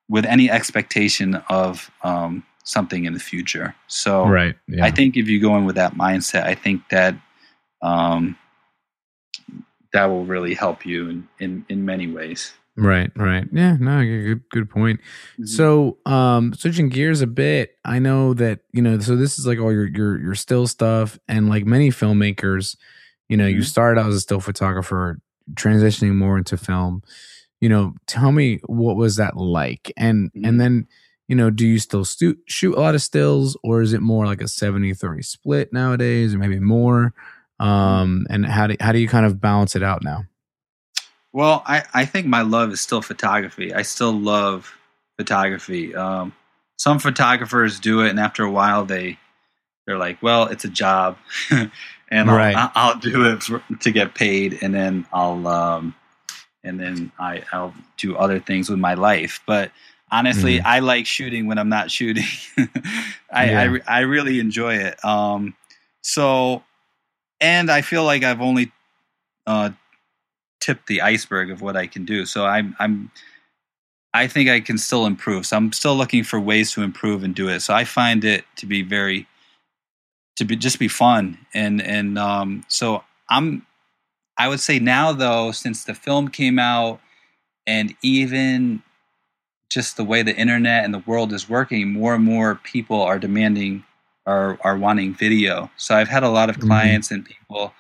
with 0.09 0.25
any 0.25 0.51
expectation 0.51 1.35
of 1.49 1.91
um, 2.03 2.45
something 2.65 3.05
in 3.05 3.13
the 3.13 3.21
future. 3.21 3.75
So 3.87 4.27
right 4.27 4.57
yeah 4.69 4.85
I 4.85 4.91
think 4.91 5.17
if 5.17 5.29
you 5.29 5.41
go 5.41 5.57
in 5.57 5.65
with 5.67 5.77
that 5.77 5.95
mindset, 5.95 6.45
I 6.45 6.55
think 6.55 6.89
that 6.91 7.15
um, 7.83 8.37
that 9.93 10.07
will 10.07 10.25
really 10.25 10.55
help 10.55 10.87
you 10.87 11.09
in, 11.09 11.29
in, 11.39 11.67
in 11.69 11.85
many 11.85 12.07
ways. 12.07 12.53
Right, 12.77 13.11
right. 13.17 13.47
Yeah, 13.53 13.77
no, 13.79 14.01
good 14.03 14.43
good 14.51 14.71
point. 14.71 15.01
So, 15.45 15.99
um 16.07 16.55
switching 16.55 16.89
gears 16.89 17.21
a 17.21 17.27
bit, 17.27 17.77
I 17.85 17.99
know 17.99 18.33
that, 18.35 18.61
you 18.73 18.81
know, 18.81 18.99
so 19.01 19.17
this 19.17 19.39
is 19.39 19.47
like 19.47 19.59
all 19.59 19.73
your 19.73 19.87
your 19.89 20.19
your 20.21 20.35
still 20.35 20.67
stuff 20.67 21.19
and 21.29 21.49
like 21.49 21.67
many 21.67 21.91
filmmakers, 21.91 22.77
you 23.29 23.37
know, 23.37 23.47
you 23.47 23.59
Mhm. 23.61 23.65
started 23.67 24.01
out 24.01 24.09
as 24.09 24.15
a 24.15 24.21
still 24.21 24.41
photographer, 24.41 25.21
transitioning 25.55 26.15
more 26.15 26.39
into 26.39 26.57
film. 26.57 27.03
You 27.61 27.69
know, 27.71 27.95
tell 28.07 28.33
me 28.33 28.61
what 28.67 28.97
was 28.97 29.17
that 29.17 29.37
like? 29.37 29.93
And 29.97 30.33
Mhm. 30.35 30.49
and 30.49 30.61
then, 30.61 30.87
you 31.29 31.37
know, 31.37 31.51
do 31.51 31.67
you 31.67 31.79
still 31.79 32.05
stu- 32.05 32.39
shoot 32.47 32.77
a 32.77 32.81
lot 32.81 32.95
of 32.95 33.03
stills 33.03 33.57
or 33.65 33.83
is 33.83 33.93
it 33.95 34.03
more 34.03 34.27
like 34.27 34.43
a 34.43 34.49
70-30 34.49 35.23
split 35.23 35.73
nowadays 35.73 36.35
or 36.35 36.39
maybe 36.39 36.61
more? 36.61 37.15
Um 37.61 38.27
and 38.31 38.47
how 38.47 38.69
do 38.69 38.77
how 38.81 38.93
do 38.93 38.99
you 39.01 39.09
kind 39.09 39.27
of 39.27 39.41
balance 39.41 39.77
it 39.77 39.83
out 39.83 40.03
now? 40.05 40.25
Well, 41.33 41.63
I, 41.67 41.85
I 41.95 42.05
think 42.05 42.27
my 42.27 42.43
love 42.43 42.73
is 42.73 42.81
still 42.81 43.03
photography. 43.03 43.73
I 43.73 43.83
still 43.83 44.13
love 44.13 44.75
photography. 45.17 45.95
Um, 45.95 46.33
some 46.77 46.99
photographers 46.99 47.79
do 47.79 48.01
it, 48.01 48.11
and 48.11 48.19
after 48.19 48.43
a 48.43 48.51
while, 48.51 48.85
they 48.85 49.19
they're 49.87 49.99
like, 49.99 50.23
"Well, 50.23 50.45
it's 50.47 50.65
a 50.65 50.69
job," 50.69 51.19
and 51.51 52.29
Right. 52.29 52.57
I'll, 52.57 52.73
I'll 52.75 52.99
do 52.99 53.33
it 53.33 53.43
for, 53.43 53.63
to 53.81 53.91
get 53.93 54.15
paid, 54.15 54.59
and 54.63 54.75
then 54.75 55.07
I'll 55.13 55.47
um, 55.47 55.95
and 56.65 56.81
then 56.81 57.13
I 57.19 57.43
I'll 57.53 57.75
do 57.97 58.17
other 58.17 58.41
things 58.41 58.69
with 58.69 58.79
my 58.79 58.95
life. 58.95 59.41
But 59.47 59.73
honestly, 60.11 60.61
I 60.61 60.81
like 60.81 61.07
shooting 61.07 61.47
when 61.47 61.59
I'm 61.59 61.69
not 61.69 61.91
shooting. 61.91 62.25
I 63.31 63.51
Yeah. 63.51 63.77
I, 63.87 63.99
I 63.99 64.01
really 64.01 64.41
enjoy 64.41 64.77
it. 64.77 65.05
Um, 65.05 65.55
so, 66.03 66.65
and 67.41 67.71
I 67.71 67.83
feel 67.83 68.05
like 68.05 68.25
I've 68.25 68.41
only 68.41 68.73
uh, 69.47 69.71
tipped 70.61 70.87
the 70.87 71.01
iceberg 71.03 71.51
of 71.51 71.63
what 71.63 71.77
I 71.77 71.87
can 71.87 72.05
do. 72.05 72.27
So 72.27 72.47
I'm 72.47 72.77
I'm 72.79 73.11
I 74.13 74.27
think 74.27 74.49
I 74.51 74.61
can 74.61 74.77
still 74.79 75.07
improve. 75.07 75.47
So 75.47 75.57
I'm 75.57 75.73
still 75.73 75.97
looking 75.97 76.25
for 76.25 76.41
ways 76.41 76.73
to 76.73 76.83
improve 76.83 77.23
and 77.23 77.35
do 77.35 77.49
it. 77.49 77.61
So 77.61 77.75
I 77.75 77.85
find 77.85 78.25
it 78.25 78.45
to 78.57 78.67
be 78.67 78.83
very 78.83 79.27
to 80.37 80.45
be 80.45 80.57
just 80.57 80.79
be 80.79 80.89
fun 80.89 81.39
and 81.55 81.83
and 81.83 82.19
um 82.19 82.65
so 82.69 83.05
I'm 83.29 83.67
I 84.39 84.49
would 84.49 84.61
say 84.61 84.79
now 84.79 85.13
though 85.13 85.53
since 85.53 85.85
the 85.85 85.95
film 85.95 86.29
came 86.29 86.59
out 86.59 87.01
and 87.67 87.95
even 88.03 88.83
just 89.71 89.97
the 89.97 90.05
way 90.05 90.23
the 90.23 90.35
internet 90.37 90.85
and 90.85 90.93
the 90.93 90.99
world 91.01 91.33
is 91.33 91.49
working, 91.49 91.93
more 91.93 92.15
and 92.15 92.25
more 92.25 92.57
people 92.57 93.01
are 93.03 93.19
demanding 93.19 93.85
are 94.27 94.59
are 94.63 94.77
wanting 94.77 95.15
video. 95.15 95.71
So 95.77 95.95
I've 95.95 96.09
had 96.09 96.23
a 96.23 96.29
lot 96.29 96.51
of 96.51 96.57
Mhm. 96.57 96.67
clients 96.69 97.11
and 97.11 97.25
people 97.25 97.73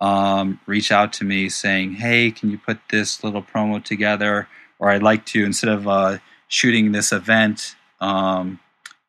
um, 0.00 0.60
reach 0.66 0.92
out 0.92 1.12
to 1.14 1.24
me 1.24 1.48
saying, 1.48 1.94
"Hey, 1.94 2.30
can 2.30 2.50
you 2.50 2.58
put 2.58 2.78
this 2.90 3.22
little 3.24 3.42
promo 3.42 3.82
together?" 3.82 4.48
Or 4.78 4.90
I'd 4.90 5.02
like 5.02 5.24
to 5.26 5.44
instead 5.44 5.70
of 5.70 5.88
uh, 5.88 6.18
shooting 6.48 6.92
this 6.92 7.12
event, 7.12 7.76
um, 8.00 8.60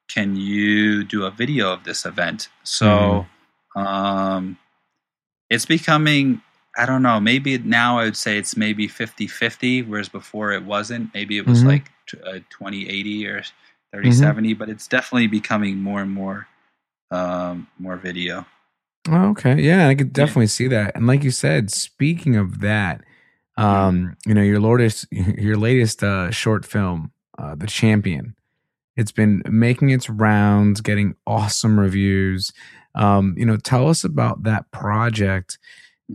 can 0.07 0.35
you 0.37 1.03
do 1.03 1.25
a 1.25 1.31
video 1.31 1.71
of 1.73 1.83
this 1.83 2.05
event? 2.05 2.47
So 2.63 3.25
um, 3.75 4.57
it's 5.49 5.65
becoming. 5.65 6.41
I 6.79 6.85
don't 6.85 7.01
know. 7.01 7.19
Maybe 7.19 7.57
now 7.57 7.97
I 7.99 8.03
would 8.03 8.15
say 8.15 8.37
it's 8.37 8.55
maybe 8.55 8.87
50-50, 8.87 9.87
whereas 9.87 10.09
before 10.09 10.51
it 10.51 10.63
wasn't. 10.63 11.11
Maybe 11.13 11.37
it 11.39 11.47
was 11.47 11.63
Mhm. 11.63 11.67
like 11.67 11.91
t- 12.07 12.19
uh, 12.23 12.39
20-80 12.51 13.25
or 13.25 13.41
30-70, 13.95 14.53
but 14.53 14.69
it's 14.69 14.87
definitely 14.87 15.25
becoming 15.25 15.77
more 15.81 16.01
and 16.01 16.11
more 16.11 16.47
um, 17.09 17.67
more 17.79 17.95
video. 17.97 18.45
Oh, 19.09 19.29
okay. 19.29 19.61
Yeah, 19.61 19.87
I 19.87 19.95
could 19.95 20.13
definitely 20.13 20.47
see 20.47 20.67
that. 20.67 20.95
And 20.95 21.07
like 21.07 21.23
you 21.23 21.31
said, 21.31 21.71
speaking 21.71 22.35
of 22.35 22.59
that, 22.61 23.03
um, 23.57 24.15
you 24.25 24.33
know, 24.33 24.41
your 24.41 24.59
latest 24.59 25.07
your 25.11 25.57
latest 25.57 26.03
uh 26.03 26.31
short 26.31 26.65
film, 26.65 27.11
uh, 27.37 27.55
The 27.55 27.67
Champion, 27.67 28.35
it's 28.95 29.11
been 29.11 29.41
making 29.49 29.89
its 29.89 30.09
rounds, 30.09 30.81
getting 30.81 31.15
awesome 31.25 31.79
reviews. 31.79 32.51
Um, 32.95 33.35
you 33.37 33.45
know, 33.45 33.57
tell 33.57 33.87
us 33.89 34.03
about 34.03 34.43
that 34.43 34.71
project 34.71 35.59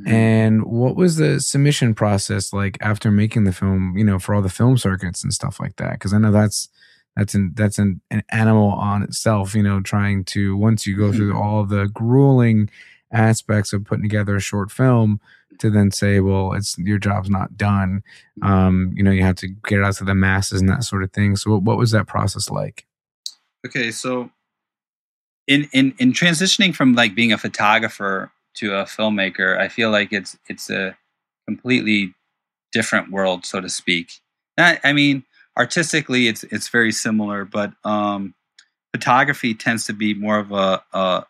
and 0.06 0.64
what 0.64 0.96
was 0.96 1.16
the 1.16 1.38
submission 1.38 1.94
process 1.94 2.52
like 2.52 2.78
after 2.80 3.10
making 3.10 3.44
the 3.44 3.52
film, 3.52 3.94
you 3.96 4.04
know, 4.04 4.18
for 4.18 4.34
all 4.34 4.42
the 4.42 4.48
film 4.48 4.78
circuits 4.78 5.22
and 5.22 5.32
stuff 5.32 5.60
like 5.60 5.76
that? 5.76 5.92
Because 5.92 6.14
I 6.14 6.18
know 6.18 6.32
that's 6.32 6.68
that's 7.16 7.34
an 7.34 7.52
that's 7.54 7.78
an, 7.78 8.00
an 8.10 8.22
animal 8.30 8.70
on 8.70 9.02
itself, 9.02 9.54
you 9.54 9.62
know, 9.62 9.80
trying 9.80 10.24
to 10.26 10.56
once 10.56 10.86
you 10.86 10.96
go 10.96 11.12
through 11.12 11.36
all 11.38 11.64
the 11.64 11.88
grueling 11.88 12.70
aspects 13.12 13.72
of 13.72 13.84
putting 13.84 14.02
together 14.02 14.36
a 14.36 14.40
short 14.40 14.70
film 14.70 15.20
to 15.58 15.70
then 15.70 15.90
say, 15.90 16.20
well, 16.20 16.54
it's 16.54 16.76
your 16.78 16.98
job's 16.98 17.28
not 17.28 17.56
done. 17.56 18.02
Um, 18.40 18.92
you 18.94 19.02
know, 19.02 19.10
you 19.10 19.22
have 19.22 19.36
to 19.36 19.48
get 19.48 19.78
it 19.78 19.84
out 19.84 19.94
to 19.96 20.04
the 20.04 20.14
masses 20.14 20.60
and 20.60 20.70
that 20.70 20.84
sort 20.84 21.02
of 21.02 21.12
thing. 21.12 21.36
So 21.36 21.52
what, 21.52 21.62
what 21.62 21.78
was 21.78 21.90
that 21.90 22.06
process 22.06 22.50
like? 22.50 22.86
Okay, 23.66 23.90
so 23.90 24.30
in 25.46 25.68
in 25.72 25.94
in 25.98 26.12
transitioning 26.12 26.74
from 26.74 26.94
like 26.94 27.14
being 27.14 27.32
a 27.32 27.38
photographer 27.38 28.32
to 28.54 28.74
a 28.74 28.84
filmmaker, 28.84 29.58
I 29.58 29.68
feel 29.68 29.90
like 29.90 30.12
it's 30.12 30.36
it's 30.48 30.70
a 30.70 30.96
completely 31.46 32.14
different 32.72 33.10
world, 33.10 33.44
so 33.44 33.60
to 33.60 33.68
speak. 33.68 34.20
I, 34.58 34.78
I 34.84 34.92
mean, 34.92 35.24
artistically, 35.56 36.28
it's 36.28 36.44
it's 36.44 36.68
very 36.68 36.92
similar, 36.92 37.44
but 37.44 37.72
um, 37.84 38.34
photography 38.92 39.54
tends 39.54 39.86
to 39.86 39.92
be 39.92 40.14
more 40.14 40.38
of 40.38 40.52
a 40.52 40.82
a, 40.92 41.26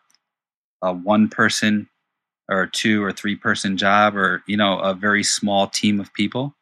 a 0.81 0.93
one 0.93 1.29
person 1.29 1.89
or 2.49 2.67
two 2.67 3.03
or 3.03 3.11
three 3.11 3.35
person 3.35 3.77
job, 3.77 4.15
or 4.15 4.43
you 4.47 4.57
know, 4.57 4.79
a 4.79 4.93
very 4.93 5.23
small 5.23 5.67
team 5.67 5.99
of 5.99 6.13
people. 6.13 6.55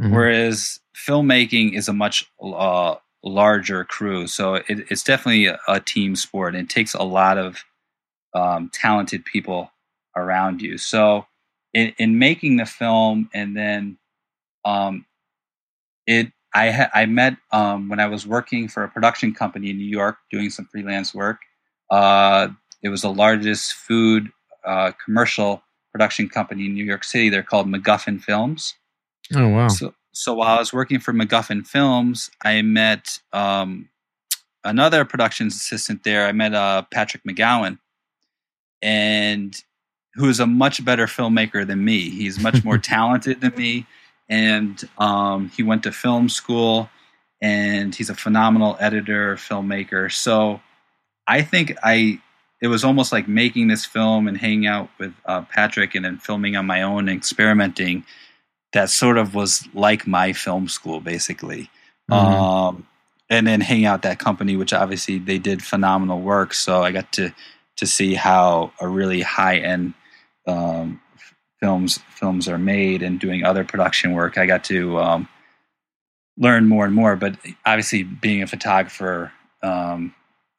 Mhm. 0.00 0.12
Whereas 0.12 0.80
filmmaking 0.96 1.74
is 1.74 1.88
a 1.88 1.92
much 1.92 2.30
uh, 2.42 2.96
larger 3.22 3.84
crew, 3.84 4.26
so 4.26 4.54
it, 4.56 4.64
it's 4.90 5.04
definitely 5.04 5.46
a, 5.46 5.58
a 5.68 5.80
team 5.80 6.16
sport. 6.16 6.54
And 6.54 6.64
it 6.64 6.70
takes 6.70 6.94
a 6.94 7.02
lot 7.02 7.38
of 7.38 7.64
um, 8.34 8.70
talented 8.72 9.24
people 9.24 9.70
around 10.16 10.60
you. 10.60 10.78
So 10.78 11.26
in, 11.72 11.92
in 11.98 12.18
making 12.18 12.56
the 12.56 12.66
film, 12.66 13.28
and 13.32 13.56
then 13.56 13.98
um, 14.64 15.06
it, 16.06 16.32
I 16.54 16.70
ha- 16.70 16.90
I 16.94 17.06
met 17.06 17.36
um, 17.52 17.88
when 17.88 18.00
I 18.00 18.06
was 18.06 18.26
working 18.26 18.68
for 18.68 18.84
a 18.84 18.88
production 18.88 19.34
company 19.34 19.70
in 19.70 19.76
New 19.76 19.84
York 19.84 20.18
doing 20.30 20.50
some 20.50 20.66
freelance 20.66 21.14
work. 21.14 21.40
Uh, 21.90 22.48
it 22.82 22.88
was 22.88 23.02
the 23.02 23.12
largest 23.12 23.74
food 23.74 24.30
uh, 24.64 24.92
commercial 25.04 25.62
production 25.92 26.28
company 26.28 26.66
in 26.66 26.74
New 26.74 26.84
York 26.84 27.04
City. 27.04 27.28
They're 27.28 27.42
called 27.42 27.66
MacGuffin 27.68 28.22
Films. 28.22 28.74
Oh 29.34 29.48
wow. 29.48 29.68
So, 29.68 29.94
so 30.12 30.34
while 30.34 30.56
I 30.56 30.58
was 30.58 30.72
working 30.72 31.00
for 31.00 31.12
MacGuffin 31.12 31.66
Films, 31.66 32.30
I 32.44 32.62
met 32.62 33.18
um, 33.32 33.88
another 34.64 35.04
production 35.04 35.48
assistant 35.48 36.04
there. 36.04 36.26
I 36.26 36.32
met 36.32 36.54
uh, 36.54 36.82
Patrick 36.92 37.24
McGowan, 37.24 37.78
and 38.80 39.60
who 40.14 40.28
is 40.28 40.40
a 40.40 40.46
much 40.46 40.84
better 40.84 41.06
filmmaker 41.06 41.66
than 41.66 41.84
me. 41.84 42.10
He's 42.10 42.38
much 42.38 42.64
more 42.64 42.78
talented 42.94 43.40
than 43.40 43.54
me, 43.56 43.86
and 44.28 44.82
um, 44.98 45.50
he 45.50 45.62
went 45.62 45.82
to 45.84 45.92
film 45.92 46.28
school, 46.28 46.88
and 47.40 47.94
he's 47.94 48.10
a 48.10 48.14
phenomenal 48.14 48.76
editor, 48.80 49.36
filmmaker. 49.36 50.10
So 50.12 50.60
I 51.26 51.42
think 51.42 51.74
I. 51.82 52.20
It 52.60 52.68
was 52.68 52.82
almost 52.82 53.12
like 53.12 53.28
making 53.28 53.68
this 53.68 53.84
film 53.84 54.26
and 54.26 54.38
hanging 54.38 54.66
out 54.66 54.88
with 54.98 55.12
uh, 55.26 55.42
Patrick 55.42 55.94
and 55.94 56.02
then 56.04 56.16
filming 56.16 56.56
on 56.56 56.64
my 56.64 56.80
own 56.80 57.08
and 57.10 57.18
experimenting 57.18 58.04
that 58.72 58.88
sort 58.88 59.18
of 59.18 59.34
was 59.34 59.68
like 59.74 60.06
my 60.06 60.32
film 60.32 60.68
school 60.68 61.00
basically 61.00 61.68
Mhm. 62.10 62.14
um, 62.16 62.86
and 63.30 63.46
then 63.46 63.60
hang 63.60 63.84
out 63.86 64.02
that 64.02 64.18
company 64.18 64.56
which 64.56 64.72
obviously 64.72 65.18
they 65.18 65.38
did 65.38 65.62
phenomenal 65.62 66.20
work 66.20 66.52
so 66.52 66.82
i 66.82 66.90
got 66.92 67.10
to 67.12 67.32
to 67.76 67.86
see 67.86 68.14
how 68.14 68.72
a 68.80 68.88
really 68.88 69.20
high 69.22 69.56
end 69.56 69.94
um, 70.46 71.00
films 71.64 71.98
films 72.20 72.44
are 72.48 72.58
made 72.74 73.00
and 73.06 73.20
doing 73.20 73.40
other 73.44 73.64
production 73.72 74.08
work 74.12 74.36
i 74.42 74.46
got 74.54 74.62
to 74.72 74.98
um, 75.06 75.28
learn 76.46 76.66
more 76.66 76.84
and 76.84 76.94
more 76.94 77.16
but 77.16 77.32
obviously 77.64 78.02
being 78.02 78.42
a 78.42 78.46
photographer 78.46 79.32
um, 79.62 80.14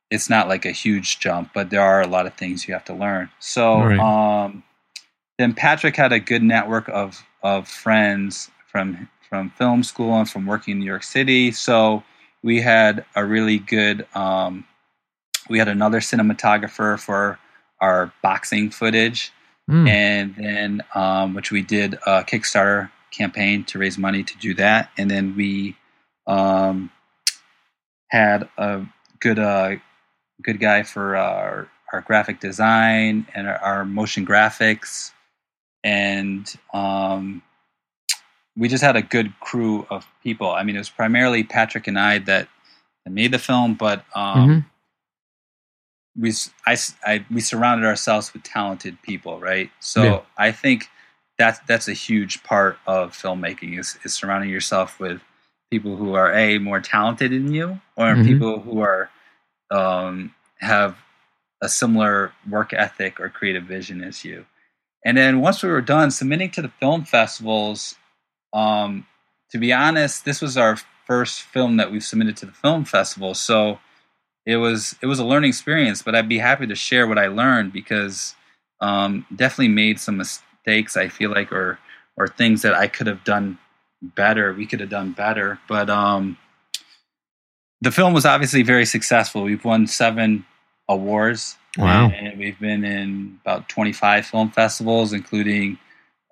it's 0.09 0.29
not 0.29 0.47
like 0.47 0.65
a 0.65 0.71
huge 0.83 1.19
jump 1.19 1.45
but 1.53 1.69
there 1.69 1.81
are 1.91 2.01
a 2.01 2.07
lot 2.15 2.25
of 2.25 2.33
things 2.35 2.67
you 2.67 2.73
have 2.73 2.85
to 2.85 2.93
learn 3.05 3.29
so 3.39 3.63
Right. 3.79 3.99
um, 3.99 4.63
then 5.37 5.53
Patrick 5.53 5.95
had 5.95 6.13
a 6.13 6.19
good 6.19 6.43
network 6.43 6.87
of 6.89 7.23
of 7.43 7.67
friends 7.67 8.49
from 8.71 9.09
from 9.29 9.49
film 9.51 9.83
school 9.83 10.13
and 10.13 10.29
from 10.29 10.45
working 10.45 10.73
in 10.73 10.79
New 10.79 10.85
York 10.85 11.03
City. 11.03 11.51
So 11.51 12.03
we 12.43 12.61
had 12.61 13.05
a 13.15 13.25
really 13.25 13.59
good. 13.59 14.07
Um, 14.15 14.65
we 15.49 15.59
had 15.59 15.67
another 15.67 15.99
cinematographer 15.99 16.99
for 16.99 17.37
our 17.81 18.11
boxing 18.23 18.69
footage, 18.71 19.31
Mm. 19.69 19.89
and 19.89 20.35
then 20.35 20.81
um, 20.93 21.33
which 21.33 21.51
we 21.51 21.63
did 21.63 21.95
a 22.05 22.23
Kickstarter 22.23 22.91
campaign 23.09 23.63
to 23.65 23.79
raise 23.79 23.97
money 23.97 24.23
to 24.23 24.37
do 24.37 24.53
that, 24.55 24.91
and 24.97 25.09
then 25.09 25.35
we 25.35 25.75
um, 26.27 26.91
had 28.09 28.47
a 28.57 28.85
good 29.19 29.39
uh, 29.39 29.77
good 30.43 30.59
guy 30.59 30.83
for 30.83 31.15
our, 31.15 31.67
our 31.91 32.01
graphic 32.01 32.39
design 32.39 33.25
and 33.33 33.47
our, 33.47 33.57
our 33.57 33.85
motion 33.85 34.23
graphics, 34.25 35.11
and 35.83 36.53
um, 36.73 37.41
we 38.55 38.67
just 38.67 38.83
had 38.83 38.95
a 38.95 39.01
good 39.01 39.33
crew 39.39 39.87
of 39.89 40.05
people. 40.23 40.51
I 40.51 40.63
mean, 40.63 40.75
it 40.75 40.79
was 40.79 40.89
primarily 40.89 41.43
Patrick 41.43 41.87
and 41.87 41.97
I 41.97 42.19
that, 42.19 42.47
that 43.03 43.11
made 43.11 43.31
the 43.31 43.39
film, 43.39 43.73
but 43.73 44.05
um, 44.15 44.49
Mhm. 44.49 44.65
We 46.19 46.31
I, 46.65 46.77
I- 47.05 47.25
we 47.31 47.41
surrounded 47.41 47.85
ourselves 47.87 48.33
with 48.33 48.43
talented 48.43 49.01
people, 49.01 49.39
right? 49.39 49.69
So 49.79 50.03
Yeah. 50.03 50.21
I 50.37 50.51
think 50.51 50.89
that's 51.37 51.59
that's 51.67 51.87
a 51.87 51.93
huge 51.93 52.43
part 52.43 52.77
of 52.87 53.11
filmmaking 53.13 53.77
is 53.79 53.97
is 54.03 54.13
surrounding 54.13 54.49
yourself 54.49 54.99
with 54.99 55.21
people 55.71 55.97
who 55.97 56.13
are 56.13 56.31
a 56.33 56.57
more 56.59 56.79
talented 56.79 57.31
than 57.31 57.53
you, 57.53 57.81
or 57.97 58.15
Mhm. 58.15 58.25
people 58.25 58.59
who 58.61 58.79
are 58.81 59.09
um, 59.71 60.33
have 60.59 60.97
a 61.61 61.67
similar 61.69 62.31
work 62.49 62.71
ethic 62.73 63.19
or 63.19 63.29
creative 63.29 63.63
vision 63.63 64.03
as 64.03 64.23
you. 64.23 64.45
And 65.03 65.17
then 65.17 65.41
once 65.41 65.63
we 65.63 65.69
were 65.69 65.81
done 65.81 66.11
submitting 66.11 66.51
to 66.51 66.61
the 66.61 66.69
film 66.69 67.05
festivals, 67.05 67.95
um, 68.53 69.07
to 69.51 69.57
be 69.57 69.73
honest, 69.73 70.25
this 70.25 70.41
was 70.41 70.57
our 70.57 70.77
first 71.07 71.41
film 71.41 71.77
that 71.77 71.91
we've 71.91 72.03
submitted 72.03 72.37
to 72.37 72.45
the 72.45 72.51
film 72.51 72.85
festival. 72.85 73.33
So 73.33 73.79
it 74.45 74.57
was 74.57 74.95
it 75.01 75.07
was 75.07 75.19
a 75.19 75.25
learning 75.25 75.49
experience, 75.49 76.01
but 76.01 76.15
I'd 76.15 76.29
be 76.29 76.37
happy 76.37 76.67
to 76.67 76.75
share 76.75 77.07
what 77.07 77.17
I 77.17 77.27
learned 77.27 77.73
because 77.73 78.35
um, 78.81 79.25
definitely 79.35 79.69
made 79.69 79.99
some 79.99 80.17
mistakes. 80.17 80.95
I 80.97 81.07
feel 81.07 81.31
like 81.31 81.51
or 81.51 81.79
or 82.17 82.27
things 82.27 82.61
that 82.61 82.73
I 82.73 82.87
could 82.87 83.07
have 83.07 83.23
done 83.23 83.57
better. 84.01 84.53
We 84.53 84.65
could 84.65 84.79
have 84.79 84.89
done 84.89 85.13
better, 85.13 85.59
but 85.67 85.89
um, 85.89 86.37
the 87.81 87.91
film 87.91 88.13
was 88.13 88.25
obviously 88.25 88.63
very 88.63 88.85
successful. 88.85 89.43
We've 89.43 89.63
won 89.65 89.87
seven 89.87 90.45
awards. 90.87 91.57
Wow. 91.77 92.09
And 92.09 92.39
we've 92.39 92.59
been 92.59 92.83
in 92.83 93.39
about 93.41 93.67
25 93.67 94.25
film 94.25 94.49
festivals, 94.51 95.11
including, 95.11 95.77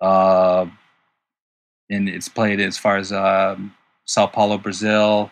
uh, 0.01 0.65
and 1.89 2.07
it's 2.07 2.29
played 2.29 2.61
as 2.61 2.77
far 2.77 2.97
as 2.97 3.11
um, 3.11 3.75
Sao 4.05 4.25
Paulo, 4.27 4.57
Brazil. 4.57 5.31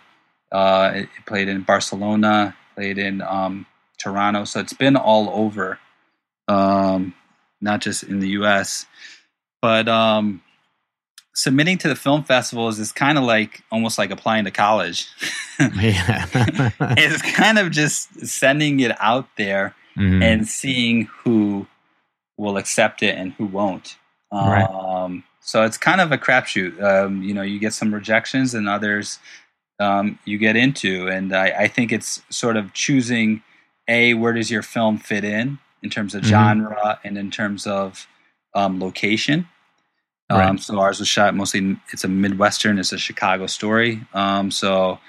Uh, 0.51 0.91
it, 0.95 1.03
it 1.03 1.25
played 1.25 1.47
in 1.47 1.61
Barcelona, 1.61 2.55
played 2.75 2.97
in 2.97 3.21
um, 3.21 3.65
Toronto. 3.97 4.43
So 4.45 4.59
it's 4.59 4.73
been 4.73 4.95
all 4.95 5.29
over, 5.29 5.79
um, 6.47 7.13
not 7.59 7.81
just 7.81 8.03
in 8.03 8.19
the 8.19 8.29
U.S. 8.29 8.85
But 9.61 9.87
um, 9.87 10.41
submitting 11.33 11.77
to 11.79 11.87
the 11.87 11.95
film 11.95 12.23
festivals 12.23 12.79
is 12.79 12.91
kind 12.91 13.17
of 13.17 13.23
like 13.23 13.63
almost 13.71 13.97
like 13.97 14.11
applying 14.11 14.45
to 14.45 14.51
college. 14.51 15.07
yeah. 15.59 16.27
it's 16.97 17.21
kind 17.35 17.57
of 17.59 17.71
just 17.71 18.25
sending 18.27 18.79
it 18.79 18.95
out 18.99 19.27
there 19.37 19.75
Mhm. 19.97 20.23
and 20.23 20.47
seeing 20.47 21.09
who 21.25 21.67
will 22.37 22.55
accept 22.55 23.03
it 23.03 23.13
and 23.17 23.33
who 23.33 23.45
won't. 23.45 23.97
Right. 24.31 24.63
Um, 24.63 25.25
so 25.41 25.63
it's 25.63 25.77
kind 25.77 25.99
of 25.99 26.13
a 26.13 26.17
crapshoot. 26.17 26.81
Um, 26.81 27.21
you 27.21 27.33
know, 27.33 27.41
you 27.41 27.59
get 27.59 27.73
some 27.73 27.93
rejections 27.93 28.53
and 28.53 28.69
others 28.69 29.19
um, 29.81 30.19
you 30.25 30.37
get 30.37 30.55
into, 30.55 31.07
and 31.07 31.35
I, 31.35 31.47
I 31.63 31.67
think 31.67 31.91
it's 31.91 32.21
sort 32.29 32.55
of 32.57 32.73
choosing 32.73 33.41
a 33.87 34.13
where 34.13 34.33
does 34.33 34.51
your 34.51 34.61
film 34.61 34.97
fit 34.97 35.23
in 35.23 35.57
in 35.83 35.89
terms 35.89 36.13
of 36.15 36.21
Mhm. 36.21 36.27
genre 36.27 36.99
and 37.03 37.17
in 37.17 37.31
terms 37.31 37.65
of 37.67 38.07
um, 38.53 38.79
location. 38.79 39.47
Um, 40.29 40.57
So 40.57 40.79
ours 40.79 40.99
was 40.99 41.07
shot 41.09 41.35
mostly. 41.35 41.77
It's 41.91 42.03
a 42.03 42.07
midwestern. 42.07 42.79
It's 42.79 42.93
a 42.93 42.97
Chicago 42.97 43.47
story. 43.47 44.01
Um, 44.13 44.51
so 44.51 44.99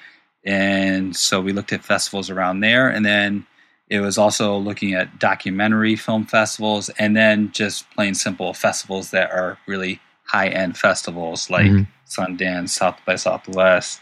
and 0.45 1.15
so 1.15 1.41
we 1.41 1.53
looked 1.53 1.73
at 1.73 1.85
festivals 1.85 2.31
around 2.31 2.61
there, 2.61 2.89
and 2.89 3.05
then 3.07 3.47
it 3.89 4.01
was 4.01 4.19
also 4.19 4.57
looking 4.57 4.95
at 4.95 5.19
documentary 5.21 5.95
film 5.97 6.25
festivals, 6.27 6.89
and 6.99 7.17
then 7.17 7.53
just 7.53 7.89
plain 7.93 8.15
simple 8.15 8.53
festivals 8.55 9.11
that 9.11 9.31
are 9.31 9.59
really 9.67 10.01
high 10.25 10.49
end 10.49 10.77
festivals 10.79 11.51
like 11.51 11.71
Mhm. 11.71 11.87
Sundance, 12.09 12.71
South 12.71 12.99
by 13.07 13.17
Southwest, 13.17 14.01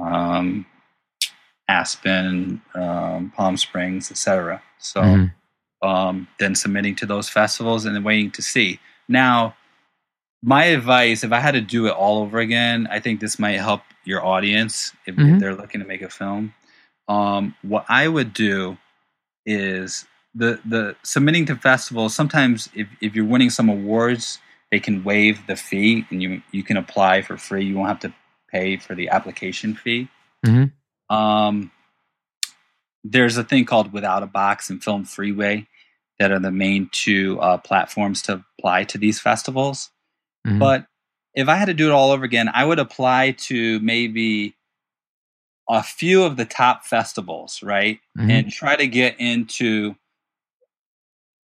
um, 0.00 0.66
Aspen, 1.68 2.60
um, 2.74 3.32
Palm 3.36 3.56
Springs, 3.56 4.10
etc. 4.10 4.62
So 4.78 5.00
Mhm. 5.02 5.32
um, 5.82 6.28
then 6.38 6.54
submitting 6.54 6.94
to 6.96 7.06
those 7.06 7.28
festivals 7.28 7.84
and 7.84 7.94
then 7.94 8.04
waiting 8.04 8.30
to 8.32 8.42
see. 8.42 8.80
Now, 9.08 9.54
my 10.42 10.64
advice, 10.64 11.24
if 11.24 11.32
I 11.32 11.40
had 11.40 11.52
to 11.52 11.60
do 11.60 11.86
it 11.86 11.92
all 11.92 12.22
over 12.22 12.38
again, 12.38 12.86
I 12.90 13.00
think 13.00 13.20
this 13.20 13.38
might 13.38 13.58
help 13.60 13.82
your 14.04 14.24
audience 14.24 14.92
if, 15.06 15.14
Mhm. 15.14 15.34
if 15.34 15.40
they're 15.40 15.54
looking 15.54 15.80
to 15.80 15.86
make 15.86 16.02
a 16.02 16.08
film. 16.08 16.54
Um, 17.08 17.54
what 17.62 17.84
I 17.88 18.08
would 18.08 18.32
do 18.32 18.78
is 19.46 20.06
the 20.34 20.58
the 20.64 20.96
submitting 21.02 21.46
to 21.46 21.56
festivals. 21.56 22.14
Sometimes, 22.14 22.68
if, 22.74 22.88
if 23.00 23.14
you're 23.14 23.24
winning 23.26 23.50
some 23.50 23.68
awards, 23.68 24.38
they 24.70 24.80
can 24.80 25.04
waive 25.04 25.46
the 25.46 25.56
fee 25.56 26.06
and 26.10 26.22
you 26.22 26.42
you 26.50 26.62
can 26.62 26.76
apply 26.76 27.22
for 27.22 27.36
free. 27.36 27.64
You 27.64 27.76
won't 27.76 27.88
have 27.88 28.00
to 28.00 28.12
pay 28.54 28.76
for 28.76 28.94
the 28.94 29.08
application 29.08 29.74
fee. 29.74 30.08
Mhm. 30.46 30.72
Um, 31.10 31.72
there's 33.02 33.36
a 33.36 33.44
thing 33.44 33.64
called 33.64 33.92
Without 33.92 34.22
a 34.22 34.26
Box 34.26 34.70
and 34.70 34.82
Film 34.82 35.04
Freeway 35.04 35.66
that 36.18 36.30
are 36.30 36.38
the 36.38 36.52
main 36.52 36.88
two 36.92 37.40
uh, 37.40 37.58
platforms 37.58 38.22
to 38.22 38.44
apply 38.58 38.84
to 38.84 38.98
these 38.98 39.20
festivals. 39.20 39.90
Mhm. 40.46 40.58
But 40.60 40.86
if 41.34 41.48
I 41.48 41.56
had 41.56 41.66
to 41.66 41.74
do 41.74 41.88
it 41.88 41.92
all 41.92 42.12
over 42.12 42.24
again, 42.24 42.48
I 42.54 42.64
would 42.64 42.78
apply 42.78 43.32
to 43.32 43.80
maybe 43.80 44.54
a 45.68 45.82
few 45.82 46.22
of 46.22 46.36
the 46.36 46.44
top 46.44 46.84
festivals, 46.84 47.62
right? 47.62 47.98
Mhm. 48.16 48.30
And 48.30 48.52
try 48.52 48.76
to 48.76 48.86
get 48.86 49.18
into. 49.18 49.96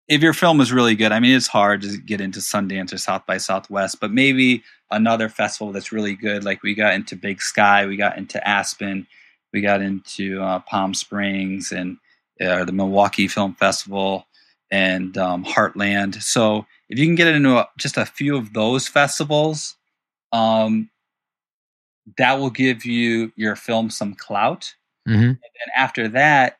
If 0.08 0.22
your 0.22 0.32
film 0.32 0.60
is 0.60 0.72
really 0.72 0.94
good, 0.96 1.12
I 1.12 1.20
mean, 1.20 1.36
it's 1.36 1.46
hard 1.46 1.82
to 1.82 1.98
get 1.98 2.20
into 2.20 2.40
Sundance 2.40 2.92
or 2.92 2.98
South 2.98 3.26
by 3.26 3.36
Southwest, 3.38 4.00
but 4.00 4.10
maybe 4.10 4.64
another 4.90 5.28
festival 5.28 5.72
that's 5.72 5.92
really 5.92 6.14
good. 6.14 6.44
Like 6.44 6.62
we 6.62 6.74
got 6.74 6.94
into 6.94 7.16
Big 7.16 7.40
Sky, 7.42 7.86
we 7.86 7.96
got 7.96 8.18
into 8.18 8.46
Aspen, 8.46 9.06
we 9.52 9.60
got 9.60 9.82
into 9.82 10.42
uh, 10.42 10.60
Palm 10.60 10.94
Springs, 10.94 11.72
and 11.72 11.98
uh, 12.40 12.64
the 12.64 12.72
Milwaukee 12.72 13.28
Film 13.28 13.54
Festival 13.54 14.26
and 14.70 15.16
um, 15.16 15.44
Heartland. 15.44 16.22
So 16.22 16.66
if 16.88 16.98
you 16.98 17.06
can 17.06 17.14
get 17.14 17.28
into 17.28 17.56
a, 17.56 17.68
just 17.78 17.96
a 17.96 18.06
few 18.06 18.36
of 18.36 18.52
those 18.52 18.86
festivals, 18.88 19.76
um, 20.32 20.90
that 22.16 22.38
will 22.38 22.50
give 22.50 22.84
you 22.84 23.32
your 23.36 23.56
film 23.56 23.90
some 23.90 24.14
clout. 24.14 24.74
Mhm. 25.06 25.30
And 25.30 25.72
after 25.76 26.08
that, 26.08 26.58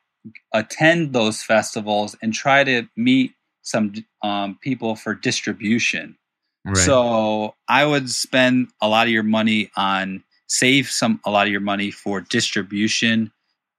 attend 0.53 1.13
those 1.13 1.41
festivals 1.41 2.15
and 2.21 2.33
try 2.33 2.63
to 2.63 2.87
meet 2.95 3.33
some 3.61 3.93
um, 4.23 4.57
people 4.61 4.95
for 4.95 5.13
distribution. 5.13 6.17
Right. 6.65 6.77
So 6.77 7.55
I 7.67 7.85
would 7.85 8.09
spend 8.09 8.67
a 8.81 8.87
lot 8.87 9.07
of 9.07 9.13
your 9.13 9.23
money 9.23 9.71
on 9.75 10.23
save 10.47 10.89
some 10.89 11.21
a 11.25 11.31
lot 11.31 11.47
of 11.47 11.51
your 11.51 11.61
money 11.61 11.91
for 11.91 12.21
distribution, 12.21 13.31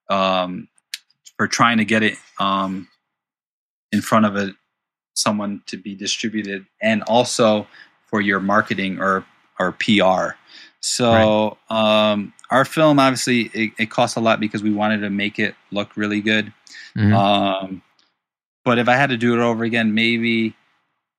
um, 0.08 0.68
for 1.36 1.46
trying 1.46 1.78
to 1.78 1.84
get 1.84 2.02
it 2.02 2.16
um, 2.38 2.88
in 3.92 4.00
front 4.00 4.26
of 4.26 4.36
a 4.36 4.52
someone 5.14 5.62
to 5.66 5.76
be 5.76 5.94
distributed, 5.94 6.64
and 6.80 7.02
also 7.04 7.66
for 8.06 8.20
your 8.20 8.40
marketing 8.40 8.98
or 8.98 9.24
or 9.58 9.72
PR. 9.72 10.36
So 10.80 11.58
um, 11.68 12.32
our 12.50 12.64
film 12.64 12.98
obviously 12.98 13.50
it, 13.52 13.72
it 13.78 13.90
cost 13.90 14.16
a 14.16 14.20
lot 14.20 14.40
because 14.40 14.62
we 14.62 14.72
wanted 14.72 15.00
to 15.00 15.10
make 15.10 15.38
it 15.38 15.54
look 15.70 15.96
really 15.96 16.22
good. 16.22 16.52
Mhm. 16.96 17.12
Um, 17.12 17.82
but 18.64 18.78
if 18.78 18.88
I 18.88 18.96
had 18.96 19.10
to 19.10 19.16
do 19.16 19.34
it 19.34 19.40
over 19.40 19.64
again, 19.64 19.94
maybe 19.94 20.54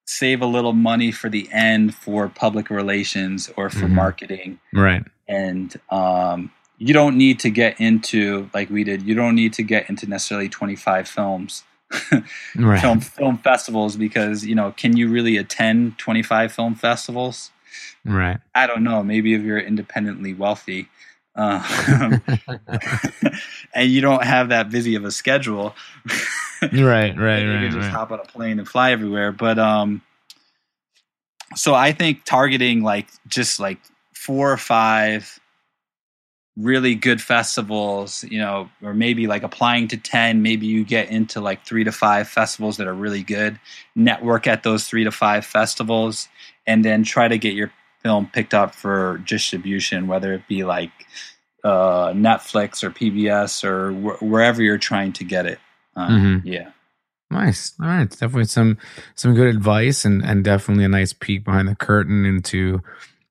save 0.06 0.41
a 0.41 0.45
little 0.45 0.74
money 0.74 1.12
for 1.12 1.30
the 1.30 1.47
end 1.52 1.95
for 1.95 2.28
public 2.28 2.70
relations 2.70 3.49
or 3.58 3.70
for 3.70 3.86
Mhm. 3.88 3.91
marketing. 3.91 4.60
right. 4.74 5.04
And 5.28 5.74
um, 5.89 6.52
you 6.78 6.93
don't 6.93 7.16
need 7.18 7.39
to 7.41 7.49
get 7.49 7.80
into 7.80 8.49
like 8.54 8.70
we 8.70 8.84
did. 8.84 9.04
You 9.04 9.16
don't 9.16 9.36
need 9.36 9.54
to 9.54 9.64
get 9.64 9.89
into 9.89 10.08
necessarily 10.08 10.49
twenty 10.49 10.76
five 10.76 11.08
films, 11.08 11.64
Right. 12.56 12.82
film 12.82 12.99
film 12.99 13.38
festivals 13.38 13.95
because 13.95 14.45
you 14.45 14.56
know 14.56 14.72
can 14.76 14.97
you 14.97 15.08
really 15.08 15.38
attend 15.38 15.97
twenty 15.97 16.24
five 16.24 16.52
film 16.52 16.76
festivals? 16.76 17.52
Right. 18.04 18.39
I 18.56 18.68
don't 18.68 18.84
know. 18.84 19.04
Maybe 19.04 19.34
if 19.34 19.41
you're 19.43 19.60
independently 19.60 20.34
wealthy. 20.34 20.89
Uh, 21.36 22.18
and 23.74 23.89
you 23.89 24.02
don't 24.02 24.24
have 24.24 24.49
that 24.49 24.70
busy 24.70 24.95
of 24.95 25.06
a 25.06 25.12
schedule. 25.12 25.76
right. 26.74 27.18
Right. 27.18 27.43
you 27.43 27.49
Right. 27.49 27.62
can 27.62 27.72
just 27.72 27.91
Right. 27.91 27.91
hop 27.91 28.12
on 28.12 28.20
a 28.20 28.24
plane 28.26 28.59
and 28.59 28.68
fly 28.68 28.91
everywhere. 28.91 29.32
But 29.32 29.59
um, 29.59 30.01
so 31.55 31.74
I 31.74 31.91
think 31.91 32.24
targeting 32.26 32.84
like 32.84 33.07
just 33.28 33.59
like 33.59 33.80
four 34.14 34.51
or 34.51 34.57
five 34.57 35.39
really 36.57 36.95
good 36.95 37.22
festivals, 37.22 38.24
you 38.26 38.38
know, 38.39 38.70
or 38.84 38.93
maybe 38.93 39.26
like 39.26 39.43
applying 39.43 39.88
to 39.88 39.97
10, 39.97 40.41
maybe 40.41 40.68
you 40.68 40.84
get 40.84 41.09
into 41.09 41.39
like 41.41 41.66
three 41.66 41.84
to 41.84 41.91
five 41.91 42.28
festivals 42.28 42.78
that 42.78 42.88
are 42.88 42.93
really 42.93 43.24
good, 43.24 43.59
network 43.95 44.47
at 44.47 44.64
those 44.64 44.86
three 44.86 45.03
to 45.03 45.12
five 45.12 45.45
festivals, 45.45 46.28
and 46.68 46.84
then 46.84 47.03
try 47.03 47.28
to 47.28 47.38
get 47.38 47.53
your 47.53 47.72
film 48.03 48.30
picked 48.34 48.53
up 48.53 48.76
for 48.76 49.20
distribution, 49.26 50.07
whether 50.07 50.34
it 50.34 50.47
be 50.47 50.64
like 50.64 50.91
uh, 51.64 52.12
Netflix 52.12 52.84
or 52.84 52.91
PBS 52.91 53.64
or 53.64 53.91
wh- 53.93 54.22
wherever 54.22 54.62
you're 54.62 54.78
trying 54.78 55.14
to 55.14 55.24
get 55.24 55.45
it. 55.45 55.59
Uh, 55.96 56.08
Mhm. 56.10 56.42
Yeah. 56.46 56.70
Nice. 57.30 57.74
All 57.82 57.88
right. 57.88 58.10
Definitely 58.10 58.46
some 58.46 58.78
some 59.16 59.34
good 59.34 59.48
advice 59.56 60.04
and 60.06 60.24
and 60.24 60.44
definitely 60.44 60.84
a 60.84 60.89
nice 60.89 61.14
peek 61.14 61.46
behind 61.46 61.68
the 61.68 61.76
curtain 61.76 62.26
into 62.26 62.82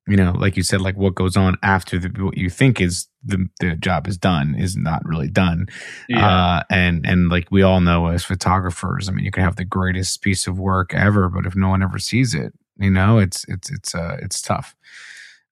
you 0.08 0.16
know, 0.16 0.32
like 0.32 0.56
you 0.56 0.62
said, 0.64 0.80
like 0.80 0.96
what 0.96 1.14
goes 1.14 1.36
on 1.36 1.56
after 1.62 1.96
the 1.98 2.08
what 2.24 2.36
you 2.36 2.50
think 2.50 2.80
is 2.80 3.06
the 3.22 3.48
the 3.60 3.76
job 3.76 4.08
is 4.08 4.16
done 4.16 4.54
is 4.56 4.76
not 4.76 5.04
really 5.04 5.28
done. 5.28 5.66
Uh, 6.12 6.62
and 6.70 7.06
and 7.06 7.28
like 7.28 7.46
we 7.50 7.62
all 7.62 7.80
know 7.80 8.06
as 8.08 8.24
photographers, 8.24 9.08
I 9.08 9.12
mean, 9.12 9.24
you 9.24 9.30
can 9.30 9.44
have 9.44 9.56
the 9.56 9.64
greatest 9.64 10.22
piece 10.22 10.46
of 10.48 10.58
work 10.58 10.94
ever, 10.94 11.28
but 11.28 11.46
if 11.46 11.54
no 11.54 11.68
one 11.68 11.82
ever 11.82 11.98
sees 11.98 12.34
it, 12.34 12.52
you 12.78 12.90
know, 12.90 13.18
it's 13.18 13.44
it's 13.48 13.70
it's 13.70 13.94
uh 13.94 14.16
it's 14.20 14.40
tough. 14.42 14.74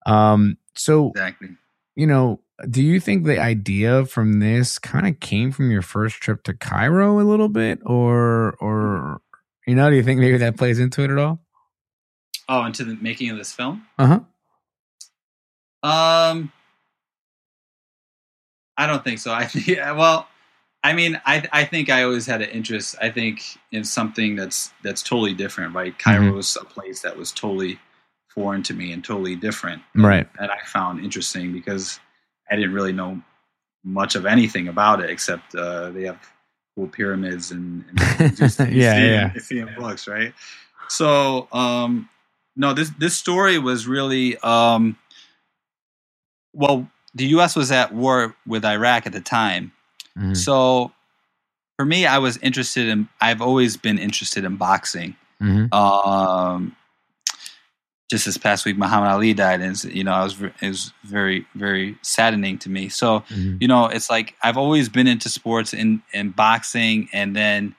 Um. 0.06 0.56
So 0.74 1.10
exactly. 1.10 1.50
you 1.94 2.06
know, 2.06 2.40
do 2.68 2.82
you 2.82 2.98
think 2.98 3.24
the 3.24 3.38
idea 3.38 4.04
from 4.06 4.40
this 4.40 4.78
kind 4.78 5.06
of 5.06 5.20
came 5.20 5.52
from 5.52 5.70
your 5.70 5.82
first 5.82 6.16
trip 6.16 6.42
to 6.44 6.54
Cairo 6.54 7.20
a 7.20 7.22
little 7.22 7.48
bit, 7.48 7.78
or 7.84 8.56
or 8.60 9.20
you 9.66 9.74
know, 9.74 9.90
do 9.90 9.96
you 9.96 10.02
think 10.02 10.20
maybe 10.20 10.38
that 10.38 10.56
plays 10.56 10.78
into 10.80 11.02
it 11.02 11.10
at 11.10 11.18
all? 11.18 11.40
Oh, 12.48 12.64
into 12.64 12.84
the 12.84 12.96
making 12.96 13.30
of 13.30 13.36
this 13.36 13.52
film? 13.52 13.86
Uh 13.98 14.06
huh. 14.06 14.20
Um, 15.88 16.52
I 18.76 18.86
don't 18.86 19.04
think 19.04 19.20
so. 19.20 19.32
I 19.32 19.44
think 19.46 19.78
well, 19.78 20.26
I 20.82 20.94
mean, 20.94 21.20
I 21.24 21.46
I 21.52 21.64
think 21.64 21.90
I 21.90 22.02
always 22.02 22.26
had 22.26 22.42
an 22.42 22.50
interest. 22.50 22.96
I 23.00 23.10
think 23.10 23.42
in 23.70 23.84
something 23.84 24.34
that's 24.34 24.72
that's 24.82 25.02
totally 25.02 25.34
different. 25.34 25.74
Right, 25.74 25.96
Cairo 25.96 26.32
was 26.32 26.56
a 26.60 26.64
place 26.64 27.02
that 27.02 27.16
was 27.16 27.30
totally 27.30 27.78
foreign 28.28 28.62
to 28.64 28.74
me 28.74 28.92
and 28.92 29.04
totally 29.04 29.36
different. 29.36 29.82
Right. 29.94 30.28
and 30.38 30.50
I 30.50 30.58
found 30.66 31.04
interesting 31.04 31.52
because 31.52 31.98
I 32.50 32.56
didn't 32.56 32.72
really 32.72 32.92
know 32.92 33.20
much 33.84 34.14
of 34.16 34.26
anything 34.26 34.68
about 34.68 35.00
it 35.02 35.10
except 35.10 35.54
uh, 35.54 35.90
they 35.90 36.04
have 36.04 36.18
cool 36.74 36.88
pyramids 36.88 37.50
and, 37.50 37.84
and 37.88 38.36
just, 38.36 38.58
Yeah, 38.60 38.66
see, 38.66 38.76
yeah. 39.08 39.32
you 39.34 39.40
see 39.40 39.58
in 39.60 39.74
books, 39.76 40.06
right? 40.08 40.32
So 40.88 41.48
um, 41.52 42.08
no, 42.56 42.72
this 42.74 42.90
this 42.98 43.16
story 43.16 43.58
was 43.58 43.86
really 43.86 44.36
um, 44.38 44.96
well. 46.52 46.88
The 47.14 47.26
U.S. 47.26 47.56
was 47.56 47.70
at 47.72 47.92
war 47.94 48.34
with 48.46 48.64
Iraq 48.64 49.06
at 49.06 49.12
the 49.12 49.20
time, 49.20 49.72
Mhm. 50.16 50.36
so 50.36 50.92
for 51.76 51.84
me, 51.84 52.06
I 52.06 52.18
was 52.18 52.36
interested 52.38 52.88
in. 52.88 53.08
I've 53.20 53.40
always 53.40 53.76
been 53.76 53.98
interested 53.98 54.44
in 54.44 54.56
boxing. 54.56 55.14
Mhm. 55.42 55.72
Um, 55.72 56.74
just 58.10 58.24
this 58.24 58.38
past 58.38 58.64
week, 58.64 58.78
Muhammad 58.78 59.10
Ali 59.10 59.34
died, 59.34 59.60
and 59.60 59.82
you 59.84 60.02
know, 60.04 60.12
I 60.12 60.24
was 60.24 60.40
it 60.40 60.68
was 60.68 60.92
very 61.04 61.46
very 61.54 61.96
saddening 62.02 62.58
to 62.58 62.70
me. 62.70 62.88
So 62.88 63.20
Mhm. 63.30 63.60
you 63.60 63.68
know, 63.68 63.86
it's 63.86 64.08
like 64.10 64.34
I've 64.42 64.56
always 64.56 64.88
been 64.88 65.06
into 65.06 65.28
sports 65.28 65.72
and 65.74 66.00
and 66.14 66.34
boxing, 66.34 67.08
and 67.12 67.36
then 67.36 67.74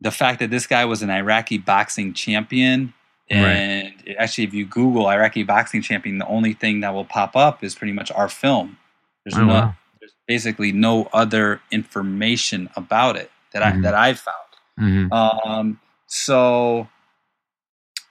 the 0.00 0.10
fact 0.10 0.40
that 0.40 0.50
this 0.50 0.66
guy 0.66 0.84
was 0.84 1.02
an 1.02 1.10
Iraqi 1.10 1.58
boxing 1.58 2.12
champion. 2.12 2.92
Right. 3.30 3.38
And 3.38 3.94
actually, 4.18 4.44
if 4.44 4.52
you 4.52 4.66
Google 4.66 5.08
Iraqi 5.08 5.42
boxing 5.42 5.80
champion, 5.80 6.18
the 6.18 6.26
only 6.26 6.52
thing 6.54 6.80
that 6.80 6.92
will 6.92 7.04
pop 7.04 7.34
up 7.36 7.64
is 7.64 7.74
pretty 7.74 7.92
much 7.92 8.10
our 8.12 8.28
film. 8.28 8.76
There's 9.24 9.38
Oh, 9.38 9.44
no, 9.44 9.52
wow. 9.54 9.74
there's 10.00 10.12
basically 10.28 10.70
no 10.72 11.08
other 11.12 11.60
information 11.70 12.68
about 12.76 13.16
it 13.16 13.30
that 13.52 13.62
I 13.62 13.72
Mhm. 13.72 13.82
that 13.84 13.94
I've 13.94 14.18
found. 14.20 14.36
Mhm. 14.80 15.12
Um, 15.12 15.80
so 16.08 16.88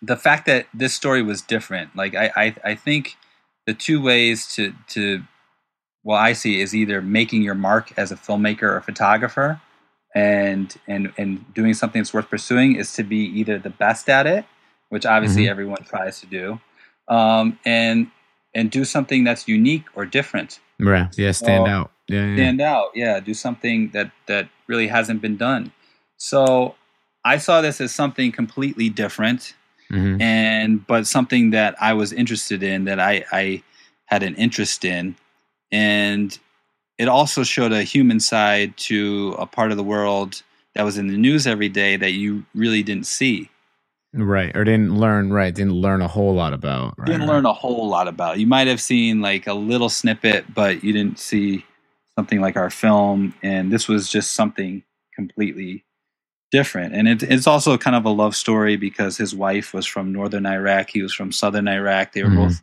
the 0.02 0.18
fact 0.18 0.46
that 0.48 0.68
this 0.74 0.94
story 0.94 1.22
was 1.22 1.42
different, 1.42 1.96
like 1.96 2.16
I, 2.16 2.32
I, 2.36 2.56
I 2.64 2.76
think 2.76 3.18
the 3.68 3.74
two 3.74 4.02
ways 4.02 4.48
to 4.56 4.74
to 4.90 5.24
well 6.04 6.18
I 6.18 6.34
see 6.34 6.60
is 6.62 6.76
either 6.76 7.02
making 7.02 7.44
your 7.44 7.56
mark 7.56 7.94
as 7.98 8.12
a 8.12 8.16
filmmaker 8.16 8.64
or 8.64 8.82
photographer, 8.82 9.62
and 10.16 10.76
and 10.88 11.14
and 11.18 11.54
doing 11.54 11.74
something 11.74 12.02
that's 12.02 12.14
worth 12.14 12.30
pursuing 12.30 12.76
is 12.76 12.94
to 12.94 13.04
be 13.04 13.18
either 13.40 13.60
the 13.60 13.70
best 13.70 14.10
at 14.10 14.26
it, 14.28 14.46
which 14.90 15.06
obviously 15.06 15.44
Mhm. 15.46 15.50
everyone 15.50 15.84
tries 15.84 16.20
to 16.22 16.26
do, 16.28 16.60
um, 17.08 17.60
and 17.66 18.08
and 18.54 18.70
do 18.72 18.84
something 18.84 19.24
that's 19.24 19.48
unique 19.48 19.86
or 19.96 20.06
different 20.06 20.60
Right. 20.80 21.08
Yeah. 21.18 21.32
Stand 21.32 21.68
So, 21.68 21.72
out. 21.72 21.92
Yeah. 22.08 22.26
Yeah. 22.26 22.36
stand 22.36 22.60
out 22.62 22.88
yeah 22.96 23.20
do 23.22 23.34
something 23.34 23.92
that 23.92 24.12
that 24.26 24.50
really 24.68 24.88
hasn't 24.88 25.22
been 25.22 25.38
done 25.38 25.72
so 26.18 26.76
i 27.24 27.38
saw 27.38 27.62
this 27.62 27.80
as 27.80 27.94
something 27.94 28.34
completely 28.34 28.90
different 28.90 29.54
Mhm. 29.92 30.22
and 30.22 30.88
but 30.88 31.06
something 31.08 31.52
that 31.52 31.76
i 31.82 31.94
was 31.94 32.14
interested 32.14 32.64
in 32.64 32.86
that 32.86 33.00
i 33.00 33.24
i 33.32 33.62
had 34.06 34.24
an 34.24 34.36
interest 34.36 34.86
in 34.86 35.16
and 35.72 36.40
it 36.98 37.08
also 37.08 37.44
showed 37.44 37.72
a 37.72 37.84
human 37.84 38.20
side 38.20 38.76
to 38.78 39.36
a 39.40 39.46
part 39.46 39.72
of 39.72 39.78
the 39.78 39.84
world 39.84 40.44
that 40.76 40.84
was 40.84 40.98
in 40.98 41.08
the 41.08 41.18
news 41.18 41.48
every 41.48 41.70
day 41.70 41.96
that 41.98 42.12
you 42.14 42.46
really 42.56 42.84
didn't 42.84 43.06
see 43.08 43.50
Right. 44.14 44.54
Or 44.58 44.66
didn't 44.66 44.94
learn. 45.00 45.32
Right. 45.32 45.56
Didn't 45.56 45.72
learn 45.72 46.02
a 46.02 46.08
whole 46.10 46.34
lot 46.36 46.52
about. 46.52 46.96
Right. 46.98 47.06
didn't 47.08 47.28
learn 47.28 47.46
a 47.46 47.54
whole 47.54 47.88
lot 47.88 48.10
about. 48.10 48.40
You 48.40 48.46
might 48.46 48.68
have 48.68 48.82
seen 48.82 49.22
like 49.22 49.48
a 49.48 49.54
little 49.54 49.88
snippet, 49.88 50.54
but 50.54 50.84
you 50.84 50.92
didn't 50.92 51.18
see 51.18 51.64
something 52.16 52.42
like 52.42 52.58
our 52.58 52.70
film. 52.70 53.34
And 53.42 53.72
this 53.72 53.88
was 53.88 54.10
just 54.10 54.34
something 54.34 54.84
completely 55.16 55.86
different. 56.52 56.94
And 56.94 57.08
it, 57.08 57.24
it's 57.24 57.48
also 57.48 57.78
kind 57.78 57.96
of 57.96 58.06
a 58.06 58.10
love 58.10 58.36
story 58.36 58.76
because 58.76 59.18
his 59.18 59.34
wife 59.34 59.74
was 59.74 59.86
from 59.86 60.12
northern 60.12 60.46
Iraq, 60.46 60.90
he 60.90 61.02
was 61.02 61.14
from 61.14 61.32
southern 61.32 61.68
Iraq. 61.68 62.14
They 62.14 62.24
were 62.24 62.30
Mhm. 62.30 62.36
both, 62.36 62.62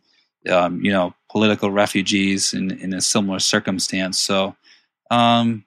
um, 0.53 0.81
you 0.83 0.91
know, 0.91 1.13
political 1.29 1.71
refugees 1.71 2.53
in, 2.53 2.71
in 2.79 2.93
a 2.93 3.01
similar 3.01 3.39
circumstance. 3.39 4.19
So, 4.19 4.55
um, 5.11 5.65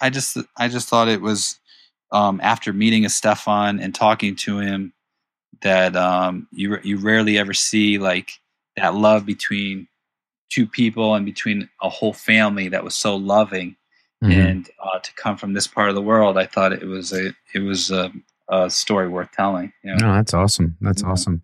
I 0.00 0.10
just 0.10 0.36
I 0.56 0.68
just 0.68 0.88
thought 0.88 1.08
it 1.08 1.20
was 1.20 1.58
um, 2.12 2.40
after 2.42 2.72
meeting 2.72 3.08
Stefan 3.08 3.78
and 3.80 3.94
talking 3.94 4.34
to 4.36 4.58
him 4.58 4.92
that 5.62 5.94
um, 5.96 6.48
you 6.52 6.78
you 6.82 6.96
rarely 6.98 7.38
ever 7.38 7.52
see 7.54 7.98
like 7.98 8.32
that 8.76 8.94
love 8.94 9.26
between 9.26 9.86
two 10.48 10.66
people 10.66 11.14
and 11.14 11.26
between 11.26 11.68
a 11.82 11.88
whole 11.88 12.12
family 12.14 12.68
that 12.68 12.82
was 12.82 12.94
so 12.94 13.14
loving 13.16 13.76
Mhm. 14.22 14.32
and 14.32 14.70
uh, 14.84 14.98
to 14.98 15.14
come 15.14 15.36
from 15.36 15.54
this 15.54 15.66
part 15.66 15.88
of 15.88 15.94
the 15.94 16.02
world 16.02 16.36
I 16.36 16.44
thought 16.46 16.72
it 16.74 16.84
was 16.86 17.12
a 17.12 17.32
it 17.54 17.60
was 17.60 17.90
a, 17.90 18.12
a 18.50 18.68
story 18.70 19.08
worth 19.08 19.30
telling 19.32 19.72
you 19.82 19.94
know? 19.94 20.06
No, 20.08 20.12
that's 20.14 20.34
awesome. 20.34 20.76
That's 20.80 21.02
Yeah. 21.02 21.08
awesome. 21.10 21.42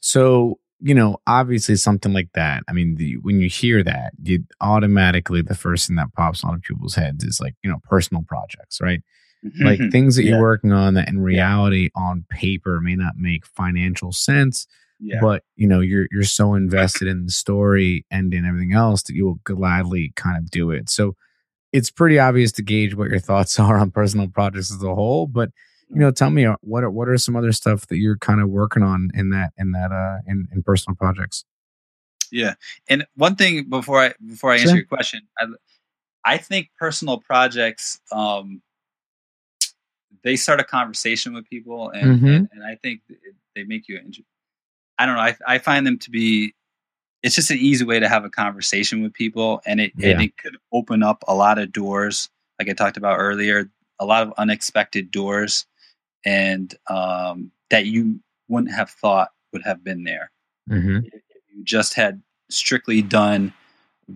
So, 0.00 0.58
you 0.80 0.94
know, 0.94 1.16
obviously 1.26 1.74
something 1.76 2.12
like 2.12 2.28
that. 2.34 2.62
I 2.68 2.72
mean, 2.72 2.94
the, 2.96 3.16
when 3.16 3.40
you 3.40 3.48
hear 3.48 3.82
that, 3.82 4.12
you 4.22 4.44
automatically 4.60 5.42
the 5.42 5.54
first 5.56 5.86
thing 5.88 5.96
that 5.96 6.12
pops 6.14 6.44
on 6.44 6.60
people's 6.60 6.94
heads 6.94 7.24
is 7.24 7.40
like, 7.40 7.54
you 7.64 7.70
know, 7.70 7.80
personal 7.88 8.22
projects, 8.22 8.80
right? 8.80 9.02
Like 9.60 9.80
things 9.92 10.16
that 10.16 10.24
you're 10.24 10.40
working 10.40 10.72
on 10.72 10.94
that 10.94 11.08
in 11.08 11.20
reality 11.20 11.90
on 11.94 12.24
paper 12.28 12.80
may 12.80 12.96
not 12.96 13.16
make 13.16 13.46
financial 13.46 14.12
sense, 14.12 14.66
yeah 15.00 15.20
but 15.20 15.44
you 15.56 15.68
know, 15.68 15.80
you're 15.80 16.06
you're 16.10 16.24
so 16.24 16.54
invested 16.54 17.06
in 17.08 17.24
the 17.24 17.30
story 17.30 18.04
and 18.10 18.34
in 18.34 18.44
everything 18.44 18.72
else 18.72 19.02
that 19.04 19.14
you 19.14 19.24
will 19.24 19.38
gladly 19.44 20.12
kind 20.16 20.36
of 20.36 20.50
do 20.50 20.70
it. 20.72 20.90
So, 20.90 21.14
it's 21.72 21.90
pretty 21.90 22.18
obvious 22.18 22.52
to 22.52 22.62
gauge 22.62 22.94
what 22.94 23.08
your 23.10 23.18
thoughts 23.20 23.58
are 23.66 23.78
on 23.78 23.90
personal 23.90 24.28
projects 24.28 24.72
as 24.72 24.82
a 24.82 24.94
whole, 24.94 25.26
but 25.26 25.50
you 25.90 25.96
know 26.00 26.10
tell 26.10 26.30
me 26.30 26.44
uh, 26.44 26.56
what 26.60 26.84
are 26.84 26.90
what 26.90 27.08
are 27.08 27.16
some 27.18 27.34
other 27.36 27.52
stuff 27.52 27.86
that 27.86 27.96
you're 27.96 28.18
kind 28.18 28.40
of 28.42 28.48
working 28.50 28.82
on 28.82 29.10
in 29.14 29.30
that 29.30 29.52
in 29.56 29.72
that 29.72 29.90
uh 29.90 30.18
in, 30.30 30.46
in 30.52 30.62
personal 30.62 30.94
projects 30.96 31.44
Yeah, 32.30 32.54
and 32.90 33.06
one 33.14 33.36
thing 33.36 33.68
before 33.70 33.98
I 34.02 34.12
before 34.26 34.50
I 34.52 34.56
answer 34.56 34.68
Sure. 34.68 34.76
your 34.76 34.84
question, 34.86 35.22
I, 35.38 35.46
I 36.24 36.36
think 36.36 36.68
personal 36.78 37.18
projects 37.18 38.00
um, 38.12 38.60
they 40.22 40.36
start 40.36 40.60
a 40.60 40.64
conversation 40.64 41.32
with 41.32 41.48
people, 41.48 41.90
and, 41.90 42.20
Mhm. 42.20 42.36
and 42.36 42.48
and 42.52 42.64
I 42.64 42.74
think 42.82 43.00
they 43.54 43.64
make 43.64 43.88
you. 43.88 43.98
I 44.98 45.06
don't 45.06 45.14
know. 45.16 45.22
I 45.22 45.36
I 45.46 45.58
find 45.58 45.86
them 45.86 45.98
to 46.00 46.10
be. 46.10 46.54
It's 47.22 47.34
just 47.34 47.50
an 47.50 47.58
easy 47.58 47.84
way 47.84 47.98
to 47.98 48.08
have 48.08 48.24
a 48.24 48.30
conversation 48.30 49.02
with 49.02 49.12
people, 49.12 49.60
and 49.66 49.80
it 49.80 49.92
and 50.02 50.22
it 50.22 50.36
could 50.36 50.56
open 50.72 51.02
up 51.02 51.24
a 51.26 51.34
lot 51.34 51.58
of 51.58 51.72
doors, 51.72 52.28
like 52.58 52.68
I 52.68 52.72
talked 52.72 52.96
about 52.96 53.18
earlier, 53.18 53.70
a 53.98 54.04
lot 54.04 54.22
of 54.22 54.32
unexpected 54.38 55.10
doors, 55.10 55.66
and 56.24 56.74
um, 56.88 57.50
that 57.70 57.86
you 57.86 58.20
wouldn't 58.48 58.72
have 58.74 58.90
thought 58.90 59.30
would 59.52 59.62
have 59.64 59.82
been 59.82 60.04
there 60.04 60.30
mm-hmm. 60.70 60.98
if 61.06 61.22
you 61.54 61.64
just 61.64 61.94
had 61.94 62.22
strictly 62.50 63.02
done 63.02 63.52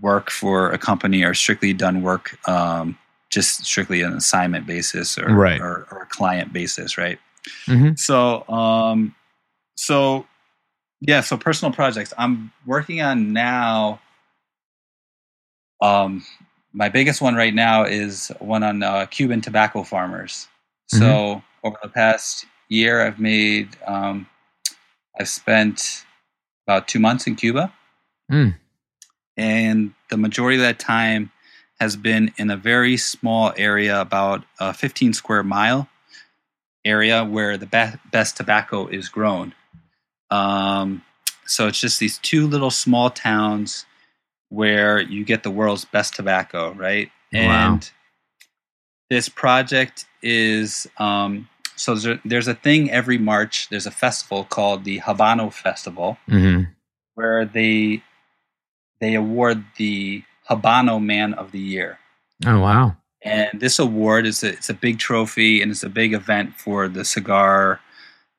work 0.01 0.31
for 0.31 0.71
a 0.71 0.79
company 0.79 1.23
or 1.23 1.35
strictly 1.35 1.73
done 1.73 2.03
work 2.03 2.39
um, 2.49 2.99
just 3.31 3.65
strictly 3.65 4.03
an 4.03 4.13
assignment 4.15 4.67
basis 4.67 5.19
or, 5.19 5.35
Right. 5.35 5.61
or, 5.61 5.87
or 5.91 6.03
a 6.03 6.07
client 6.07 6.53
basis, 6.53 6.99
right? 6.99 7.19
Mhm. 7.67 7.99
So, 7.99 8.47
um, 8.49 9.15
so 9.75 10.27
yeah, 11.05 11.21
so 11.21 11.37
personal 11.37 11.73
projects 11.73 12.15
I'm 12.17 12.53
working 12.65 13.01
on 13.03 13.33
now. 13.33 14.01
Um, 15.81 16.25
my 16.73 16.89
biggest 16.89 17.21
one 17.21 17.35
right 17.35 17.53
now 17.55 17.85
is 17.85 18.31
one 18.39 18.63
on 18.63 18.83
uh, 18.83 19.07
Cuban 19.07 19.41
tobacco 19.41 19.83
farmers. 19.83 20.47
So 20.87 21.43
over 21.65 21.77
the 21.83 21.89
past 21.89 22.47
year, 22.69 23.01
I've 23.05 23.19
made, 23.19 23.77
um, 23.87 24.27
I've 25.19 25.29
spent 25.29 26.05
about 26.67 26.87
two 26.87 27.01
months 27.01 27.27
in 27.27 27.35
Cuba, 27.37 27.73
Mm. 28.31 28.55
and 29.37 29.93
the 30.09 30.17
majority 30.17 30.57
of 30.57 30.63
that 30.63 30.79
time 30.79 31.31
has 31.81 31.97
been 31.97 32.33
in 32.37 32.51
a 32.51 32.57
very 32.57 32.97
small 32.97 33.53
area, 33.57 34.01
about 34.01 34.45
a 34.61 34.73
15 34.73 35.13
square 35.15 35.43
mile 35.43 35.89
area 36.85 37.25
where 37.25 37.57
the 37.59 37.67
be- 37.67 37.99
best 38.11 38.37
tobacco 38.37 38.87
is 38.87 39.09
grown. 39.09 39.55
Um, 40.33 41.03
so 41.47 41.66
it's 41.68 41.80
just 41.80 42.01
these 42.01 42.18
two 42.18 42.47
little 42.47 42.70
small 42.70 43.11
towns 43.11 43.85
where 44.49 45.01
you 45.01 45.24
get 45.24 45.43
the 45.43 45.51
world's 45.51 45.85
best 45.85 46.14
tobacco, 46.14 46.72
right? 46.72 47.11
Wow. 47.33 47.41
And 47.74 47.91
this 49.11 49.28
project 49.28 50.07
is 50.22 50.87
um, 50.99 51.49
so 51.76 51.95
there's 51.95 52.07
a, 52.07 52.20
there's 52.24 52.49
a 52.49 52.55
thing 52.55 52.91
every 52.91 53.18
March. 53.18 53.68
There's 53.68 53.87
a 53.87 53.91
festival 53.91 54.45
called 54.45 54.85
the 54.85 55.01
Habano 55.01 55.53
Festival 55.53 56.16
Mm-hmm. 56.28 56.70
where 57.14 57.45
they 57.45 58.03
they 59.01 59.14
award 59.14 59.64
the 59.76 60.22
Habano 60.49 61.03
Man 61.03 61.35
of 61.35 61.51
the 61.53 61.59
Year. 61.59 61.99
oh 62.47 62.61
wow 62.61 62.97
And 63.22 63.61
this 63.61 63.78
award 63.78 64.26
is 64.26 64.43
a, 64.45 64.49
it's 64.53 64.70
a 64.70 64.74
big 64.74 64.99
trophy 64.99 65.61
and 65.62 65.70
it's 65.70 65.83
a 65.83 65.89
big 65.89 66.12
event 66.14 66.55
for 66.55 66.89
the 66.89 67.05
cigar 67.05 67.80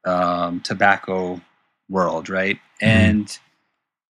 um, 0.06 0.60
tobacco 0.62 1.42
world, 1.94 2.28
right? 2.28 2.60
And 2.82 3.38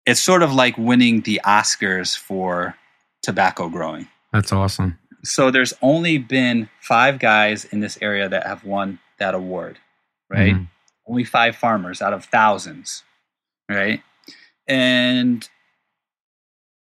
it's 0.06 0.22
sort 0.22 0.44
of 0.44 0.54
like 0.54 0.78
winning 0.78 1.22
the 1.22 1.40
Oscars 1.46 2.18
for 2.18 2.76
tobacco 3.24 3.70
growing. 3.70 4.08
that's 4.32 4.52
awesome 4.54 4.98
So 5.24 5.52
there's 5.52 5.74
only 5.82 6.18
been 6.18 6.70
five 6.80 7.20
guys 7.20 7.66
in 7.66 7.80
this 7.82 7.98
area 8.02 8.30
that 8.30 8.46
have 8.48 8.64
won 8.64 9.00
that 9.20 9.34
award, 9.36 9.78
right? 10.30 10.56
Mhm. 10.56 10.68
Only 11.08 11.26
five 11.26 11.56
farmers 11.58 12.02
out 12.02 12.14
of 12.14 12.24
thousands, 12.26 13.04
right? 13.68 14.02
And 14.68 15.50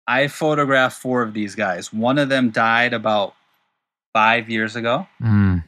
I 0.06 0.28
photographed 0.28 0.98
four 1.02 1.24
of 1.24 1.34
these 1.34 1.56
guys. 1.56 1.92
One 1.92 2.20
of 2.20 2.30
them 2.30 2.52
died 2.52 2.94
about 2.94 3.34
five 4.14 4.50
years 4.50 4.76
ago. 4.76 5.08
Mm. 5.22 5.64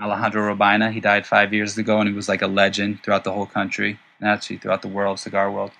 Alejandro 0.00 0.54
Robaina. 0.54 0.92
He 0.92 1.00
died 1.00 1.26
five 1.26 1.52
years 1.52 1.76
ago, 1.78 1.98
and 2.00 2.08
he 2.08 2.14
was 2.14 2.28
like 2.28 2.42
a 2.42 2.46
legend 2.62 3.02
throughout 3.02 3.24
the 3.24 3.32
whole 3.32 3.46
country 3.46 3.98
and 4.20 4.28
actually 4.28 4.58
throughout 4.58 4.82
the 4.82 4.88
world, 4.88 5.18
cigar 5.18 5.50
world. 5.50 5.72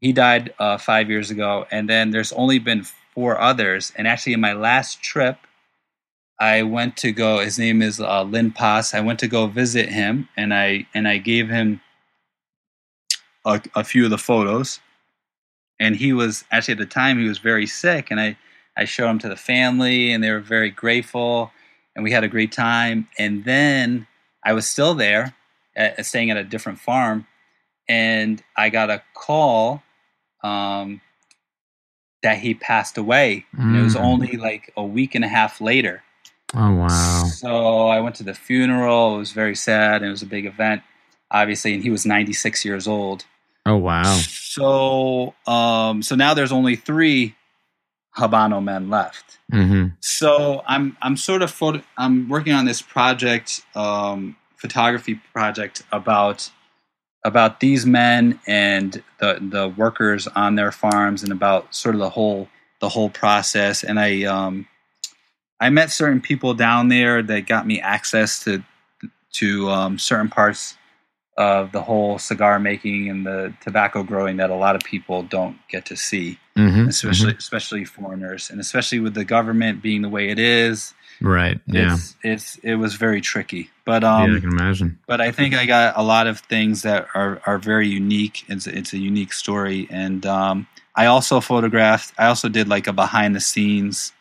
He 0.00 0.12
died 0.12 0.54
uh, 0.58 0.78
five 0.78 1.10
years 1.10 1.30
ago, 1.30 1.66
and 1.70 1.88
then 1.88 2.10
there's 2.10 2.32
only 2.32 2.58
been 2.58 2.84
four 3.14 3.38
others. 3.38 3.92
And 3.96 4.08
actually, 4.08 4.32
in 4.32 4.40
my 4.40 4.54
last 4.54 5.02
trip, 5.02 5.36
I 6.38 6.62
went 6.62 6.96
to 6.98 7.12
go. 7.12 7.38
His 7.40 7.58
name 7.58 7.82
is 7.82 8.00
uh, 8.00 8.22
Lin 8.22 8.50
Paz. 8.50 8.94
I 8.94 9.00
went 9.00 9.18
to 9.18 9.28
go 9.28 9.46
visit 9.46 9.90
him, 9.90 10.28
and 10.36 10.54
I 10.54 10.86
and 10.94 11.06
I 11.06 11.18
gave 11.18 11.50
him 11.50 11.82
a, 13.44 13.60
a 13.74 13.84
few 13.84 14.04
of 14.04 14.10
the 14.10 14.18
photos. 14.18 14.80
And 15.78 15.96
he 15.96 16.12
was 16.12 16.44
actually 16.50 16.72
at 16.72 16.78
the 16.78 16.86
time 16.86 17.18
he 17.18 17.28
was 17.28 17.38
very 17.38 17.66
sick, 17.66 18.10
and 18.10 18.18
I 18.18 18.38
I 18.76 18.86
showed 18.86 19.10
him 19.10 19.18
to 19.18 19.28
the 19.28 19.36
family, 19.36 20.12
and 20.12 20.24
they 20.24 20.30
were 20.30 20.40
very 20.40 20.70
grateful, 20.70 21.52
and 21.94 22.02
we 22.02 22.12
had 22.12 22.24
a 22.24 22.28
great 22.28 22.52
time. 22.52 23.08
And 23.18 23.44
then 23.44 24.06
I 24.42 24.54
was 24.54 24.66
still 24.66 24.94
there, 24.94 25.34
at, 25.76 26.04
staying 26.06 26.30
at 26.30 26.38
a 26.38 26.44
different 26.44 26.78
farm, 26.78 27.26
and 27.90 28.40
I 28.56 28.70
got 28.70 28.88
a 28.88 29.02
call 29.14 29.82
um, 30.44 31.00
that 32.22 32.38
he 32.38 32.54
passed 32.54 32.96
away. 32.96 33.44
And 33.58 33.76
it 33.76 33.82
was 33.82 33.96
Mm. 33.96 34.00
only 34.10 34.36
like 34.36 34.72
a 34.76 34.84
week 34.84 35.14
and 35.16 35.24
a 35.24 35.28
half 35.28 35.60
later. 35.60 36.02
Oh 36.54 36.72
wow. 36.74 37.24
So 37.24 37.88
I 37.88 38.00
went 38.00 38.14
to 38.16 38.24
the 38.24 38.34
funeral. 38.34 39.16
It 39.16 39.18
was 39.18 39.32
very 39.32 39.56
sad. 39.56 40.02
It 40.02 40.08
was 40.08 40.22
a 40.22 40.26
big 40.26 40.46
event, 40.46 40.82
obviously, 41.30 41.74
and 41.74 41.82
he 41.82 41.90
was 41.90 42.04
96 42.06 42.64
years 42.64 42.86
old. 42.86 43.24
Oh 43.66 43.76
wow. 43.76 44.16
So, 44.28 45.34
um, 45.46 46.02
so 46.02 46.14
now 46.14 46.32
there's 46.34 46.52
only 46.52 46.76
three 46.76 47.34
Habano 48.16 48.62
men 48.62 48.88
left. 48.90 49.38
Mm-hmm. 49.52 49.94
So 50.00 50.62
I'm 50.66 50.96
I'm 51.02 51.16
sort 51.16 51.42
of 51.42 51.50
photo, 51.50 51.82
I'm 51.96 52.28
working 52.28 52.52
on 52.52 52.64
this 52.66 52.82
project, 52.82 53.62
um, 53.74 54.36
photography 54.56 55.20
project 55.32 55.82
about 55.92 56.50
about 57.24 57.60
these 57.60 57.84
men 57.84 58.40
and 58.46 59.02
the 59.18 59.38
the 59.40 59.68
workers 59.68 60.26
on 60.28 60.54
their 60.54 60.72
farms 60.72 61.22
and 61.22 61.32
about 61.32 61.74
sort 61.74 61.94
of 61.94 62.00
the 62.00 62.10
whole 62.10 62.48
the 62.80 62.88
whole 62.88 63.10
process. 63.10 63.84
And 63.84 64.00
I 64.00 64.24
um, 64.24 64.66
I 65.60 65.70
met 65.70 65.90
certain 65.90 66.20
people 66.20 66.54
down 66.54 66.88
there 66.88 67.22
that 67.22 67.46
got 67.46 67.66
me 67.66 67.80
access 67.80 68.42
to 68.44 68.62
to 69.34 69.68
um, 69.70 69.98
certain 69.98 70.28
parts 70.28 70.76
of 71.36 71.72
the 71.72 71.82
whole 71.82 72.18
cigar 72.18 72.58
making 72.58 73.08
and 73.08 73.24
the 73.24 73.54
tobacco 73.62 74.02
growing 74.02 74.36
that 74.38 74.50
a 74.50 74.54
lot 74.54 74.76
of 74.76 74.82
people 74.82 75.22
don't 75.22 75.56
get 75.68 75.86
to 75.86 75.96
see 75.96 76.38
Mm-hmm. 76.60 76.88
especially 76.88 77.34
especially 77.34 77.84
foreigners, 77.86 78.50
and 78.50 78.60
especially 78.60 78.98
with 79.00 79.14
the 79.14 79.24
government 79.24 79.80
being 79.80 80.02
the 80.02 80.08
way 80.10 80.28
it 80.28 80.38
is. 80.38 80.92
Right. 81.20 81.60
Yeah. 81.66 81.94
It's, 81.94 82.16
it's 82.22 82.56
it 82.62 82.74
was 82.76 82.94
very 82.94 83.20
tricky, 83.20 83.70
but 83.84 84.02
yeah, 84.02 84.14
I 84.14 84.24
um, 84.24 84.40
can 84.40 84.50
imagine. 84.50 84.98
but 85.06 85.20
I 85.20 85.30
think 85.32 85.54
I 85.54 85.66
got 85.66 85.96
a 85.96 86.02
lot 86.02 86.26
of 86.26 86.40
things 86.40 86.82
that 86.82 87.06
are 87.14 87.40
are 87.46 87.58
very 87.58 87.88
unique. 87.88 88.44
It's 88.48 88.66
it's 88.66 88.92
a 88.92 88.98
unique 88.98 89.32
story, 89.32 89.86
and 89.90 90.24
um, 90.26 90.66
I 90.96 91.06
also 91.06 91.40
photographed. 91.40 92.12
I 92.18 92.26
also 92.26 92.48
did 92.48 92.68
like 92.68 92.86
a 92.86 92.92
behind 92.92 93.36
the 93.36 93.40
scenes 93.40 94.12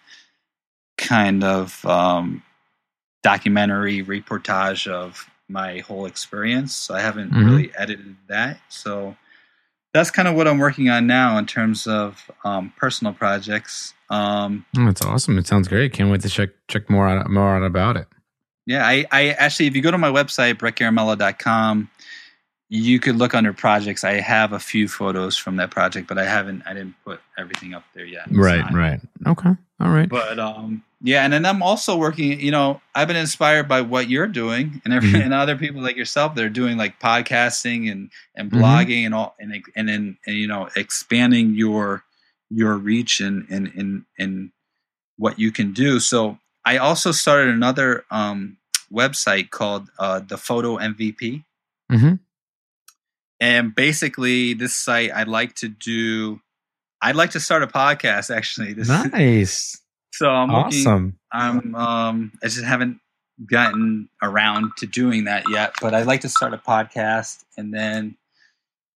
kind 0.98 1.44
of 1.44 1.84
um, 1.86 2.44
documentary 3.24 4.04
reportage 4.04 4.88
of 4.92 5.30
my 5.48 5.80
whole 5.80 6.06
experience. 6.06 6.76
So 6.76 6.94
I 6.94 7.02
haven't 7.02 7.32
Mhm. 7.32 7.46
really 7.46 7.72
edited 7.76 8.16
that, 8.28 8.60
so 8.70 9.16
that's 9.94 10.12
kind 10.12 10.28
of 10.28 10.36
what 10.36 10.48
I'm 10.48 10.60
working 10.60 10.90
on 10.90 11.08
now 11.08 11.38
in 11.38 11.46
terms 11.46 11.88
of 11.88 12.30
um, 12.44 12.72
personal 12.78 13.14
projects. 13.14 13.94
Um, 14.10 14.66
Oh, 14.78 14.86
that's 14.86 15.04
awesome. 15.04 15.38
It 15.38 15.48
sounds 15.48 15.68
great. 15.68 15.94
Can't 15.94 16.12
wait 16.12 16.22
to 16.22 16.30
check 16.30 16.50
check 16.68 16.90
more 16.90 17.08
out 17.08 17.30
more 17.30 17.56
out 17.56 17.64
about 17.64 17.98
it. 17.98 18.08
yeah, 18.66 18.86
I, 18.86 19.06
I 19.12 19.30
actually, 19.32 19.68
if 19.68 19.76
you 19.76 19.82
go 19.82 19.92
to 19.92 19.98
my 19.98 20.10
website, 20.10 20.56
brettgaramella.com, 20.56 21.90
you 22.70 23.00
could 23.00 23.16
look 23.18 23.34
under 23.34 23.52
projects. 23.52 24.04
I 24.04 24.14
have 24.22 24.54
a 24.54 24.60
few 24.60 24.88
photos 24.88 25.36
from 25.38 25.56
that 25.58 25.72
project, 25.72 26.08
but 26.08 26.18
I 26.20 26.26
haven't, 26.26 26.62
I 26.68 26.74
didn't 26.74 26.96
put 27.04 27.20
everything 27.38 27.74
up 27.74 27.84
there 27.96 28.06
yet. 28.06 28.28
It's 28.28 28.38
Right. 28.38 28.60
not- 28.60 28.74
Right. 28.74 29.02
Okay. 29.26 29.50
All 29.80 29.90
right. 29.90 30.08
But 30.10 30.38
um, 30.40 30.84
yeah, 31.02 31.24
and 31.24 31.32
then 31.34 31.46
I'm 31.46 31.64
also 31.64 31.96
working. 31.98 32.40
You 32.40 32.52
know, 32.52 32.82
I've 32.94 33.08
been 33.08 33.16
inspired 33.18 33.68
by 33.70 33.82
what 33.82 34.10
you're 34.10 34.28
doing, 34.28 34.82
and 34.84 34.94
every, 34.94 35.10
Mhm. 35.12 35.24
and 35.26 35.34
other 35.34 35.56
people 35.56 35.82
like 35.82 35.96
yourself. 35.96 36.36
They're 36.36 36.50
doing 36.50 36.78
like 36.78 37.00
podcasting 37.00 37.90
and 37.90 38.12
and 38.36 38.52
Mhm. 38.52 38.60
blogging 38.60 39.06
and 39.06 39.16
all, 39.16 39.36
and 39.40 39.64
and 39.76 39.88
then 39.88 40.18
and, 40.28 40.36
you 40.36 40.48
know 40.48 40.70
expanding 40.76 41.56
your 41.56 42.04
your 42.50 42.76
reach 42.78 43.22
and 43.22 43.48
and 43.50 43.72
and 43.76 44.04
and 44.20 44.52
what 45.18 45.40
you 45.40 45.50
can 45.52 45.72
do. 45.72 46.00
So 46.02 46.38
I 46.66 46.76
also 46.78 47.12
started 47.14 47.54
another 47.54 48.04
um, 48.12 48.58
website 48.92 49.50
called 49.52 49.90
uh, 49.98 50.20
the 50.20 50.38
Photo 50.38 50.78
MVP. 50.78 51.46
Mm-hmm. 51.90 52.16
And 53.40 53.74
basically, 53.74 54.54
this 54.54 54.76
site 54.76 55.12
I'd 55.14 55.28
like 55.28 55.56
to 55.56 55.70
do. 55.70 56.42
I'd 57.02 57.16
like 57.16 57.32
to 57.32 57.40
start 57.40 57.64
a 57.64 57.68
podcast. 57.68 58.36
Actually, 58.36 58.74
this, 58.74 58.90
Nice. 59.14 59.82
so 60.12 60.30
I'm 60.30 60.50
looking, 60.50 60.80
awesome. 60.82 61.20
I'm 61.32 61.76
um 61.76 62.32
I 62.44 62.48
just 62.48 62.64
haven't 62.64 63.00
gotten 63.50 64.10
around 64.22 64.72
to 64.78 64.86
doing 64.86 65.24
that 65.26 65.44
yet, 65.50 65.74
but 65.82 65.94
I'd 65.94 66.08
like 66.08 66.22
to 66.22 66.30
start 66.30 66.54
a 66.54 66.58
podcast 66.58 67.44
and 67.58 67.74
then 67.74 68.18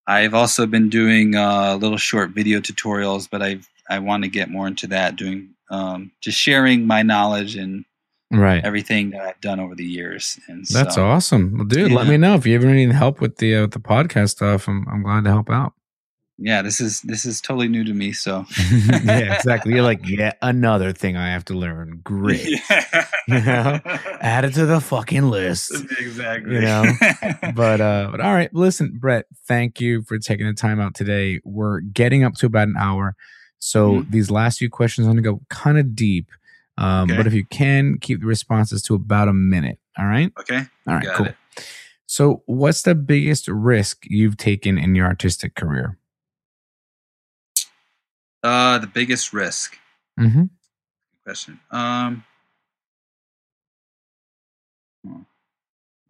I've 0.05 0.33
also 0.33 0.65
been 0.65 0.89
doing 0.89 1.33
uh, 1.33 1.77
little 1.79 1.97
short 1.97 2.31
video 2.31 2.59
tutorials, 2.59 3.29
but 3.29 3.41
I 3.41 3.59
I 3.89 3.99
want 3.99 4.23
to 4.23 4.29
get 4.29 4.49
more 4.49 4.67
into 4.67 4.87
that 4.87 5.15
doing 5.15 5.51
um 5.69 6.11
just 6.19 6.37
sharing 6.37 6.85
my 6.85 7.03
knowledge 7.03 7.55
and 7.55 7.85
Right. 8.33 8.63
everything 8.65 9.11
that 9.11 9.21
I've 9.21 9.41
done 9.41 9.59
over 9.59 9.75
the 9.75 9.85
years 9.85 10.39
and 10.47 10.65
That's 10.65 10.95
so, 10.95 11.05
awesome. 11.05 11.55
Well, 11.57 11.65
dude, 11.67 11.91
let 11.91 12.07
me 12.07 12.17
know 12.17 12.33
if 12.35 12.45
you 12.47 12.55
ever 12.55 12.65
need 12.73 12.91
help 12.91 13.21
with 13.21 13.37
the 13.37 13.55
uh, 13.57 13.61
with 13.61 13.71
the 13.71 13.79
podcast 13.79 14.29
stuff. 14.31 14.67
I'm 14.67 14.85
I'm 14.89 15.03
glad 15.03 15.23
to 15.25 15.29
help 15.29 15.49
out. 15.49 15.73
Yeah, 16.39 16.63
this 16.63 16.81
is 16.81 17.01
this 17.01 17.25
is 17.25 17.39
totally 17.41 17.67
new 17.67 17.83
to 17.83 17.93
me, 17.93 18.11
so 18.11 18.45
yeah, 19.03 19.35
exactly. 19.35 19.73
You're 19.73 19.83
like, 19.83 19.99
yeah, 20.07 20.33
another 20.41 20.91
thing 20.91 21.15
I 21.15 21.29
have 21.31 21.45
to 21.45 21.53
learn. 21.53 22.01
Great. 22.03 22.59
Yeah. 22.69 23.05
You 23.25 23.39
know? 23.39 23.79
Add 24.19 24.43
it 24.43 24.53
to 24.55 24.65
the 24.65 24.81
fucking 24.81 25.29
list. 25.29 25.71
exactly. 25.97 26.55
You 26.55 26.61
know, 26.61 26.83
But 27.55 27.79
uh 27.79 28.09
but 28.11 28.19
all 28.19 28.33
right, 28.33 28.53
listen, 28.53 28.97
Brett, 28.99 29.27
thank 29.47 29.79
you 29.79 30.01
for 30.01 30.17
taking 30.19 30.45
the 30.45 30.53
time 30.53 30.81
out 30.81 30.93
today. 30.93 31.39
We're 31.45 31.79
getting 31.79 32.25
up 32.25 32.33
to 32.39 32.47
about 32.47 32.67
an 32.67 32.75
hour. 32.77 33.15
So 33.59 34.01
Mhm. 34.01 34.11
these 34.11 34.29
last 34.29 34.57
few 34.59 34.69
questions 34.69 35.07
are 35.07 35.11
gonna 35.11 35.21
go 35.21 35.39
kind 35.49 35.77
of 35.77 35.95
deep. 35.95 36.27
Um, 36.77 37.03
Okay. 37.09 37.17
but 37.17 37.27
if 37.27 37.33
you 37.33 37.45
can 37.45 37.97
keep 37.99 38.19
the 38.21 38.25
responses 38.25 38.81
to 38.83 38.95
about 38.95 39.27
a 39.27 39.33
minute. 39.33 39.79
All 39.97 40.05
right. 40.07 40.31
okay. 40.39 40.61
All 40.87 40.95
right, 40.95 41.03
Got 41.03 41.15
cool. 41.15 41.25
it. 41.27 41.35
So 42.07 42.43
what's 42.45 42.81
the 42.81 42.95
biggest 42.95 43.47
risk 43.47 44.03
you've 44.07 44.37
taken 44.37 44.77
in 44.77 44.95
your 44.95 45.05
artistic 45.05 45.55
career? 45.55 45.97
Uh, 48.43 48.77
the 48.79 48.87
biggest 48.87 49.33
risk. 49.33 49.77
Mm-hmm. 50.19 50.43
question. 51.23 51.59
Um, 51.71 52.23
hmm. 55.05 55.21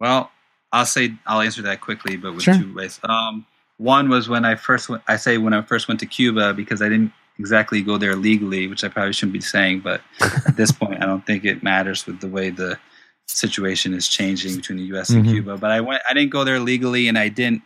well, 0.00 0.30
I'll 0.72 0.84
say 0.86 1.14
I'll 1.26 1.40
answer 1.40 1.62
that 1.62 1.80
quickly, 1.80 2.16
but 2.16 2.34
with 2.34 2.42
Sure. 2.42 2.54
two 2.54 2.74
ways. 2.74 2.98
Um, 3.04 3.46
one 3.78 4.08
was 4.08 4.28
when 4.28 4.44
I 4.44 4.56
first 4.56 4.88
went. 4.88 5.02
I 5.08 5.16
say 5.16 5.38
when 5.38 5.54
I 5.54 5.62
first 5.62 5.88
went 5.88 6.00
to 6.00 6.06
Cuba 6.06 6.52
because 6.54 6.82
I 6.82 6.88
didn't 6.88 7.12
exactly 7.38 7.82
go 7.82 7.98
there 7.98 8.16
legally, 8.16 8.66
which 8.68 8.84
I 8.84 8.88
probably 8.88 9.12
shouldn't 9.12 9.32
be 9.34 9.40
saying, 9.40 9.80
but 9.80 10.00
at 10.46 10.56
this 10.56 10.72
point, 10.80 11.02
I 11.02 11.06
don't 11.06 11.24
think 11.26 11.44
it 11.44 11.62
matters 11.62 12.06
with 12.06 12.20
the 12.20 12.28
way 12.28 12.50
the 12.50 12.78
situation 13.26 13.94
is 13.94 14.06
changing 14.08 14.56
between 14.56 14.78
the 14.78 14.84
U.S. 14.84 15.10
and 15.10 15.24
Mhm. 15.24 15.30
Cuba. 15.30 15.56
But 15.56 15.70
I 15.70 15.80
went. 15.80 16.02
I 16.08 16.14
didn't 16.14 16.30
go 16.30 16.44
there 16.44 16.60
legally, 16.60 17.08
and 17.08 17.18
I 17.18 17.28
didn't. 17.28 17.62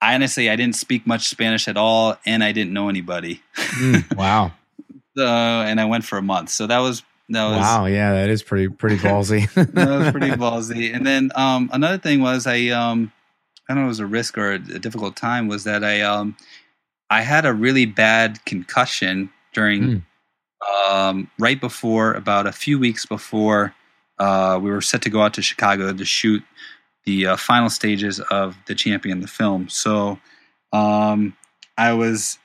I 0.00 0.14
honestly, 0.14 0.48
I 0.48 0.56
didn't 0.56 0.76
speak 0.76 1.06
much 1.06 1.28
Spanish 1.28 1.66
at 1.68 1.76
all, 1.76 2.16
and 2.24 2.42
I 2.44 2.52
didn't 2.52 2.72
know 2.72 2.88
anybody. 2.88 3.42
wow. 4.16 4.52
uh, 5.18 5.22
and 5.66 5.80
I 5.80 5.84
went 5.86 6.04
for 6.04 6.18
a 6.18 6.22
month. 6.22 6.50
So 6.50 6.66
that 6.66 6.78
was 6.78 7.02
that 7.30 7.44
was 7.48 7.58
Wow. 7.58 7.86
Yeah, 7.86 8.12
that 8.14 8.28
is 8.30 8.42
pretty 8.42 8.68
pretty 8.68 8.96
ballsy. 8.96 9.52
that 9.74 9.88
was 9.98 10.10
pretty 10.10 10.30
ballsy. 10.30 10.94
And 10.94 11.06
then 11.06 11.30
um, 11.34 11.68
another 11.72 11.98
thing 11.98 12.20
was 12.20 12.46
I 12.46 12.68
um, 12.68 13.12
I 13.68 13.74
don't 13.74 13.82
know 13.82 13.86
if 13.86 13.88
it 13.88 13.88
was 13.88 14.00
a 14.00 14.06
risk 14.06 14.38
or 14.38 14.52
a, 14.52 14.54
a 14.54 14.78
difficult 14.78 15.16
time 15.16 15.48
was 15.48 15.64
that 15.64 15.84
I 15.84 16.00
um, 16.02 16.36
I 17.10 17.22
had 17.22 17.46
a 17.46 17.52
really 17.52 17.86
bad 17.86 18.44
concussion 18.44 19.30
during 19.52 20.04
um, 20.88 21.30
right 21.38 21.60
before 21.60 22.12
about 22.14 22.46
a 22.46 22.52
few 22.52 22.78
weeks 22.78 23.06
before 23.06 23.74
uh, 24.18 24.58
we 24.60 24.70
were 24.70 24.80
set 24.80 25.02
to 25.02 25.10
go 25.10 25.22
out 25.22 25.34
to 25.34 25.42
Chicago 25.42 25.92
to 25.92 26.04
shoot 26.04 26.42
the 27.04 27.26
uh, 27.26 27.36
final 27.36 27.70
stages 27.70 28.20
of 28.20 28.56
the 28.66 28.74
champion 28.74 29.20
the 29.20 29.28
film. 29.28 29.68
So 29.68 30.18
um, 30.72 31.36
I 31.76 31.92
was 31.92 32.38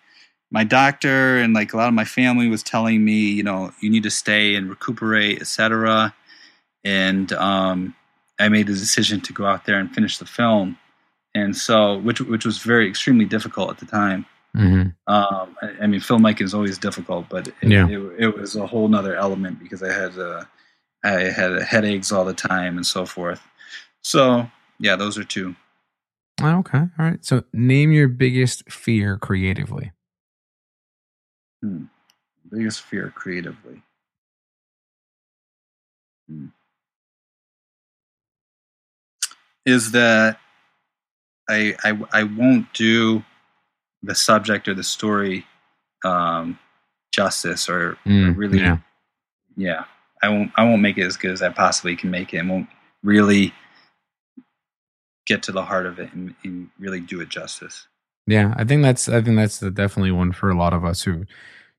my 0.51 0.63
doctor 0.63 1.37
and 1.37 1.53
like 1.53 1.73
a 1.73 1.77
lot 1.77 1.87
of 1.87 1.93
my 1.93 2.05
family 2.05 2.47
was 2.47 2.63
telling 2.63 3.03
me, 3.03 3.31
you 3.31 3.43
know, 3.43 3.73
you 3.81 3.89
need 3.89 4.03
to 4.03 4.11
stay 4.11 4.55
and 4.55 4.69
recuperate, 4.69 5.41
etc. 5.41 6.13
And 6.83 7.33
um, 7.33 7.95
I 8.39 8.49
made 8.49 8.67
the 8.67 8.73
decision 8.73 9.19
to 9.21 9.33
go 9.33 9.45
out 9.45 9.65
there 9.65 9.79
and 9.79 9.93
finish 9.93 10.17
the 10.17 10.25
film, 10.25 10.77
and 11.33 11.55
so 11.55 11.97
which 11.97 12.19
which 12.21 12.45
was 12.45 12.59
very 12.59 12.87
extremely 12.87 13.25
difficult 13.25 13.71
at 13.71 13.77
the 13.79 13.85
time. 13.85 14.25
Hmm 14.55 14.81
Um, 15.07 15.55
I, 15.61 15.73
I 15.81 15.87
mean, 15.87 15.99
filmmaking 15.99 16.43
is 16.43 16.53
always 16.53 16.77
difficult, 16.77 17.27
but 17.29 17.47
it, 17.47 17.55
Yeah. 17.63 17.87
it, 17.87 17.99
it 18.19 18.37
was 18.37 18.55
a 18.55 18.67
whole 18.67 18.87
nother 18.87 19.15
element 19.15 19.59
because 19.59 19.81
I 19.83 19.91
had 19.91 20.17
uh, 20.17 20.45
I 21.03 21.11
had 21.31 21.61
headaches 21.63 22.11
all 22.11 22.23
the 22.25 22.33
time 22.33 22.77
and 22.77 22.85
so 22.85 23.05
forth. 23.05 23.41
So 24.01 24.49
yeah, 24.79 24.95
those 24.95 25.17
are 25.17 25.23
two. 25.23 25.55
Okay. 26.41 26.77
All 26.79 26.89
right. 26.97 27.23
So 27.23 27.43
name 27.53 27.91
your 27.91 28.07
biggest 28.07 28.69
fear 28.71 29.17
creatively. 29.17 29.91
Hmm. 31.61 31.85
Biggest 32.49 32.81
fear 32.81 33.11
creatively. 33.15 33.81
Hmm. 36.29 36.47
Is 39.65 39.91
that 39.91 40.37
I, 41.49 41.75
I 41.83 41.99
I 42.11 42.23
won't 42.23 42.71
do 42.73 43.23
the 44.03 44.15
subject 44.15 44.67
or 44.67 44.73
the 44.73 44.83
story 44.83 45.45
um, 46.03 46.59
justice 47.11 47.69
or, 47.69 47.91
or 47.91 47.97
Mm, 48.05 48.37
really 48.37 48.59
yeah. 48.59 48.77
yeah 49.55 49.85
I 50.21 50.29
won't 50.29 50.51
I 50.55 50.63
won't 50.63 50.81
make 50.81 50.97
it 50.97 51.05
as 51.05 51.17
good 51.17 51.31
as 51.31 51.41
I 51.41 51.49
possibly 51.49 51.95
can 51.95 52.11
make 52.11 52.33
it 52.33 52.37
and 52.37 52.49
won't 52.49 52.69
really 53.03 53.53
get 55.25 55.43
to 55.43 55.51
the 55.51 55.63
heart 55.63 55.85
of 55.85 55.99
it 55.99 56.11
and, 56.13 56.35
and 56.43 56.69
really 56.79 56.99
do 56.99 57.21
it 57.21 57.29
justice. 57.29 57.87
Yeah, 58.27 58.53
I 58.57 58.63
think 58.63 58.83
that's 58.83 59.09
I 59.09 59.21
think 59.21 59.35
that's 59.37 59.59
definitely 59.59 60.11
one 60.11 60.31
for 60.31 60.49
a 60.49 60.57
lot 60.57 60.73
of 60.73 60.85
us 60.85 61.01
who, 61.03 61.25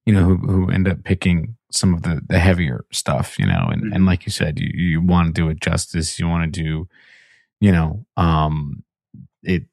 you 0.06 0.12
know, 0.12 0.24
who 0.24 0.36
who 0.36 0.70
end 0.70 0.88
up 0.88 1.02
picking 1.04 1.56
some 1.70 1.94
of 1.94 2.02
the 2.02 2.20
the 2.28 2.38
heavier 2.38 2.84
stuff, 2.92 3.38
you 3.38 3.46
know, 3.46 3.68
and 3.70 3.92
and 3.92 4.04
Mhm. 4.04 4.06
like 4.06 4.26
you 4.26 4.32
said, 4.32 4.58
you 4.58 4.68
you 4.74 5.00
want 5.00 5.28
to 5.28 5.32
do 5.32 5.48
it 5.48 5.60
justice, 5.60 6.18
you 6.18 6.28
want 6.28 6.52
to 6.52 6.62
do, 6.62 6.88
you 7.60 7.72
know, 7.72 8.04
um, 8.16 8.82
it 9.42 9.64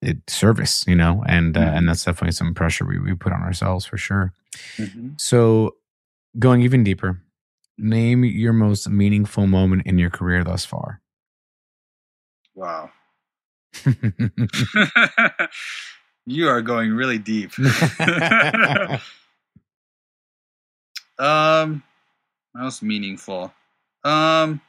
it 0.00 0.18
service, 0.30 0.84
you 0.86 0.94
know, 0.94 1.24
and 1.26 1.56
uh, 1.56 1.60
Mhm. 1.60 1.76
and 1.78 1.88
that's 1.88 2.04
definitely 2.04 2.32
some 2.32 2.54
pressure 2.54 2.84
we 2.84 2.98
we 2.98 3.14
put 3.14 3.32
on 3.32 3.42
ourselves 3.42 3.84
for 3.84 3.96
sure. 3.96 4.32
Mm-hmm. 4.76 5.10
So, 5.18 5.76
going 6.38 6.62
even 6.62 6.84
deeper, 6.84 7.20
name 7.76 8.24
your 8.24 8.52
most 8.52 8.88
meaningful 8.88 9.46
moment 9.46 9.82
in 9.86 9.98
your 9.98 10.10
career 10.10 10.44
thus 10.44 10.64
far. 10.64 11.00
Wow. 12.54 12.90
you 16.26 16.48
are 16.48 16.62
going 16.62 16.92
really 16.92 17.18
deep. 17.18 17.52
um, 21.18 21.82
most 22.54 22.82
meaningful. 22.82 23.52
Um, 24.04 24.60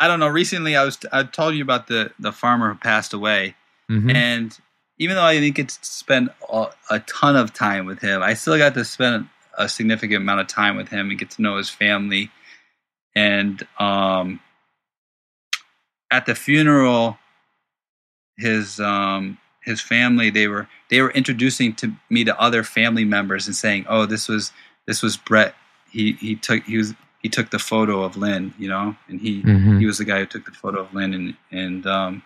I 0.00 0.06
don't 0.06 0.20
know. 0.20 0.28
Recently, 0.28 0.76
I 0.76 0.84
was 0.84 0.98
I 1.12 1.24
told 1.24 1.54
you 1.54 1.62
about 1.62 1.86
the 1.88 2.12
the 2.18 2.32
farmer 2.32 2.72
who 2.72 2.78
passed 2.78 3.12
away, 3.12 3.54
Mhm. 3.90 4.14
and 4.14 4.58
even 4.98 5.14
though 5.16 5.22
I 5.22 5.34
didn't 5.38 5.54
get 5.54 5.68
to 5.68 5.78
spend 5.82 6.30
a, 6.90 6.98
ton 7.06 7.36
of 7.36 7.54
time 7.54 7.86
with 7.86 8.00
him, 8.00 8.20
I 8.22 8.34
still 8.34 8.58
got 8.58 8.74
to 8.74 8.84
spend 8.84 9.28
a 9.56 9.68
significant 9.68 10.22
amount 10.22 10.40
of 10.40 10.48
time 10.48 10.76
with 10.76 10.88
him 10.88 11.10
and 11.10 11.18
get 11.18 11.30
to 11.30 11.42
know 11.42 11.56
his 11.56 11.70
family. 11.70 12.30
And 13.14 13.64
um, 13.78 14.40
at 16.10 16.26
the 16.26 16.34
funeral, 16.34 17.18
his 18.36 18.80
um, 18.80 19.38
his 19.62 19.80
family 19.80 20.30
they 20.30 20.48
were 20.48 20.68
they 20.90 21.00
were 21.00 21.10
introducing 21.10 21.74
to 21.76 21.92
me 22.10 22.24
to 22.24 22.38
other 22.40 22.62
family 22.64 23.04
members 23.04 23.46
and 23.46 23.54
saying, 23.56 23.86
"Oh, 23.88 24.06
this 24.06 24.28
was 24.28 24.52
this 24.86 25.02
was 25.02 25.16
Brett. 25.16 25.54
He 25.90 26.12
he 26.12 26.34
took 26.36 26.62
he 26.64 26.76
was 26.76 26.94
he 27.20 27.28
took 27.28 27.50
the 27.50 27.58
photo 27.58 28.02
of 28.02 28.16
Lynn, 28.16 28.54
you 28.58 28.68
know, 28.68 28.96
and 29.08 29.20
he 29.20 29.42
Mhm. 29.42 29.78
he 29.80 29.86
was 29.86 29.98
the 29.98 30.04
guy 30.04 30.20
who 30.20 30.26
took 30.26 30.44
the 30.44 30.52
photo 30.52 30.80
of 30.80 30.92
Lynn 30.94 31.14
and 31.14 31.36
and 31.50 31.86
um, 31.86 32.22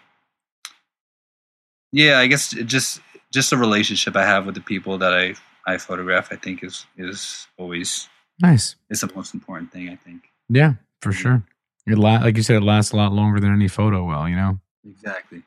yeah, 1.93 2.19
I 2.19 2.27
guess 2.27 2.51
just 2.51 3.01
just 3.33 3.51
the 3.51 3.57
relationship 3.57 4.17
I 4.17 4.25
have 4.25 4.47
with 4.47 4.55
the 4.55 4.61
people 4.61 4.99
that 4.99 5.13
I 5.15 5.35
I 5.67 5.79
photograph, 5.79 6.29
I 6.33 6.37
think 6.37 6.63
is 6.65 6.87
is 6.97 7.47
always 7.59 8.09
Nice. 8.41 8.75
It's 8.91 9.03
the 9.03 9.13
most 9.15 9.35
important 9.35 9.71
thing. 9.73 9.89
I 9.91 9.97
think 9.97 10.25
Yeah, 10.49 10.75
for 11.01 11.13
sure. 11.13 11.45
It 11.87 11.99
la- 11.99 12.19
like 12.19 12.37
you 12.37 12.43
said, 12.43 12.57
it 12.57 12.63
lasts 12.65 12.93
a 12.93 12.97
lot 12.97 13.13
longer 13.13 13.39
than 13.41 13.53
any 13.53 13.69
photo 13.69 14.05
will, 14.05 14.29
you 14.29 14.37
know? 14.37 14.59
exactly. 14.85 15.43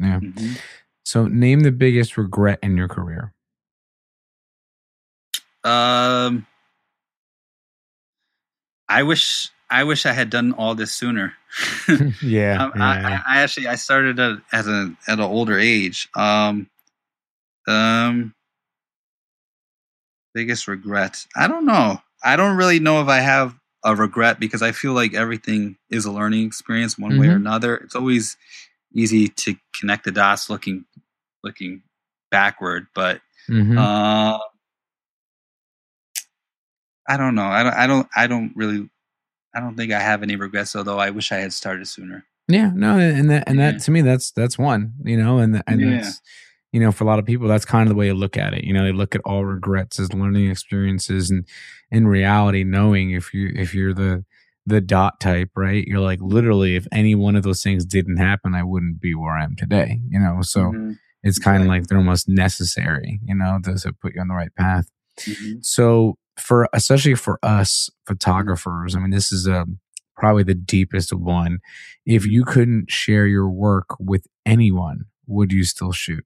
Yeah. 0.00 0.18
Mhm. 0.20 0.58
So 1.04 1.26
name 1.28 1.60
the 1.60 1.72
biggest 1.72 2.16
regret 2.16 2.58
in 2.62 2.76
your 2.76 2.88
career. 2.88 3.32
Um, 5.64 6.46
I 8.88 9.02
wish 9.04 9.50
I 9.72 9.84
wish 9.84 10.06
I 10.06 10.12
had 10.12 10.30
done 10.30 10.52
all 10.52 10.74
this 10.74 10.92
sooner. 10.92 11.34
yeah. 12.22 12.62
Um, 12.62 12.72
I, 12.76 12.98
I, 12.98 13.22
I 13.26 13.40
actually 13.42 13.66
I 13.68 13.76
started 13.76 14.20
at, 14.20 14.38
at 14.52 14.66
an 14.66 14.96
at 15.08 15.18
an 15.18 15.24
older 15.24 15.58
age. 15.58 16.08
Um, 16.14 16.68
um, 17.66 18.34
biggest 20.34 20.68
regret. 20.68 21.26
I 21.36 21.48
don't 21.48 21.66
know. 21.66 21.98
I 22.24 22.36
don't 22.36 22.56
really 22.56 22.80
know 22.80 23.02
if 23.02 23.08
I 23.08 23.18
have 23.20 23.54
a 23.84 23.96
regret 23.96 24.38
because 24.38 24.62
I 24.62 24.72
feel 24.72 24.92
like 24.92 25.14
everything 25.14 25.76
is 25.90 26.04
a 26.04 26.12
learning 26.12 26.46
experience 26.46 26.98
one 26.98 27.18
way 27.18 27.26
or 27.26 27.32
Mhm. 27.32 27.36
another. 27.36 27.76
It's 27.78 27.96
always 27.96 28.36
easy 28.94 29.28
to 29.28 29.56
connect 29.78 30.04
the 30.04 30.12
dots 30.12 30.48
looking 30.50 30.84
looking 31.42 31.82
backward, 32.30 32.86
but 32.94 33.20
Mhm. 33.48 33.78
uh, 33.78 34.38
I 37.08 37.16
don't 37.16 37.34
know. 37.34 37.46
I 37.46 37.62
don't. 37.62 37.74
I 37.74 37.86
don't. 37.86 38.08
I 38.14 38.26
don't 38.26 38.52
really. 38.54 38.88
I 39.54 39.60
don't 39.60 39.76
think 39.76 39.92
I 39.92 40.00
have 40.00 40.22
any 40.22 40.36
regrets. 40.36 40.74
Although 40.76 40.98
I 40.98 41.10
wish 41.10 41.32
I 41.32 41.36
had 41.38 41.52
started 41.52 41.86
sooner. 41.88 42.24
yeah. 42.48 42.70
No, 42.74 42.98
and 42.98 43.30
that 43.30 43.44
and 43.48 43.58
that 43.58 43.74
Yeah. 43.74 43.78
to 43.80 43.90
me 43.90 44.00
that's 44.02 44.30
that's 44.32 44.58
one, 44.58 44.94
you 45.04 45.16
know, 45.16 45.38
and 45.38 45.62
and 45.66 45.80
Yeah. 45.80 45.90
that's 45.96 46.20
you 46.72 46.80
know, 46.80 46.90
for 46.90 47.04
a 47.04 47.06
lot 47.06 47.18
of 47.18 47.26
people, 47.26 47.48
that's 47.48 47.66
kind 47.66 47.82
of 47.86 47.90
the 47.90 47.94
way 47.94 48.06
you 48.06 48.14
look 48.14 48.38
at 48.38 48.54
it. 48.54 48.64
You 48.64 48.72
know, 48.72 48.82
they 48.82 48.92
look 48.92 49.14
at 49.14 49.20
all 49.26 49.44
regrets 49.44 50.00
as 50.00 50.14
learning 50.14 50.50
experiences, 50.50 51.30
and 51.30 51.44
in 51.90 52.06
reality, 52.08 52.64
knowing 52.64 53.10
if 53.10 53.34
you 53.34 53.50
if 53.54 53.74
you're 53.74 53.92
the 53.94 54.24
the 54.64 54.80
dot 54.80 55.20
type, 55.20 55.50
right? 55.56 55.84
You're 55.86 56.00
like 56.00 56.20
literally, 56.22 56.76
if 56.76 56.86
any 56.92 57.14
one 57.14 57.36
of 57.36 57.42
those 57.42 57.62
things 57.62 57.84
didn't 57.84 58.16
happen, 58.18 58.54
I 58.54 58.62
wouldn't 58.62 59.00
be 59.00 59.12
where 59.14 59.32
I 59.36 59.44
am 59.44 59.54
today. 59.56 60.00
You 60.08 60.18
know, 60.20 60.38
so 60.42 60.60
Mhm. 60.72 60.98
it's 61.22 61.38
kind 61.38 61.56
of 61.56 61.62
Exactly. 61.62 61.68
like 61.80 61.86
they're 61.88 61.98
almost 61.98 62.28
necessary. 62.28 63.20
You 63.24 63.34
know, 63.34 63.58
to, 63.64 63.74
to 63.76 63.92
put 63.92 64.14
you 64.14 64.20
on 64.22 64.28
the 64.28 64.34
right 64.34 64.54
path. 64.54 64.86
Mhm. 65.20 65.62
So 65.64 66.16
for 66.38 66.68
especially 66.72 67.14
for 67.14 67.38
us 67.42 67.90
photographers, 68.06 68.94
I 68.96 69.00
mean, 69.00 69.10
this 69.10 69.32
is 69.32 69.46
a 69.46 69.66
probably 70.16 70.42
the 70.42 70.54
deepest 70.54 71.12
one. 71.12 71.58
If 72.06 72.26
you 72.26 72.44
couldn't 72.44 72.90
share 72.90 73.26
your 73.26 73.48
work 73.48 73.86
with 73.98 74.26
anyone, 74.46 75.06
would 75.26 75.52
you 75.52 75.64
still 75.64 75.92
shoot? 75.92 76.24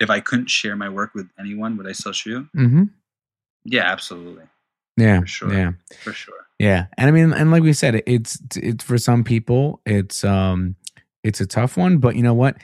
If 0.00 0.10
I 0.10 0.20
couldn't 0.20 0.50
share 0.50 0.74
my 0.76 0.88
work 0.88 1.10
with 1.14 1.28
anyone, 1.38 1.76
would 1.76 1.86
I 1.86 1.92
still 1.92 2.12
shoot? 2.12 2.46
Mm-hmm. 2.56 2.84
Yeah, 3.64 3.84
absolutely, 3.84 4.44
Yeah, 4.96 5.20
For 5.20 5.26
sure. 5.26 5.52
yeah, 5.54 5.72
for 6.00 6.12
sure. 6.12 6.34
yeah. 6.58 6.86
And 6.98 7.06
I 7.08 7.12
mean, 7.12 7.32
and 7.32 7.52
like 7.52 7.62
we 7.62 7.72
said, 7.72 8.02
it's 8.06 8.38
it's 8.56 8.82
for 8.82 8.98
some 8.98 9.22
people, 9.22 9.80
it's 9.86 10.24
um, 10.24 10.74
it's 11.22 11.40
a 11.40 11.46
tough 11.46 11.76
one. 11.76 11.98
But 11.98 12.16
you 12.16 12.22
know 12.22 12.34
what? 12.34 12.56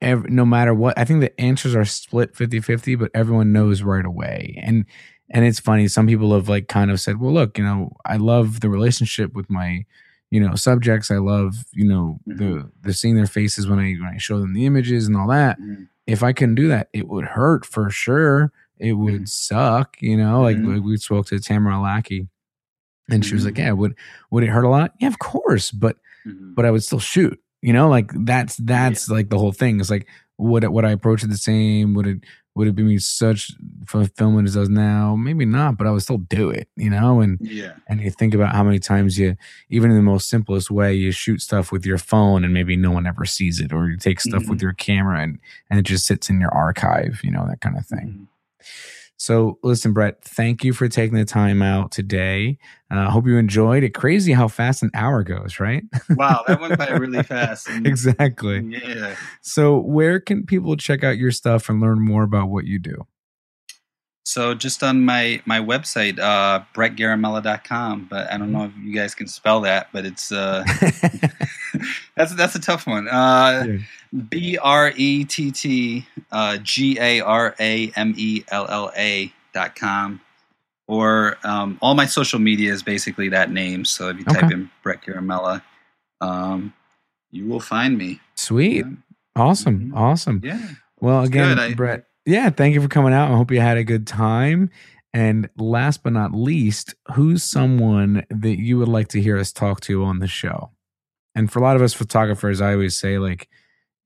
Every, 0.00 0.30
no 0.30 0.46
matter 0.46 0.72
what, 0.72 0.96
I 0.98 1.04
think 1.04 1.20
the 1.20 1.38
answers 1.40 1.74
are 1.74 1.84
split 1.84 2.32
50-50, 2.34 2.96
but 2.98 3.10
everyone 3.14 3.52
knows 3.52 3.82
right 3.82 4.04
away. 4.06 4.58
And 4.62 4.86
and 5.30 5.44
it's 5.44 5.60
funny. 5.60 5.88
Some 5.88 6.06
people 6.06 6.34
have 6.34 6.48
like 6.48 6.68
kind 6.68 6.90
of 6.90 7.00
said, 7.00 7.20
"Well, 7.20 7.32
look, 7.32 7.58
you 7.58 7.64
know, 7.64 7.96
I 8.06 8.16
love 8.16 8.60
the 8.60 8.68
relationship 8.70 9.34
with 9.34 9.50
my." 9.50 9.84
You 10.30 10.40
know, 10.40 10.54
subjects. 10.56 11.10
I 11.10 11.16
love, 11.16 11.54
you 11.72 11.88
know, 11.88 12.20
the 12.26 12.70
the 12.82 12.92
seeing 12.92 13.14
their 13.16 13.26
faces 13.26 13.66
when 13.66 13.78
I 13.78 13.94
when 13.94 14.10
I 14.14 14.18
show 14.18 14.38
them 14.40 14.52
the 14.52 14.66
images 14.66 15.06
and 15.06 15.16
all 15.16 15.28
that. 15.28 15.58
Mhm. 15.58 15.88
if 16.06 16.22
I 16.22 16.32
couldn't 16.34 16.54
do 16.56 16.68
that, 16.68 16.88
it 16.92 17.08
would 17.08 17.24
hurt 17.24 17.64
for 17.64 17.88
sure. 17.90 18.52
It 18.78 18.92
would 18.94 19.22
Mhm. 19.22 19.28
suck, 19.28 19.96
you 20.02 20.16
know. 20.18 20.42
Like 20.42 20.58
Mhm. 20.58 20.82
we- 20.82 20.96
spoke 20.98 21.26
to 21.28 21.38
Tamara 21.40 21.80
Lackey, 21.80 22.28
and 23.10 23.24
she 23.24 23.34
was 23.34 23.44
like, 23.46 23.58
"Yeah, 23.58 23.72
would 23.72 23.94
would 24.30 24.44
it 24.44 24.48
hurt 24.50 24.64
a 24.64 24.68
lot? 24.68 24.92
Yeah, 25.00 25.08
of 25.08 25.18
course, 25.18 25.70
but 25.70 25.96
Mhm. 26.26 26.54
but 26.54 26.64
I 26.66 26.70
would 26.70 26.82
still 26.84 26.98
shoot." 27.00 27.40
You 27.62 27.72
know, 27.72 27.88
like 27.88 28.10
that's 28.26 28.56
that's 28.58 29.08
like 29.08 29.30
the 29.30 29.38
whole 29.38 29.52
thing. 29.52 29.80
It's 29.80 29.90
like 29.90 30.06
would 30.38 30.62
it, 30.64 30.72
would 30.72 30.84
I 30.84 30.90
approach 30.92 31.24
it 31.24 31.28
the 31.30 31.36
same? 31.38 31.94
Would 31.94 32.06
it 32.06 32.18
would 32.58 32.68
it 32.68 32.74
be 32.76 32.82
me 32.82 32.98
such 32.98 33.52
fulfillment 33.86 34.48
as 34.48 34.54
does 34.56 34.68
now? 34.68 35.16
Maybe 35.16 35.46
not, 35.46 35.78
but 35.78 35.86
I 35.86 35.92
would 35.92 36.02
still 36.02 36.18
do 36.18 36.50
it. 36.50 36.68
You 36.76 36.90
know, 36.90 37.20
and 37.22 37.38
Yeah, 37.40 37.74
and 37.88 38.00
you 38.02 38.10
think 38.10 38.34
about 38.34 38.54
how 38.54 38.64
many 38.64 38.80
times 38.80 39.18
you 39.18 39.36
even 39.70 39.90
in 39.90 39.96
the 39.96 40.02
most 40.02 40.28
simplest 40.28 40.70
way 40.70 40.94
you 40.94 41.12
shoot 41.12 41.40
stuff 41.40 41.72
with 41.72 41.86
your 41.86 41.98
phone 41.98 42.44
and 42.44 42.52
maybe 42.52 42.76
no 42.76 42.90
one 42.90 43.06
ever 43.06 43.24
sees 43.24 43.60
it 43.60 43.72
or 43.72 43.88
you 43.88 43.96
take 43.96 44.20
stuff 44.20 44.50
with 44.50 44.58
Mhm. 44.58 44.62
your 44.62 44.72
camera 44.74 45.22
and 45.22 45.38
and 45.70 45.80
it 45.80 45.84
just 45.84 46.06
sits 46.06 46.28
in 46.30 46.40
your 46.40 46.54
archive 46.54 47.20
you 47.24 47.30
know 47.30 47.46
that 47.48 47.60
kind 47.62 47.78
of 47.78 47.86
thing 47.86 48.08
Mhm. 48.08 48.26
So 49.18 49.58
listen 49.62 49.92
brett 49.92 50.24
thank 50.24 50.64
you 50.64 50.72
for 50.72 50.88
taking 50.88 51.16
the 51.16 51.24
time 51.24 51.60
out 51.60 51.92
today. 51.92 52.56
I 52.90 53.04
uh, 53.04 53.10
hope 53.10 53.26
you 53.26 53.36
enjoyed. 53.36 53.84
It 53.84 53.92
crazy 53.92 54.32
how 54.32 54.48
fast 54.48 54.82
an 54.82 54.90
hour 54.94 55.22
goes 55.22 55.60
right? 55.60 55.84
Wow, 56.10 56.44
that 56.46 56.60
went 56.60 56.78
by 56.78 56.88
really 56.96 57.22
fast. 57.22 57.68
And- 57.68 57.86
exactly. 57.86 58.60
Yeah. 58.64 59.14
so 59.42 59.78
where 59.78 60.20
can 60.20 60.46
people 60.46 60.76
check 60.76 61.04
out 61.04 61.18
your 61.18 61.30
stuff 61.30 61.68
and 61.68 61.80
learn 61.80 62.00
more 62.00 62.22
about 62.22 62.48
what 62.48 62.64
you 62.64 62.78
do? 62.78 63.06
So 64.28 64.52
just 64.52 64.82
on 64.82 65.06
my 65.06 65.40
my 65.46 65.58
website, 65.58 66.18
uh, 66.18 66.60
brettgaramella.com, 66.74 68.08
but 68.10 68.30
I 68.30 68.36
don't 68.36 68.52
know 68.52 68.64
if 68.64 68.72
you 68.78 68.92
guys 68.92 69.14
can 69.14 69.26
spell 69.26 69.62
that, 69.62 69.88
but 69.90 70.04
it's 70.04 70.30
uh, 70.30 70.64
that's 72.16 72.34
that's 72.34 72.54
a 72.54 72.60
tough 72.60 72.86
one. 72.86 73.08
Uh, 73.08 73.64
Yeah. 73.66 73.78
B 74.30 74.56
R 74.56 74.92
E 74.96 75.24
T 75.24 75.50
T 75.52 76.06
uh, 76.32 76.56
G 76.62 76.98
A 76.98 77.20
R 77.20 77.54
A 77.60 77.92
M 77.94 78.14
E 78.16 78.42
L 78.48 78.66
L 78.68 78.90
A 78.96 79.32
dot 79.52 79.74
com. 79.76 80.20
Or 80.86 81.36
um, 81.44 81.78
all 81.82 81.94
my 81.94 82.06
social 82.06 82.38
media 82.38 82.72
is 82.72 82.82
basically 82.82 83.28
that 83.28 83.50
name. 83.50 83.84
So 83.84 84.08
if 84.08 84.18
you 84.18 84.24
type 84.24 84.50
in 84.50 84.70
Brett 84.82 85.02
Garamella, 85.02 85.60
um, 86.22 86.72
you 87.30 87.46
will 87.46 87.60
find 87.60 87.98
me. 87.98 88.20
sweet 88.36 88.86
awesome 89.36 89.90
Mhm. 89.90 89.96
awesome 89.96 90.40
Yeah. 90.42 90.58
Well, 91.00 91.22
again, 91.24 91.56
good. 91.56 91.76
Brett, 91.76 92.04
yeah, 92.24 92.48
thank 92.50 92.74
you 92.74 92.80
for 92.80 92.88
coming 92.88 93.12
out. 93.12 93.30
I 93.30 93.36
hope 93.36 93.50
you 93.50 93.60
had 93.60 93.76
a 93.76 93.84
good 93.84 94.06
time. 94.06 94.70
And 95.14 95.48
last 95.58 96.02
but 96.02 96.12
not 96.14 96.32
least, 96.34 96.94
who's 97.14 97.42
someone 97.44 98.24
that 98.30 98.58
you 98.58 98.78
would 98.78 98.88
like 98.88 99.08
to 99.08 99.20
hear 99.20 99.38
us 99.38 99.52
talk 99.52 99.80
to 99.82 100.02
on 100.04 100.18
the 100.20 100.26
show? 100.26 100.70
And 101.38 101.52
for 101.52 101.60
a 101.60 101.62
lot 101.62 101.76
of 101.76 101.82
us 101.82 101.94
photographers, 101.94 102.60
I 102.60 102.72
always 102.72 102.98
say, 102.98 103.16
like, 103.16 103.48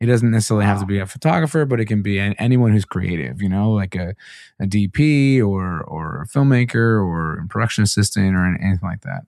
it 0.01 0.07
doesn't 0.07 0.31
necessarily 0.31 0.67
have 0.67 0.81
to 0.81 0.87
be 0.87 0.99
a 0.99 1.07
photographer, 1.07 1.65
but 1.65 1.81
it 1.81 1.87
can 1.87 2.03
be 2.03 2.19
an, 2.19 2.35
anyone 2.35 2.73
who's 2.73 2.85
creative, 2.85 3.41
you 3.41 3.49
know, 3.49 3.73
like 3.73 3.95
a, 3.95 4.15
a 4.61 4.67
DP 4.67 5.41
or 5.41 5.81
or 5.81 6.21
a 6.23 6.27
filmmaker 6.27 7.03
or 7.03 7.39
a 7.39 7.47
production 7.47 7.85
assistant 7.85 8.37
or 8.37 8.45
anything 8.45 8.81
like 8.83 9.01
that. 9.01 9.23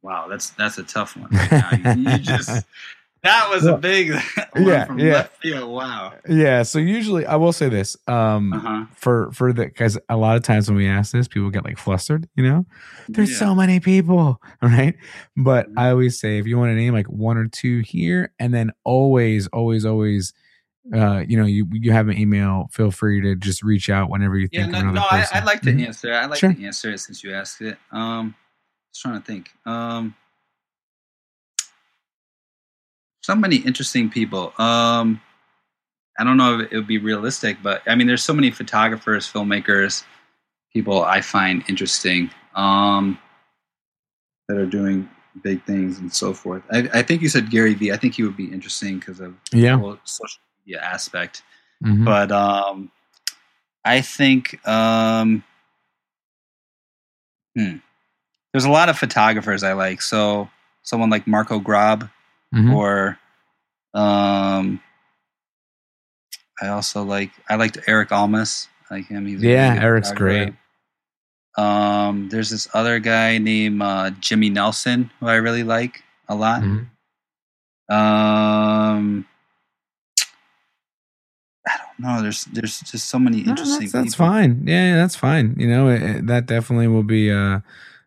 Wow, 0.00 0.28
that's 0.28 0.48
that's 0.50 0.78
a 0.78 0.82
tough 0.82 1.14
one. 1.14 1.28
Right 1.30 1.96
you, 1.98 2.10
you 2.10 2.18
just 2.18 2.64
that 3.26 3.50
was 3.50 3.66
a 3.66 3.76
big 3.76 4.12
one 4.54 4.66
Yeah, 4.66 4.84
from 4.86 4.98
yeah. 4.98 5.12
left 5.14 5.36
field. 5.42 5.70
Wow. 5.70 6.14
Yeah. 6.28 6.62
So 6.62 6.78
usually, 6.78 7.26
I 7.26 7.36
will 7.36 7.52
say 7.52 7.68
this 7.68 7.96
um, 8.08 8.52
Uh-huh. 8.52 8.86
for 8.94 9.30
for 9.32 9.52
the 9.52 9.66
because 9.66 9.98
a 10.08 10.16
lot 10.16 10.36
of 10.36 10.42
times 10.42 10.68
when 10.68 10.76
we 10.76 10.88
ask 10.88 11.12
this, 11.12 11.28
people 11.28 11.50
get 11.50 11.64
like 11.64 11.78
flustered. 11.78 12.28
You 12.36 12.44
know, 12.48 12.66
there's 13.08 13.30
Yeah. 13.32 13.38
so 13.38 13.54
many 13.54 13.80
people, 13.80 14.40
right? 14.62 14.94
But 15.36 15.68
Mhm. 15.68 15.74
I 15.78 15.90
always 15.90 16.18
say 16.18 16.38
if 16.38 16.46
you 16.46 16.58
want 16.58 16.70
to 16.70 16.74
name 16.76 16.94
like 16.94 17.06
one 17.06 17.36
or 17.36 17.46
two 17.48 17.80
here, 17.80 18.32
and 18.38 18.52
then 18.54 18.72
always, 18.84 19.46
always, 19.48 19.84
always. 19.84 20.32
Uh, 20.94 21.24
you 21.26 21.36
know, 21.36 21.46
you 21.46 21.66
you 21.72 21.90
have 21.90 22.06
an 22.08 22.16
email. 22.16 22.68
Feel 22.70 22.92
free 22.92 23.20
to 23.20 23.34
just 23.34 23.60
reach 23.64 23.90
out 23.90 24.08
whenever 24.08 24.38
you 24.38 24.48
Yeah, 24.52 24.70
think 24.70 24.84
no, 24.84 24.92
no 24.92 25.00
I. 25.10 25.26
I'd 25.32 25.44
like 25.44 25.60
to 25.62 25.72
Mhm. 25.72 25.84
answer. 25.84 26.12
I'd 26.14 26.30
like 26.30 26.38
Sure. 26.38 26.52
to 26.54 26.64
answer 26.64 26.92
it 26.92 27.00
since 27.00 27.24
you 27.24 27.34
asked 27.34 27.60
it. 27.60 27.76
Um, 27.90 28.36
just 28.92 29.02
trying 29.02 29.20
to 29.20 29.26
think. 29.26 29.50
Um, 29.66 30.14
so 33.26 33.34
many 33.34 33.56
interesting 33.56 34.08
people. 34.08 34.52
Um, 34.56 35.20
I 36.16 36.22
don't 36.22 36.36
know 36.36 36.60
if 36.60 36.72
it 36.72 36.76
would 36.76 36.86
be 36.86 36.98
realistic, 36.98 37.56
but 37.60 37.82
I 37.88 37.96
mean, 37.96 38.06
there's 38.06 38.22
so 38.22 38.32
many 38.32 38.52
photographers, 38.52 39.26
filmmakers, 39.30 40.04
people 40.72 41.02
I 41.04 41.20
find 41.20 41.64
interesting 41.68 42.30
um, 42.54 43.18
that 44.48 44.56
are 44.56 44.64
doing 44.64 45.08
big 45.42 45.62
things 45.64 45.98
and 45.98 46.12
so 46.12 46.32
forth. 46.32 46.62
I, 46.70 46.88
I 46.94 47.02
think 47.02 47.20
you 47.20 47.28
said 47.28 47.50
Gary 47.50 47.74
Vee. 47.74 47.90
I 47.92 47.96
think 47.96 48.14
he 48.14 48.22
would 48.22 48.36
be 48.36 48.46
interesting 48.52 49.00
because 49.00 49.18
of 49.18 49.34
Yeah. 49.52 49.72
the 49.72 49.78
whole 49.78 49.98
social 50.04 50.40
media 50.64 50.80
aspect 50.82 51.42
Mhm. 51.84 52.06
but 52.06 52.32
um 52.32 52.90
i 53.84 54.00
think 54.00 54.66
um 54.66 55.44
hmm, 57.54 57.76
there's 58.52 58.64
a 58.64 58.70
lot 58.70 58.88
of 58.88 58.98
photographers 58.98 59.62
i 59.62 59.74
like 59.74 60.00
so 60.00 60.48
someone 60.82 61.10
like 61.10 61.26
marco 61.26 61.58
grob 61.58 62.08
Mhm. 62.56 62.72
or 62.74 63.18
um 63.94 64.80
i 66.62 66.68
also 66.68 67.02
like 67.04 67.30
i 67.48 67.54
liked 67.56 67.78
Erik 67.86 68.10
Almas 68.12 68.68
I 68.90 68.94
like 68.96 69.06
him 69.08 69.26
he's 69.26 69.42
Yeah, 69.42 69.74
Erik's 69.80 70.12
great. 70.12 70.54
um 71.58 72.28
there's 72.30 72.50
this 72.50 72.68
other 72.74 72.98
guy 72.98 73.38
named 73.38 73.82
uh, 73.82 74.10
jimmy 74.20 74.48
nelson 74.50 75.10
who 75.20 75.26
i 75.28 75.36
really 75.36 75.62
like 75.64 76.02
a 76.28 76.34
lot 76.34 76.62
Mhm. 76.62 76.86
um 77.92 79.26
I 81.68 81.72
don't 81.82 81.98
know. 81.98 82.22
There's 82.22 82.44
there's 82.46 82.78
just 82.80 83.08
so 83.10 83.18
many 83.18 83.42
No, 83.42 83.50
interesting. 83.50 83.88
that's, 83.90 83.92
that's 83.92 84.14
fine. 84.14 84.62
Yeah, 84.66 84.90
yeah, 84.90 84.96
that's 84.96 85.16
fine. 85.16 85.56
You 85.58 85.66
know, 85.68 85.88
it, 85.88 86.02
it- 86.02 86.26
that 86.28 86.46
definitely 86.46 86.86
will 86.86 87.02
be 87.02 87.30
uh 87.30 87.58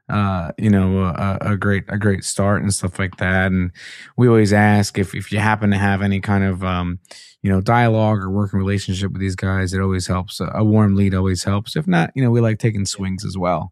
uh 0.09 0.51
you 0.57 0.69
know 0.69 1.03
a, 1.03 1.37
a 1.41 1.57
great 1.57 1.83
a 1.87 1.97
great 1.97 2.23
start 2.23 2.61
and 2.61 2.73
stuff 2.73 2.99
like 2.99 3.17
that. 3.17 3.51
And 3.51 3.71
we 4.17 4.27
always 4.27 4.53
ask 4.53 4.97
if 4.97 5.13
if 5.15 5.31
you 5.31 5.39
happen 5.39 5.71
to 5.71 5.77
have 5.77 6.01
any 6.01 6.19
kind 6.19 6.43
of 6.43 6.63
um 6.63 6.99
you 7.41 7.49
know 7.49 7.61
dialogue 7.61 8.19
or 8.19 8.29
working 8.29 8.59
relationship 8.59 9.11
with 9.11 9.21
these 9.21 9.35
guys, 9.35 9.73
it 9.73 9.81
always 9.81 10.07
helps. 10.07 10.41
A 10.41 10.63
warm 10.63 10.95
lead 10.95 11.13
always 11.13 11.43
helps. 11.43 11.75
If 11.75 11.87
not, 11.87 12.11
you 12.15 12.23
know, 12.23 12.31
we 12.31 12.41
like 12.41 12.59
taking 12.59 12.85
swings 12.85 13.23
as 13.23 13.37
well. 13.37 13.71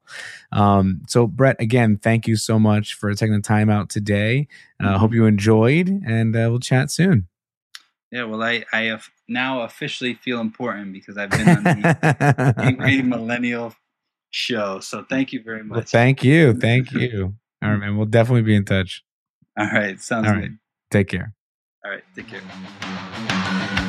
Um, 0.52 1.02
so 1.08 1.28
Brett, 1.28 1.58
again, 1.60 1.98
thank 1.98 2.28
you 2.28 2.36
so 2.38 2.60
much 2.60 2.94
for 2.94 3.14
taking 3.14 3.36
the 3.36 3.42
time 3.42 3.70
out 3.70 3.90
today. 3.90 4.48
Uh, 4.80 4.98
hope 4.98 5.14
you 5.14 5.26
enjoyed, 5.26 5.90
and 5.90 6.36
uh, 6.36 6.48
we'll 6.50 6.60
chat 6.60 6.92
soon. 6.92 7.28
Yeah. 8.12 8.24
Well, 8.24 8.42
I 8.42 8.64
I 8.72 8.84
have 8.84 9.10
now 9.28 9.62
officially 9.62 10.14
feel 10.14 10.40
important 10.40 10.94
because 10.94 11.18
I've 11.18 11.30
been 11.30 11.50
on 11.50 11.64
the 11.64 12.54
Angry 12.58 13.02
Millennial 13.02 13.76
show. 14.30 14.80
So 14.80 15.04
thank 15.10 15.34
you 15.34 15.42
very 15.44 15.62
Well, 15.68 15.80
much. 15.80 15.90
thank 15.90 16.24
you. 16.24 16.54
Thank 16.54 16.92
you. 16.92 17.36
All 17.64 17.70
right, 17.70 17.78
man. 17.78 17.98
We'll 17.98 18.06
definitely 18.06 18.44
be 18.44 18.56
in 18.56 18.66
touch. 18.66 19.04
All 19.58 19.66
right. 19.66 20.00
Sounds 20.00 20.28
All 20.28 20.36
good. 20.36 20.58
Take 20.92 21.08
care. 21.08 21.34
All 21.84 21.92
right. 21.92 22.04
Take 22.16 22.28
care. 22.28 23.84